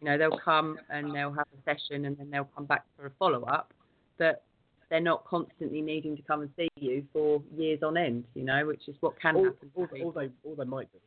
You 0.00 0.06
know, 0.08 0.16
they'll 0.16 0.38
come 0.38 0.78
and 0.88 1.14
they'll 1.14 1.32
have 1.32 1.46
a 1.52 1.62
session 1.64 2.06
and 2.06 2.16
then 2.16 2.30
they'll 2.30 2.48
come 2.56 2.64
back 2.64 2.84
for 2.96 3.06
a 3.06 3.10
follow 3.18 3.42
up, 3.44 3.74
but 4.18 4.44
they're 4.88 5.00
not 5.00 5.24
constantly 5.26 5.82
needing 5.82 6.16
to 6.16 6.22
come 6.22 6.40
and 6.40 6.50
see 6.56 6.68
you 6.76 7.04
for 7.12 7.42
years 7.54 7.82
on 7.82 7.98
end. 7.98 8.24
You 8.34 8.44
know, 8.44 8.66
which 8.66 8.88
is 8.88 8.96
what 9.00 9.20
can 9.20 9.36
Or, 9.36 9.44
happen. 9.46 9.70
All, 9.74 9.82
or, 9.84 9.88
people. 9.88 10.08
or 10.08 10.12
they 10.14 10.30
or 10.42 10.56
they 10.56 10.64
might 10.64 10.90
do, 10.92 10.98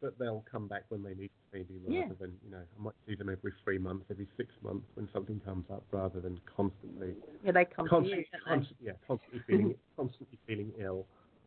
but 0.00 0.18
they'll 0.18 0.44
come 0.50 0.68
back 0.68 0.84
when 0.88 1.02
they 1.02 1.14
need 1.14 1.30
to 1.52 1.58
me 1.58 1.78
rather 1.84 2.14
Yeah. 2.14 2.14
than 2.14 2.38
you 2.44 2.50
know 2.50 2.64
I 2.76 2.82
might 2.82 2.94
see 3.06 3.14
them 3.14 3.28
every 3.28 3.52
three 3.64 3.78
months, 3.78 4.06
every 4.10 4.28
six 4.36 4.50
months 4.62 4.86
when 4.94 5.08
something 5.12 5.40
comes 5.40 5.66
up, 5.70 5.84
rather 5.92 6.20
than 6.20 6.38
constantly 6.56 7.16
yeah, 7.42 7.52
they 7.52 7.64
come 7.64 7.86
to 7.86 7.90
constantly, 7.90 8.20
you, 8.20 8.24
don't 8.46 8.60
const- 8.60 8.80
yeah, 8.80 8.92
constantly 9.06 9.40
feeling 9.46 9.74
constantly 9.96 10.38
feeling 10.46 10.72
ill? 10.78 11.06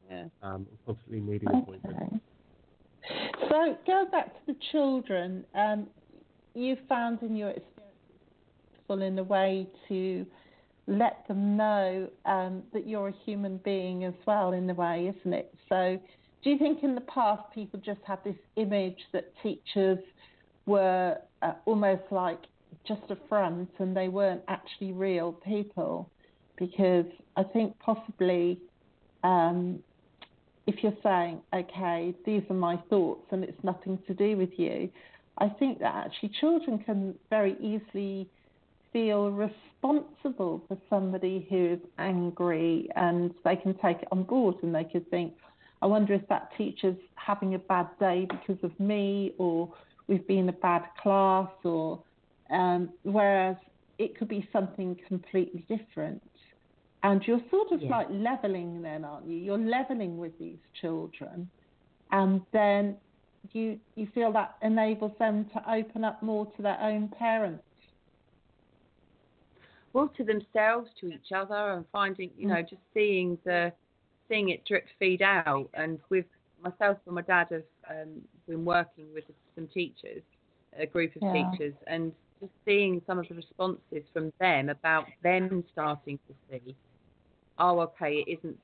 Yeah. 0.09 0.27
um, 0.41 0.67
constantly 0.85 1.19
needing 1.21 1.49
appointments. 1.49 2.01
So 3.49 3.77
go 3.85 4.05
back 4.11 4.33
to 4.33 4.53
the 4.53 4.59
children. 4.71 5.45
Um, 5.53 5.89
you 6.53 6.77
found 6.89 7.21
in 7.21 7.35
your 7.35 7.49
experience 7.49 7.77
in 8.89 9.17
a 9.19 9.23
way 9.23 9.71
to 9.87 10.25
let 10.87 11.25
them 11.27 11.55
know 11.55 12.09
um, 12.25 12.63
that 12.73 12.87
you're 12.87 13.07
a 13.09 13.13
human 13.25 13.57
being 13.63 14.03
as 14.03 14.13
well, 14.27 14.51
in 14.51 14.69
a 14.69 14.73
way, 14.73 15.07
isn't 15.17 15.33
it? 15.33 15.53
So, 15.69 15.97
do 16.43 16.49
you 16.49 16.57
think 16.57 16.83
in 16.83 16.95
the 16.95 17.01
past 17.01 17.43
people 17.53 17.79
just 17.83 18.01
had 18.05 18.19
this 18.23 18.35
image 18.55 18.97
that 19.13 19.31
teachers 19.43 19.99
were 20.65 21.17
uh, 21.41 21.53
almost 21.65 22.03
like 22.11 22.39
just 22.87 23.01
a 23.09 23.17
front 23.29 23.69
and 23.79 23.95
they 23.95 24.07
weren't 24.07 24.41
actually 24.47 24.91
real 24.91 25.33
people? 25.33 26.09
Because 26.57 27.05
I 27.35 27.43
think 27.43 27.77
possibly 27.79 28.59
um, 29.23 29.79
if 30.67 30.83
you're 30.83 30.97
saying, 31.03 31.41
okay, 31.53 32.13
these 32.25 32.43
are 32.49 32.55
my 32.55 32.77
thoughts 32.89 33.25
and 33.31 33.43
it's 33.43 33.63
nothing 33.63 33.99
to 34.07 34.13
do 34.13 34.37
with 34.37 34.51
you, 34.57 34.89
I 35.37 35.49
think 35.49 35.79
that 35.79 35.93
actually 35.95 36.31
children 36.39 36.79
can 36.79 37.15
very 37.29 37.55
easily 37.59 38.27
feel 38.93 39.31
responsible 39.31 40.61
for 40.67 40.77
somebody 40.89 41.47
who 41.49 41.73
is 41.73 41.79
angry 41.97 42.89
and 42.95 43.33
they 43.43 43.55
can 43.55 43.73
take 43.75 44.01
it 44.01 44.07
on 44.11 44.23
board 44.23 44.55
and 44.63 44.75
they 44.75 44.83
could 44.83 45.09
think, 45.09 45.33
I 45.81 45.87
wonder 45.87 46.13
if 46.13 46.27
that 46.29 46.49
teacher's 46.57 46.97
having 47.15 47.55
a 47.55 47.59
bad 47.59 47.87
day 47.99 48.27
because 48.29 48.63
of 48.63 48.77
me 48.79 49.33
or 49.39 49.73
we've 50.07 50.27
been 50.27 50.49
a 50.49 50.53
bad 50.53 50.83
class 51.01 51.49
or 51.63 52.03
um, 52.51 52.89
whereas 53.03 53.57
it 53.97 54.17
could 54.17 54.27
be 54.27 54.47
something 54.51 54.97
completely 55.07 55.65
different. 55.69 56.21
And 57.03 57.21
you're 57.25 57.41
sort 57.49 57.71
of 57.71 57.81
Yeah. 57.81 57.89
like 57.97 58.07
leveling 58.11 58.81
then, 58.81 59.05
aren't 59.05 59.27
you? 59.27 59.37
You're 59.37 59.57
leveling 59.57 60.17
with 60.17 60.37
these 60.37 60.59
children 60.79 61.49
and 62.11 62.41
then 62.51 62.97
you 63.53 63.79
you 63.95 64.05
feel 64.13 64.31
that 64.33 64.55
enables 64.61 65.17
them 65.17 65.45
to 65.53 65.71
open 65.71 66.03
up 66.03 66.21
more 66.21 66.45
to 66.55 66.61
their 66.61 66.79
own 66.79 67.09
parents. 67.09 67.63
well 69.93 70.07
to 70.15 70.23
themselves, 70.23 70.89
to 70.99 71.07
each 71.07 71.31
other, 71.35 71.71
and 71.73 71.85
finding, 71.91 72.31
you 72.37 72.47
know, 72.47 72.61
just 72.61 72.81
seeing 72.93 73.37
the 73.43 73.73
seeing 74.31 74.49
it 74.49 74.65
drip 74.65 74.85
feed 74.99 75.21
out. 75.21 75.69
And 75.73 75.99
with 76.09 76.25
myself 76.63 76.97
and 77.05 77.15
my 77.15 77.21
dad 77.21 77.47
have 77.51 77.63
um, 77.89 78.21
been 78.47 78.65
working 78.65 79.05
with 79.13 79.25
some 79.55 79.67
teachers, 79.67 80.23
a 80.79 80.85
group 80.85 81.15
of 81.15 81.21
Yeah. 81.23 81.33
teachers, 81.33 81.73
and 81.87 82.11
just 82.39 82.53
seeing 82.65 83.01
some 83.05 83.19
of 83.19 83.27
the 83.27 83.35
responses 83.35 84.03
from 84.13 84.31
them 84.39 84.69
about 84.69 85.05
them 85.23 85.63
starting 85.71 86.19
to 86.27 86.33
see, 86.49 86.75
oh, 87.59 87.79
okay, 87.81 88.23
it 88.25 88.39
isn't 88.39 88.57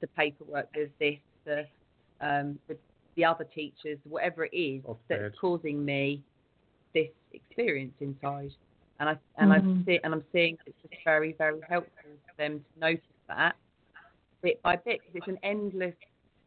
the 0.00 0.06
paperwork. 0.08 0.68
There's 0.74 0.90
this, 1.00 1.18
the 1.44 1.66
um, 2.20 2.58
the, 2.68 2.76
the 3.16 3.24
other 3.24 3.44
teachers, 3.44 3.98
whatever 4.04 4.44
it 4.44 4.56
is 4.56 4.82
Off 4.86 4.96
that's 5.08 5.20
bed. 5.22 5.32
causing 5.40 5.84
me 5.84 6.22
this 6.94 7.08
experience 7.32 7.94
inside 8.00 8.52
and 9.00 9.10
I 9.10 9.18
and 9.36 9.52
Mhm. 9.52 9.82
I 9.82 9.84
see 9.84 10.00
and 10.02 10.14
I'm 10.14 10.24
seeing 10.32 10.56
it's 10.66 10.76
just 10.82 10.94
very 11.04 11.32
very 11.32 11.60
helpful 11.68 11.92
for 12.26 12.34
them 12.38 12.60
to 12.60 12.80
notice 12.80 13.04
that 13.28 13.56
bit 14.46 14.62
by 14.62 14.76
bit 14.76 15.00
because 15.00 15.28
it's 15.28 15.28
an 15.28 15.38
endless 15.42 15.94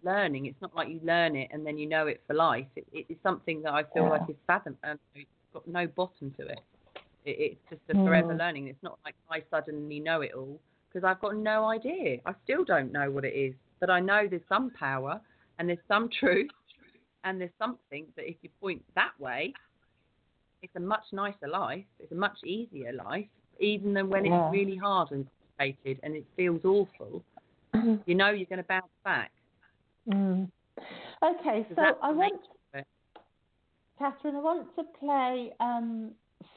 learning. 0.04 0.46
It's 0.46 0.62
not 0.62 0.74
like 0.74 0.88
you 0.88 1.02
learn 1.04 1.36
it 1.36 1.50
and 1.52 1.66
then 1.66 1.78
you 1.78 1.86
know 1.86 2.08
it 2.08 2.22
for 2.28 2.34
life. 2.34 2.68
It, 2.78 2.88
it 2.94 3.06
is 3.10 3.18
something 3.24 3.62
that 3.64 3.74
I 3.74 3.84
feel 3.94 4.04
Yeah. 4.06 4.12
like 4.12 4.30
is 4.30 4.38
fathom 4.48 4.78
and 4.84 4.98
it's 5.16 5.30
got 5.54 5.68
no 5.68 5.86
bottom 5.88 6.34
to 6.40 6.48
it. 6.48 6.60
it 7.26 7.38
it's 7.40 7.62
just 7.70 7.82
a 7.90 8.04
forever 8.06 8.34
Mm. 8.34 8.38
learning. 8.38 8.68
It's 8.68 8.82
not 8.84 9.00
like 9.04 9.16
I 9.30 9.44
suddenly 9.52 10.00
know 10.00 10.22
it 10.22 10.32
all 10.34 10.60
because 10.88 11.06
I've 11.06 11.20
got 11.20 11.36
no 11.36 11.66
idea. 11.66 12.20
I 12.26 12.34
still 12.46 12.64
don't 12.64 12.94
know 12.94 13.12
what 13.12 13.26
it 13.26 13.36
is, 13.36 13.54
but 13.82 13.90
I 13.90 14.00
know 14.00 14.28
there's 14.30 14.48
some 14.48 14.72
power 14.72 15.20
and 15.58 15.68
there's 15.68 15.86
some 15.90 16.10
truth 16.20 16.52
and 17.26 17.42
there's 17.42 17.58
something 17.60 18.06
that 18.16 18.30
if 18.30 18.38
you 18.42 18.50
point 18.62 18.82
that 18.96 19.12
way 19.20 19.54
it's 20.62 20.76
a 20.76 20.80
much 20.80 21.04
nicer 21.12 21.48
life. 21.48 21.86
It's 22.00 22.12
a 22.12 22.16
much 22.16 22.38
easier 22.46 22.92
life, 22.94 23.28
even 23.60 23.94
than 23.94 24.10
when 24.10 24.26
Yeah. 24.26 24.42
it's 24.46 24.54
really 24.54 24.76
hard 24.76 25.12
and 25.12 25.26
complicated 25.58 26.00
and 26.04 26.16
it 26.16 26.26
feels 26.36 26.64
awful. 26.66 27.24
You 28.06 28.16
know 28.16 28.30
you're 28.30 28.46
going 28.46 28.58
to 28.58 28.64
bounce 28.64 28.86
back. 29.04 29.32
Mm. 30.08 30.50
Okay, 31.24 31.66
so 31.76 31.82
I 32.02 32.12
want, 32.12 32.34
nature 32.34 32.54
of 32.74 32.80
it. 32.80 32.88
Catherine, 33.98 34.36
I 34.36 34.40
want 34.40 34.68
to 34.76 34.84
play 35.00 35.52
um, 35.60 36.12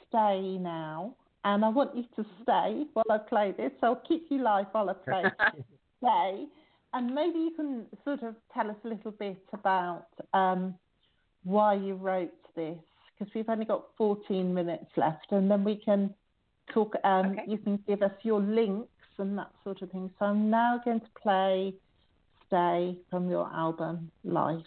Stay 0.08 0.58
now, 0.60 1.14
and 1.44 1.64
I 1.64 1.68
want 1.68 1.96
you 1.96 2.04
to 2.16 2.24
stay 2.42 2.84
while 2.92 3.04
I 3.10 3.18
play 3.18 3.54
this. 3.56 3.72
So 3.80 3.88
I'll 3.88 4.02
keep 4.06 4.26
you 4.28 4.42
live 4.42 4.66
while 4.72 4.90
I 4.90 4.92
play 4.92 5.24
Stay, 5.98 6.44
and 6.92 7.14
maybe 7.14 7.38
you 7.38 7.52
can 7.56 7.86
sort 8.04 8.22
of 8.22 8.36
tell 8.52 8.70
us 8.70 8.76
a 8.84 8.88
little 8.88 9.10
bit 9.10 9.42
about 9.52 10.06
um, 10.34 10.74
why 11.44 11.74
you 11.74 11.94
wrote 11.94 12.30
this, 12.54 12.78
because 13.18 13.32
we've 13.34 13.48
only 13.48 13.64
got 13.64 13.86
14 13.96 14.52
minutes 14.52 14.86
left, 14.96 15.32
and 15.32 15.50
then 15.50 15.64
we 15.64 15.76
can 15.76 16.14
talk. 16.72 16.94
Um, 17.04 17.32
Okay. 17.32 17.44
You 17.48 17.58
can 17.58 17.82
give 17.88 18.02
us 18.02 18.12
your 18.22 18.40
links 18.40 18.91
and 19.18 19.38
that 19.38 19.50
sort 19.64 19.82
of 19.82 19.90
thing. 19.90 20.10
So 20.18 20.26
I'm 20.26 20.50
now 20.50 20.80
going 20.84 21.00
to 21.00 21.06
play 21.20 21.74
Stay 22.52 22.98
from 23.08 23.30
your 23.30 23.50
album 23.50 24.10
Life. 24.24 24.60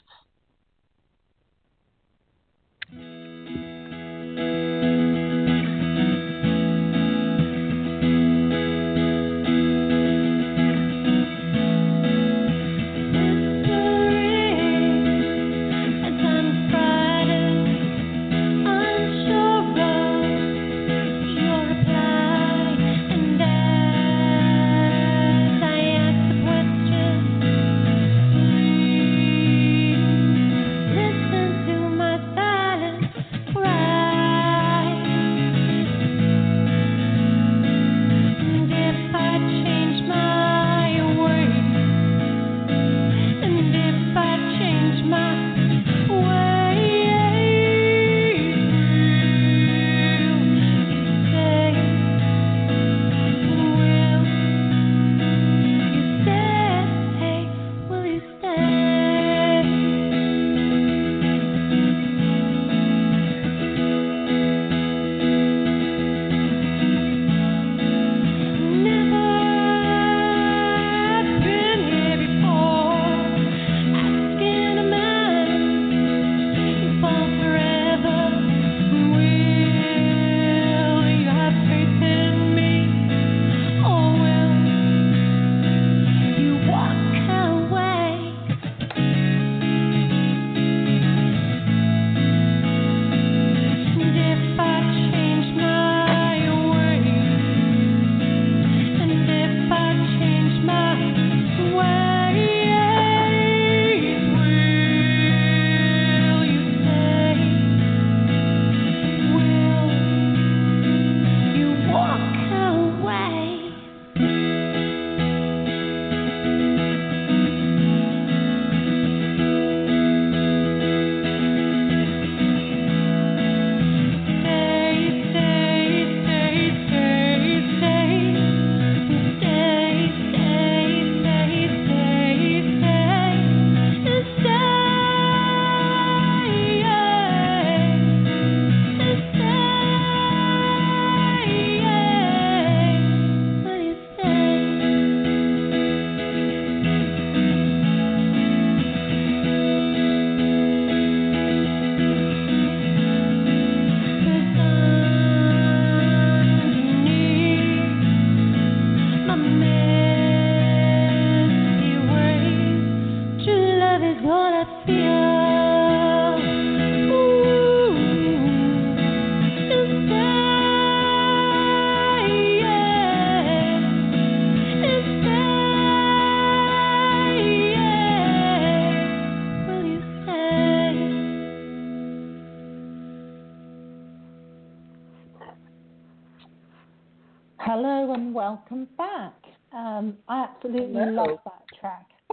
Welcome 188.15 188.87
back. 188.97 189.33
Um, 189.73 190.17
I 190.27 190.43
absolutely 190.43 190.93
Hello. 190.93 191.25
love 191.25 191.39
that 191.45 191.63
track. 191.79 192.05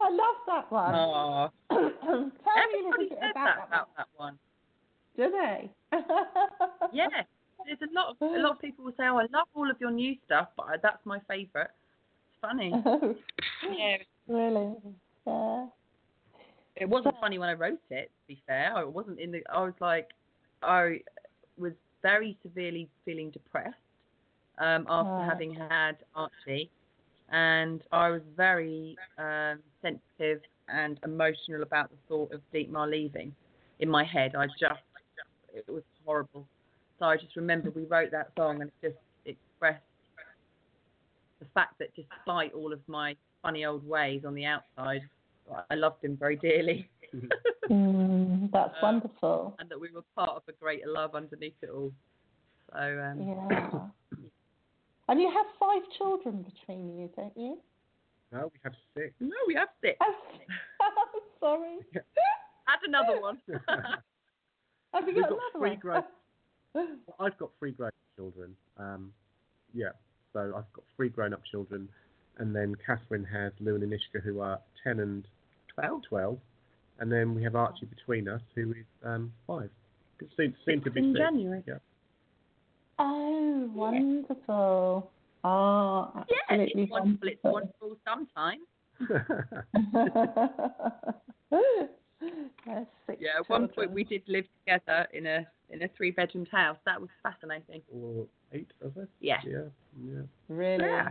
I 0.00 0.10
love 0.10 0.36
that 0.46 0.70
one. 0.70 1.50
Tell 1.70 1.80
me 1.80 2.80
a 2.80 2.88
little 2.88 3.08
bit 3.08 3.18
about 3.18 3.34
that 3.34 3.56
that 3.56 3.68
about 3.68 3.88
that 3.96 4.06
one. 4.16 4.34
one. 4.34 4.38
Do 5.16 5.30
they? 5.30 5.70
Yeah, 6.90 7.06
there's 7.66 7.78
a 7.82 7.94
lot 7.94 8.10
of 8.10 8.16
a 8.22 8.38
lot 8.40 8.52
of 8.52 8.60
people 8.60 8.82
will 8.84 8.92
say, 8.92 9.04
"Oh, 9.04 9.18
I 9.18 9.26
love 9.30 9.46
all 9.54 9.70
of 9.70 9.76
your 9.78 9.90
new 9.90 10.14
stuff, 10.24 10.48
but 10.56 10.66
I, 10.66 10.76
that's 10.82 11.04
my 11.04 11.18
favourite." 11.28 11.68
It's 11.68 12.38
funny. 12.40 12.70
yeah, 13.76 13.96
really? 14.26 14.74
Yeah. 15.26 15.66
it 16.76 16.88
wasn't 16.88 17.16
funny 17.20 17.38
when 17.38 17.50
I 17.50 17.54
wrote 17.54 17.80
it. 17.90 18.06
To 18.06 18.26
be 18.26 18.42
fair, 18.46 18.74
I 18.74 18.84
wasn't 18.84 19.20
in 19.20 19.32
the. 19.32 19.42
I 19.52 19.60
was 19.60 19.74
like, 19.80 20.08
I 20.62 21.00
was 21.58 21.72
very 22.00 22.38
severely 22.42 22.88
feeling 23.04 23.30
depressed 23.30 23.76
um, 24.58 24.86
after 24.88 25.12
Right. 25.12 25.26
having 25.28 25.54
had 25.54 25.98
Archie, 26.14 26.70
and 27.30 27.82
I 27.92 28.10
was 28.10 28.22
very 28.36 28.96
um, 29.18 29.60
sensitive 29.82 30.40
and 30.68 30.98
emotional 31.04 31.62
about 31.62 31.90
the 31.90 31.96
thought 32.08 32.32
of 32.32 32.40
Dietmar 32.52 32.88
leaving. 32.90 33.34
In 33.80 33.88
my 33.88 34.04
head, 34.04 34.34
I 34.34 34.46
just 34.46 34.80
it 35.54 35.64
was 35.68 35.82
horrible. 36.04 36.46
So 36.98 37.06
I 37.06 37.16
just 37.16 37.36
remember 37.36 37.70
we 37.70 37.84
wrote 37.84 38.10
that 38.10 38.32
song 38.36 38.60
and 38.60 38.70
it 38.70 38.88
just 38.88 38.98
expressed 39.24 39.82
the 41.40 41.46
fact 41.54 41.78
that 41.78 41.88
despite 41.94 42.52
all 42.52 42.72
of 42.72 42.80
my 42.88 43.16
funny 43.42 43.64
old 43.64 43.86
ways 43.86 44.24
on 44.26 44.34
the 44.34 44.44
outside, 44.44 45.02
I 45.70 45.74
loved 45.74 46.04
him 46.04 46.16
very 46.16 46.36
dearly. 46.36 46.88
Mm, 47.70 48.50
that's 48.50 48.72
Uh, 48.82 48.86
wonderful. 48.86 49.54
and 49.58 49.68
that 49.68 49.78
we 49.78 49.90
were 49.92 50.02
part 50.16 50.30
of 50.30 50.42
a 50.48 50.52
greater 50.52 50.88
love 50.88 51.14
underneath 51.14 51.52
it 51.60 51.68
all. 51.68 51.92
So 52.72 52.78
um, 52.78 53.28
Yeah. 53.28 53.80
And 55.08 55.20
you 55.20 55.30
have 55.30 55.46
five 55.58 55.82
children 55.96 56.42
between 56.44 56.96
you, 56.98 57.10
don't 57.16 57.36
you? 57.36 57.58
No, 58.32 58.50
we 58.52 58.58
have 58.62 58.72
six. 58.94 59.14
no, 59.20 59.36
we 59.46 59.54
have 59.54 59.68
six. 59.80 59.96
Oh, 60.00 61.20
sorry. 61.40 61.78
Add 62.68 62.80
another 62.86 63.20
one. 63.20 63.38
Have 64.94 65.06
you 65.06 65.14
We've 65.14 65.22
got 65.24 65.30
got 65.30 65.38
another 65.38 65.58
three 65.58 65.70
one? 65.70 65.78
grown- 66.74 66.98
I've 67.20 67.38
got 67.38 67.50
three 67.58 67.72
grown 67.72 67.88
up 67.88 67.94
children. 68.16 68.56
Um, 68.78 69.12
yeah, 69.74 69.90
so 70.32 70.40
I've 70.56 70.70
got 70.72 70.84
three 70.96 71.08
grown-up 71.08 71.40
children, 71.50 71.88
and 72.38 72.54
then 72.54 72.74
Catherine 72.86 73.24
has 73.24 73.52
Lou 73.60 73.74
and 73.74 73.84
Anishka, 73.84 74.22
who 74.22 74.40
are 74.40 74.58
ten 74.84 75.00
and 75.00 75.26
Twelve. 75.74 76.02
12, 76.08 76.38
and 77.00 77.10
then 77.12 77.34
we 77.34 77.42
have 77.42 77.54
Archie 77.54 77.86
between 77.86 78.28
us, 78.28 78.40
who 78.54 78.70
is 78.72 78.84
um, 79.04 79.32
five. 79.46 79.70
It 80.20 80.28
seems, 80.36 80.54
seems 80.66 80.84
to 80.84 80.90
be 80.90 81.00
in 81.00 81.12
six. 81.12 81.18
January. 81.20 81.62
Yeah. 81.66 81.74
Oh, 82.98 83.70
wonderful. 83.74 85.10
Oh, 85.44 86.24
Yeah, 86.28 86.36
absolutely 86.50 86.82
it's 86.82 86.90
wonderful. 86.92 87.28
It's 87.28 87.40
wonderful 87.44 87.96
sometimes. 88.04 88.66
Six 93.06 93.20
Yeah, 93.20 93.38
at 93.38 93.48
one 93.48 93.68
point 93.68 93.92
we 93.92 94.02
did 94.04 94.22
live 94.26 94.44
together 94.64 95.06
in 95.12 95.26
a 95.26 95.46
in 95.70 95.82
a 95.82 95.88
three 95.96 96.10
bedroomed 96.10 96.48
house. 96.50 96.76
That 96.84 97.00
was 97.00 97.10
fascinating. 97.22 97.82
or 97.92 98.26
eight 98.52 98.70
of 98.82 98.96
us. 98.96 99.06
Yeah. 99.20 99.38
Yeah, 99.46 99.68
yeah. 100.02 100.22
Really? 100.48 100.84
Yeah. 100.84 101.10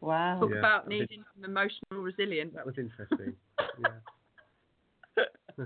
Wow. 0.00 0.40
Talk 0.40 0.50
Yeah, 0.50 0.58
about 0.58 0.86
I 0.86 0.88
did- 0.88 1.00
needing 1.00 1.24
some 1.34 1.44
emotional 1.44 2.02
resilience. 2.02 2.52
That 2.54 2.66
was 2.66 2.78
interesting. 2.78 3.34
yeah. 3.80 3.88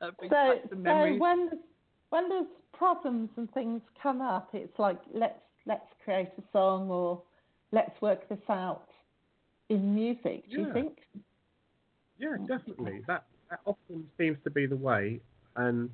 That 0.00 0.16
brings 0.18 0.30
So, 0.30 0.36
back 0.54 0.70
some 0.70 0.84
so 0.84 1.16
when 1.18 1.50
when 2.14 2.28
there's 2.28 2.46
problems 2.72 3.28
and 3.36 3.52
things 3.54 3.80
come 4.00 4.20
up, 4.20 4.50
it's 4.52 4.78
like 4.78 5.00
let's 5.12 5.40
let's 5.66 5.86
create 6.04 6.30
a 6.38 6.42
song 6.52 6.88
or 6.88 7.20
let's 7.72 8.00
work 8.00 8.28
this 8.28 8.38
out 8.48 8.86
in 9.68 9.96
music. 9.96 10.48
Do 10.48 10.60
you 10.60 10.72
think? 10.72 10.98
Yeah, 12.16 12.36
definitely. 12.46 13.00
That 13.08 13.24
that 13.50 13.58
often 13.64 14.06
seems 14.16 14.38
to 14.44 14.50
be 14.50 14.64
the 14.66 14.76
way, 14.76 15.20
and 15.56 15.90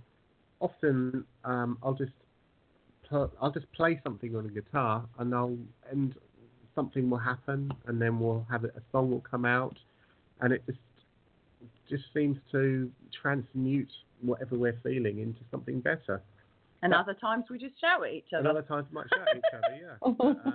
often 0.61 1.25
um, 1.47 1.79
I'll 1.83 1.95
just 1.95 2.13
pl- 3.09 3.33
I'll 3.41 3.53
just 3.53 3.73
play 3.73 3.99
something 4.05 4.37
on 4.37 4.45
a 4.45 4.51
guitar, 4.51 5.03
and 5.19 5.35
I'll 5.35 5.57
and 5.91 6.15
something 6.75 7.09
will 7.09 7.17
happen, 7.17 7.73
and 7.87 8.01
then 8.01 8.21
we'll 8.21 8.47
have 8.51 8.65
it, 8.65 8.75
a 8.77 8.83
song 8.93 9.11
will 9.11 9.25
come 9.31 9.47
out, 9.47 9.79
and 10.43 10.53
it 10.53 10.63
just 10.67 10.81
just 11.89 12.05
seems 12.13 12.37
to 12.53 12.91
transmute 13.23 13.89
whatever 14.23 14.57
we're 14.57 14.79
feeling 14.83 15.19
into 15.21 15.41
something 15.51 15.81
better. 15.81 16.23
and 16.83 16.95
other 16.95 17.15
times 17.15 17.45
we 17.51 17.59
just 17.59 17.79
shout 17.81 18.05
at 18.07 18.13
each 18.13 18.27
And 18.33 18.47
other. 18.47 18.59
other 18.59 18.67
times 18.69 18.87
we 18.91 18.95
might 18.95 19.07
shout 19.15 19.29
at 19.29 19.37
each 19.37 19.55
other, 19.55 19.77
yeah, 19.81 19.97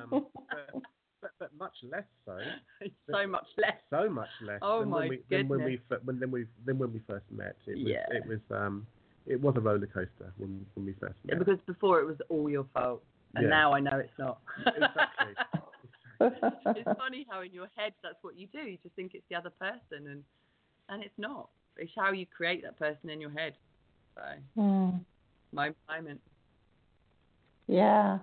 um, 0.02 0.26
but, 0.50 0.82
but, 1.22 1.32
but 1.40 1.50
much 1.60 1.76
less 1.92 2.04
so. 2.26 2.38
so 3.12 3.28
much 3.28 3.48
less. 3.58 3.78
so 3.90 4.10
much 4.10 4.30
less 4.42 4.60
Oh 4.62 4.80
than 4.82 4.90
my 4.90 5.00
when 5.02 5.10
we 5.10 5.20
than 5.30 5.48
when 5.48 5.64
we 5.64 5.78
goodness. 5.90 6.02
when 6.06 6.20
then 6.20 6.32
we 6.32 6.46
then 6.66 6.78
when 6.78 6.94
we 6.94 7.02
first 7.08 7.26
met. 7.32 7.56
It 7.68 7.78
was 7.78 7.88
Yeah. 7.94 8.06
it 8.18 8.26
was 8.28 8.40
um 8.52 8.86
it 9.28 9.42
was 9.42 9.56
a 9.58 9.62
roller 9.62 9.88
coaster 9.88 10.32
when 10.38 10.66
when 10.76 10.86
we 10.86 10.94
first 10.94 11.16
Yeah, 11.26 11.36
met. 11.36 11.46
because 11.46 11.60
before 11.66 12.00
it 12.00 12.06
was 12.06 12.18
all 12.30 12.50
your 12.50 12.66
fault, 12.74 13.04
and 13.36 13.44
Yeah. 13.46 13.50
now 13.50 13.74
I 13.74 13.80
know 13.80 13.98
it's 13.98 14.18
not. 14.20 14.40
exactly. 14.66 15.34
it's 16.22 17.00
funny 17.00 17.26
how 17.30 17.42
in 17.42 17.52
your 17.54 17.68
head 17.76 17.94
that's 18.04 18.22
what 18.22 18.38
you 18.38 18.48
do. 18.48 18.60
You 18.60 18.78
just 18.84 18.96
think 18.96 19.14
it's 19.16 19.26
the 19.30 19.36
other 19.36 19.50
person, 19.52 20.08
and 20.08 20.24
and 20.90 21.04
it's 21.04 21.18
not. 21.18 21.50
It's 21.78 21.92
how 21.98 22.12
you 22.12 22.26
create 22.26 22.64
that 22.64 22.78
person 22.78 23.10
in 23.10 23.22
your 23.22 23.32
head. 23.32 23.56
So 24.16 24.22
Hmm. 24.56 25.06
my 25.52 25.74
moment. 25.90 26.22
Yeah. 27.68 28.20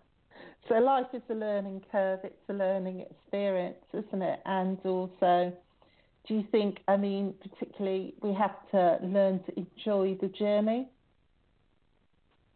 So 0.69 0.75
life 0.75 1.07
is 1.15 1.23
a 1.31 1.35
learning 1.35 1.85
curve. 1.91 2.21
It's 2.25 2.49
a 2.49 2.53
learning 2.55 3.01
experience, 3.01 3.85
isn't 3.93 4.23
it? 4.23 4.41
And 4.45 4.79
also, 4.85 5.53
do 6.27 6.35
you 6.35 6.45
think? 6.51 6.79
I 6.89 6.97
mean, 6.97 7.35
particularly, 7.41 8.15
we 8.23 8.33
have 8.35 8.57
to 8.73 8.99
learn 9.03 9.43
to 9.45 9.59
enjoy 9.59 10.17
the 10.21 10.29
journey. 10.29 10.89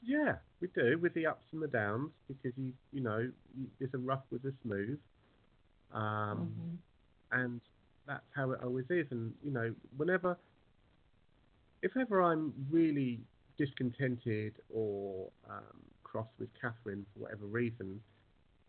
Yeah, 0.03 0.36
we 0.61 0.68
do 0.68 0.99
with 0.99 1.14
the 1.14 1.26
ups 1.26 1.47
and 1.53 1.62
the 1.62 1.68
downs 1.68 2.11
because 2.28 2.53
you 2.57 2.72
you 2.92 3.01
know 3.01 3.30
there's 3.78 3.94
a 3.94 3.99
rough 3.99 4.24
with 4.30 4.44
a 4.44 4.53
smooth, 4.62 4.99
um, 5.92 6.61
and 7.32 7.61
that's 8.07 8.24
how 8.34 8.51
it 8.53 8.61
always 8.62 8.86
is. 8.90 9.07
And 9.11 9.34
you 9.42 9.51
know 9.51 9.74
whenever, 9.97 10.36
if 11.83 11.97
ever 11.97 12.22
I'm 12.22 12.53
really 12.70 13.20
discontented 13.59 14.55
or 14.72 15.29
um, 15.49 15.81
cross 16.05 16.27
with 16.39 16.49
Catherine 16.61 17.05
for 17.14 17.20
whatever 17.24 17.47
reason, 17.47 18.01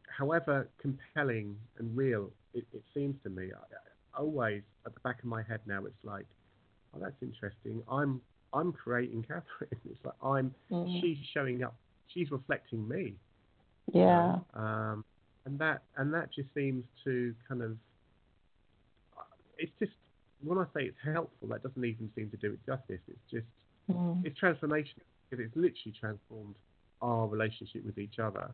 however 0.08 0.70
compelling 0.82 1.55
and 1.78 1.95
real 1.95 2.32
it, 2.53 2.66
it 2.74 2.84
seems 2.93 3.16
to 3.24 3.30
me, 3.30 3.49
I, 3.53 4.18
I 4.18 4.22
always 4.22 4.64
at 4.86 4.93
the 4.93 4.99
back 5.01 5.20
of 5.20 5.26
my 5.26 5.43
head 5.43 5.62
now 5.66 5.86
it's 5.86 6.03
like, 6.03 6.26
oh 6.95 6.99
that's 6.99 7.22
interesting. 7.22 7.82
I'm 7.91 8.22
I'm 8.53 8.72
creating 8.72 9.24
Catherine. 9.24 9.70
It's 9.91 10.03
like 10.05 10.16
I'm 10.24 10.53
Mm. 10.72 11.01
she's 11.01 11.18
showing 11.34 11.64
up. 11.64 11.76
She's 12.14 12.32
reflecting 12.32 12.88
me. 12.88 13.16
Yeah. 13.93 14.39
Um, 14.53 15.03
and 15.45 15.60
that 15.60 15.84
and 15.97 16.14
that 16.14 16.34
just 16.34 16.49
seems 16.53 16.84
to 17.03 17.34
kind 17.47 17.62
of. 17.62 17.78
It's 19.58 19.72
just 19.80 19.91
when 20.44 20.58
I 20.58 20.66
say 20.74 20.86
it's 20.86 20.98
helpful, 21.04 21.48
that 21.50 21.64
doesn't 21.64 21.84
even 21.84 22.10
seem 22.16 22.30
to 22.30 22.38
do 22.38 22.54
it 22.54 22.60
justice. 22.66 23.02
It's 23.08 23.32
just 23.32 23.46
Mm. 23.90 24.26
it's 24.26 24.38
transformational 24.38 25.06
because 25.30 25.46
it's 25.46 25.56
literally 25.56 25.96
transformed 25.98 26.56
our 27.02 27.26
relationship 27.26 27.86
with 27.86 27.98
each 27.98 28.20
other, 28.20 28.52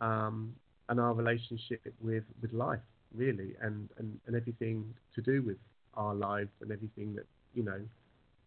um, 0.00 0.56
and 0.88 0.98
our 0.98 1.14
relationship 1.14 1.80
with 2.00 2.24
with 2.42 2.52
life 2.52 2.80
really, 3.14 3.54
and, 3.60 3.88
and 3.98 4.18
and 4.26 4.34
everything 4.34 4.92
to 5.14 5.22
do 5.22 5.42
with 5.42 5.58
our 5.94 6.14
lives 6.14 6.50
and 6.60 6.72
everything 6.72 7.14
that 7.14 7.26
you 7.54 7.62
know 7.62 7.80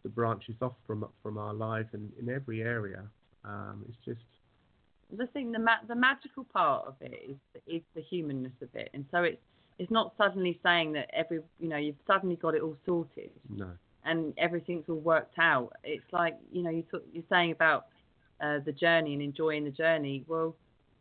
that 0.02 0.14
branches 0.14 0.56
off 0.60 0.74
from 0.86 1.06
from 1.22 1.38
our 1.38 1.54
lives 1.54 1.88
and 1.92 2.12
in 2.20 2.28
every 2.28 2.62
area. 2.62 3.02
Um, 3.44 3.84
it's 3.88 3.98
just 4.04 4.20
the 5.16 5.26
thing, 5.28 5.52
the 5.52 5.58
ma- 5.58 5.84
the 5.88 5.94
magical 5.94 6.44
part 6.44 6.86
of 6.86 6.96
it 7.00 7.30
is 7.30 7.62
is 7.66 7.82
the 7.94 8.02
humanness 8.02 8.52
of 8.60 8.68
it, 8.74 8.90
and 8.92 9.06
so 9.10 9.22
it's 9.22 9.40
it's 9.78 9.90
not 9.90 10.14
suddenly 10.16 10.58
saying 10.62 10.92
that 10.92 11.08
every 11.12 11.40
you 11.58 11.68
know 11.68 11.76
you've 11.76 11.96
suddenly 12.06 12.36
got 12.36 12.54
it 12.54 12.62
all 12.62 12.76
sorted 12.86 13.30
no. 13.48 13.68
and 14.04 14.32
everything's 14.38 14.84
all 14.88 14.96
worked 14.96 15.38
out. 15.38 15.72
It's 15.82 16.04
like 16.12 16.36
you 16.52 16.62
know 16.62 16.70
you 16.70 16.82
talk, 16.82 17.02
you're 17.12 17.24
saying 17.28 17.52
about 17.52 17.86
uh, 18.40 18.58
the 18.64 18.72
journey 18.72 19.12
and 19.14 19.22
enjoying 19.22 19.64
the 19.64 19.70
journey. 19.70 20.24
Well, 20.28 20.54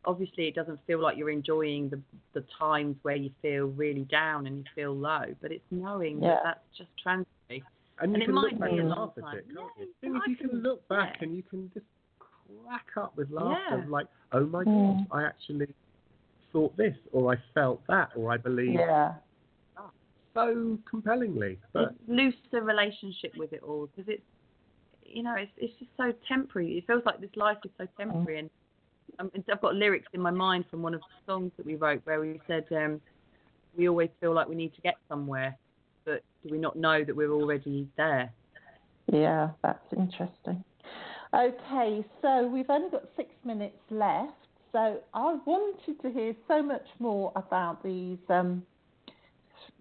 obviously 0.05 0.47
it 0.47 0.55
doesn't 0.55 0.79
feel 0.87 0.99
like 1.01 1.17
you're 1.17 1.29
enjoying 1.29 1.89
the 1.89 1.99
the 2.33 2.43
times 2.59 2.95
where 3.03 3.15
you 3.15 3.29
feel 3.41 3.65
really 3.67 4.05
down 4.05 4.47
and 4.47 4.57
you 4.57 4.63
feel 4.75 4.95
low, 4.95 5.23
but 5.41 5.51
it's 5.51 5.63
knowing 5.71 6.21
Yeah. 6.21 6.29
that 6.35 6.43
that's 6.43 6.77
just 6.77 6.89
transitory. 7.01 7.63
And, 7.99 8.15
And 8.15 8.15
you 8.17 8.21
it 8.23 8.25
can 8.25 8.35
might 8.35 8.41
look 8.53 8.59
back 8.59 8.71
be 8.71 8.77
a 8.77 8.79
and 8.81 8.89
long 8.89 8.99
laugh 8.99 9.17
at 9.17 9.23
time. 9.23 9.37
it, 9.37 9.45
can't 9.55 9.69
Yeah, 9.77 9.83
you? 9.85 9.89
Thing 10.01 10.15
is, 10.15 10.21
I 10.25 10.29
you 10.31 10.35
can 10.35 10.49
can- 10.49 10.63
look 10.63 10.87
back 10.87 11.15
yeah. 11.19 11.23
and 11.27 11.35
you 11.37 11.43
can 11.43 11.71
just 11.75 11.85
crack 12.19 12.87
up 12.97 13.15
with 13.15 13.29
laughter, 13.29 13.77
Yeah. 13.77 13.85
like, 13.87 14.07
oh 14.31 14.45
my 14.47 14.63
Mm. 14.63 15.07
god, 15.09 15.17
I 15.17 15.23
actually 15.27 15.67
thought 16.53 16.77
this, 16.77 16.95
or 17.11 17.33
I 17.33 17.37
felt 17.53 17.81
that, 17.87 18.11
or 18.15 18.31
I 18.31 18.37
believe 18.37 18.75
Yeah. 18.75 19.15
so 20.33 20.79
compellingly. 20.89 21.59
But 21.73 21.91
It's 21.91 22.07
loose 22.07 22.35
the 22.51 22.61
relationship 22.61 23.35
with 23.37 23.53
it 23.53 23.61
all 23.61 23.87
because 23.87 24.09
it's 24.09 24.23
you 25.05 25.21
know 25.21 25.35
it's 25.35 25.51
it's 25.57 25.77
just 25.79 25.91
so 25.97 26.13
temporary. 26.27 26.77
It 26.77 26.87
feels 26.87 27.03
like 27.05 27.19
this 27.19 27.35
life 27.35 27.57
is 27.65 27.71
so 27.77 27.87
temporary 27.97 28.39
and 28.39 28.49
um, 29.19 29.31
I've 29.51 29.61
got 29.61 29.75
lyrics 29.75 30.07
in 30.13 30.21
my 30.21 30.31
mind 30.31 30.65
from 30.69 30.81
one 30.81 30.93
of 30.93 31.01
the 31.01 31.31
songs 31.31 31.51
that 31.57 31.65
we 31.65 31.75
wrote 31.75 32.01
where 32.05 32.19
we 32.19 32.39
said 32.47 32.65
um, 32.71 33.01
we 33.77 33.87
always 33.89 34.09
feel 34.19 34.33
like 34.33 34.47
we 34.47 34.55
need 34.55 34.73
to 34.75 34.81
get 34.81 34.95
somewhere, 35.09 35.57
but 36.05 36.23
do 36.43 36.51
we 36.51 36.57
not 36.57 36.75
know 36.75 37.03
that 37.03 37.15
we're 37.15 37.31
already 37.31 37.87
there? 37.97 38.31
Yeah, 39.11 39.49
that's 39.61 39.85
interesting. 39.95 40.63
Okay, 41.33 42.05
so 42.21 42.47
we've 42.47 42.69
only 42.69 42.89
got 42.91 43.03
six 43.15 43.29
minutes 43.43 43.77
left. 43.89 44.31
So 44.73 44.99
I 45.13 45.37
wanted 45.45 46.01
to 46.01 46.09
hear 46.09 46.35
so 46.47 46.63
much 46.63 46.85
more 46.97 47.31
about 47.35 47.83
these 47.83 48.17
um, 48.29 48.63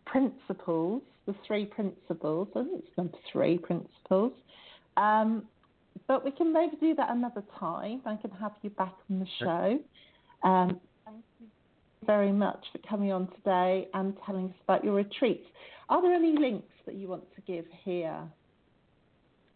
principles, 0.05 1.01
the 1.27 1.35
three 1.47 1.65
principles. 1.65 2.49
I 2.55 2.63
think 2.65 2.85
it's 2.85 2.99
number 2.99 3.17
three 3.33 3.57
principles. 3.57 4.33
Um, 4.99 5.45
but 6.07 6.23
we 6.27 6.31
can 6.31 6.53
maybe 6.53 6.77
do 6.79 6.95
that 6.97 7.11
another 7.11 7.43
time. 7.59 8.03
I 8.05 8.17
can 8.17 8.31
have 8.33 8.53
you 8.61 8.69
back 8.69 8.93
on 9.11 9.19
the 9.21 9.27
show. 9.39 9.79
Um, 10.47 10.79
thank 11.07 11.25
you 11.41 11.47
very 12.05 12.33
much 12.33 12.63
for 12.71 12.79
coming 12.87 13.13
on 13.13 13.29
today 13.37 13.89
and 13.95 14.15
telling 14.27 14.51
us 14.51 14.55
about 14.65 14.85
your 14.85 14.93
retreats. 14.93 15.47
Are 15.89 16.03
there 16.03 16.13
any 16.13 16.37
links 16.39 16.69
that 16.85 16.97
you 16.97 17.09
want 17.09 17.25
to 17.35 17.41
give 17.43 17.65
here? 17.83 18.21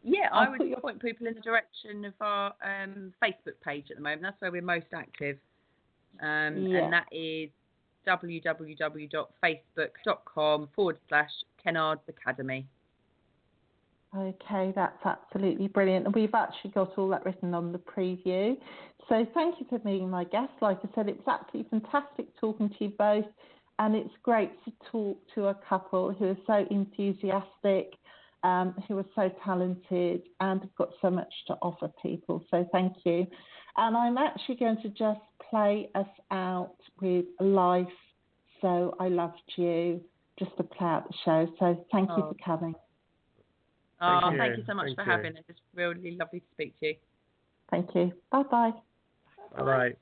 Yeah, 0.09 0.29
I'll 0.33 0.53
would 0.53 0.61
point 0.81 1.03
people 1.03 1.27
in 1.27 1.35
the 1.35 1.41
direction 1.41 2.05
of 2.05 2.13
our 2.21 2.55
um, 2.63 3.13
Facebook 3.23 3.61
page 3.65 3.87
at 3.91 3.97
the 3.97 4.03
moment. 4.03 4.23
That's 4.23 4.41
where 4.41 4.53
we're 4.53 4.63
most 4.63 4.87
active. 4.95 5.37
Um, 6.23 6.59
Yeah. 6.59 6.85
And 6.85 6.93
that 6.93 7.07
is 7.11 7.51
www.facebook.com 8.07 10.69
forward 10.77 10.99
slash 11.09 11.33
Kennard's 11.63 12.09
Academy. 12.09 12.69
Okay, 14.17 14.73
that's 14.77 15.05
absolutely 15.05 15.67
brilliant. 15.67 16.07
And 16.07 16.15
we've 16.15 16.35
actually 16.35 16.71
got 16.71 16.97
all 16.97 17.09
that 17.09 17.25
written 17.25 17.53
on 17.53 17.73
the 17.73 17.79
preview. 17.79 18.57
So 19.09 19.27
thank 19.35 19.59
you 19.59 19.67
for 19.69 19.81
being 19.81 20.09
my 20.09 20.23
guest. 20.23 20.53
Like 20.61 20.79
I 20.85 20.89
said, 20.95 21.09
it 21.09 21.17
was 21.17 21.27
absolutely 21.27 21.81
fantastic 21.81 22.29
talking 22.41 22.69
to 22.69 22.77
you 22.85 22.93
both. 22.97 23.27
And 23.81 23.97
it's 23.97 24.15
great 24.23 24.53
to 24.65 24.73
talk 24.91 25.19
to 25.35 25.49
a 25.49 25.55
couple 25.69 26.13
who 26.13 26.29
are 26.29 26.39
so 26.47 26.65
enthusiastic, 26.71 27.95
um, 28.47 28.75
who 28.87 28.97
are 28.97 29.07
so 29.17 29.29
talented, 29.45 30.23
and 30.41 30.61
have 30.61 30.75
got 30.77 30.91
so 31.03 31.11
much 31.11 31.33
to 31.49 31.55
offer 31.61 31.91
people. 32.01 32.45
So 32.51 32.67
thank 32.71 32.93
you. 33.05 33.27
And 33.77 33.97
I'm 33.97 34.17
actually 34.17 34.55
going 34.55 34.81
to 34.83 34.89
just 34.91 35.21
play 35.51 35.91
us 35.97 36.07
out 36.31 36.77
with 37.01 37.25
Life. 37.41 37.89
So 38.63 38.95
I 39.01 39.09
loved 39.09 39.43
you, 39.57 40.01
just 40.39 40.57
to 40.59 40.63
play 40.63 40.87
out 40.87 41.09
the 41.09 41.15
show. 41.25 41.49
So 41.59 41.85
thank 41.91 42.09
you 42.11 42.23
Oh. 42.23 42.29
for 42.29 42.37
coming. 42.45 42.75
Oh, 44.01 44.21
Thank 44.23 44.39
thank 44.39 44.57
you. 44.57 44.63
you 44.63 44.65
so 44.67 44.75
much 44.75 44.87
Thank 44.87 44.97
for 44.97 45.05
you. 45.05 45.11
having 45.11 45.37
us. 45.37 45.45
It's 45.49 45.61
really 45.75 46.17
lovely 46.17 46.41
to 46.41 46.47
speak 46.53 46.79
to 46.81 46.87
you. 46.87 46.95
Thank 47.71 47.95
you. 47.95 48.13
Bye 48.31 48.45
bye. 48.45 48.73
All 49.59 49.65
right. 49.65 49.99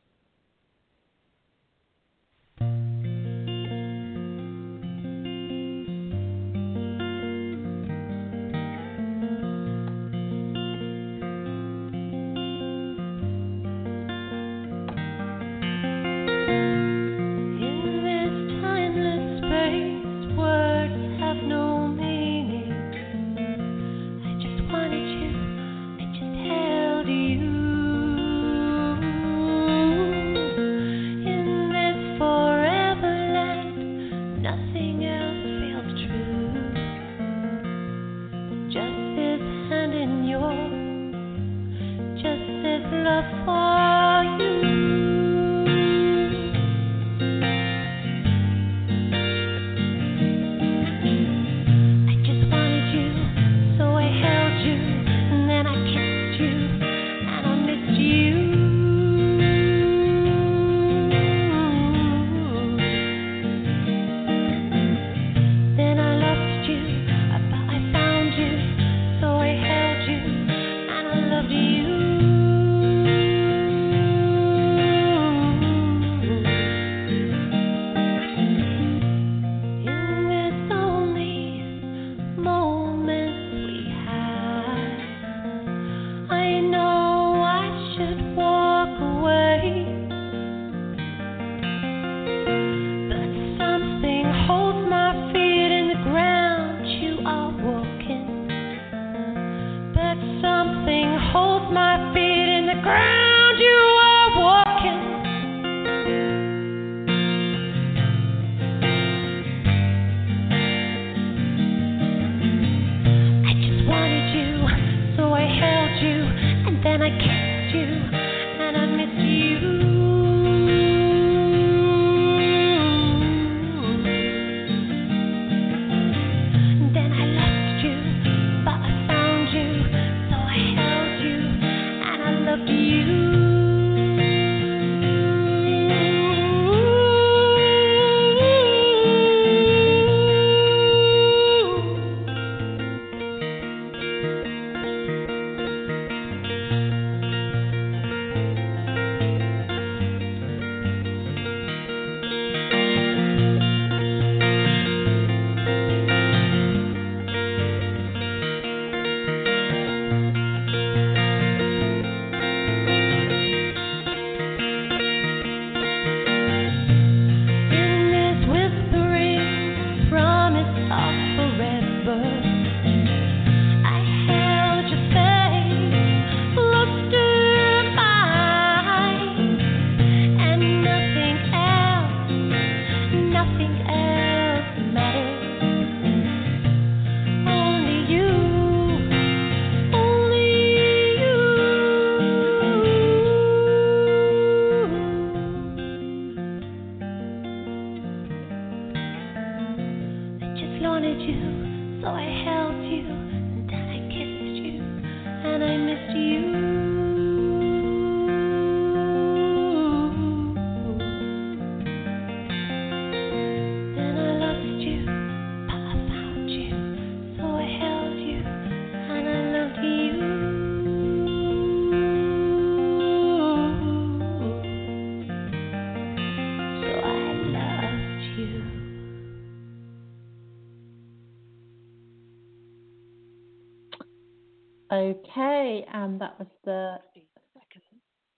And 236.05 236.21
that 236.21 236.39
was 236.39 236.49
the 236.65 236.97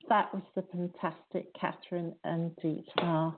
that 0.08 0.32
was 0.32 0.42
the 0.54 0.62
fantastic 0.70 1.52
Catherine 1.60 2.14
and 2.22 2.52
Dietmar. 2.62 3.34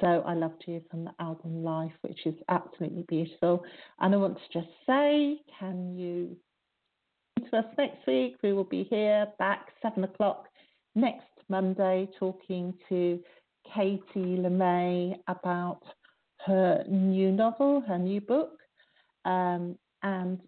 So 0.00 0.24
I 0.26 0.34
loved 0.34 0.64
you 0.66 0.82
from 0.90 1.04
the 1.04 1.12
album 1.20 1.62
Life, 1.62 1.92
which 2.00 2.26
is 2.26 2.34
absolutely 2.48 3.04
beautiful. 3.08 3.62
And 4.00 4.14
I 4.14 4.18
want 4.18 4.36
to 4.36 4.60
just 4.60 4.72
say, 4.84 5.38
can 5.60 5.96
you 5.96 6.36
to 7.48 7.56
us 7.58 7.64
next 7.76 8.04
week? 8.08 8.36
We 8.42 8.52
will 8.52 8.64
be 8.64 8.82
here 8.90 9.28
back 9.38 9.68
seven 9.80 10.02
o'clock 10.02 10.46
next 10.96 11.26
Monday 11.48 12.08
talking 12.18 12.74
to 12.88 13.20
Katie 13.72 14.02
LeMay 14.16 15.14
about 15.28 15.82
her 16.46 16.84
new 16.88 17.30
novel, 17.30 17.80
her 17.86 17.98
new 17.98 18.20
book, 18.20 18.58
um, 19.24 19.78
and 20.02 20.40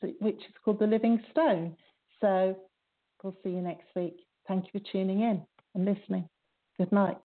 which 0.00 0.38
is 0.38 0.54
called 0.64 0.78
The 0.78 0.86
Living 0.86 1.22
Stone. 1.30 1.76
So 2.24 2.56
we'll 3.22 3.36
see 3.44 3.50
you 3.50 3.60
next 3.60 3.84
week. 3.94 4.24
Thank 4.48 4.64
you 4.64 4.80
for 4.80 4.86
tuning 4.90 5.20
in 5.20 5.42
and 5.74 5.84
listening. 5.84 6.26
Good 6.78 6.90
night. 6.90 7.12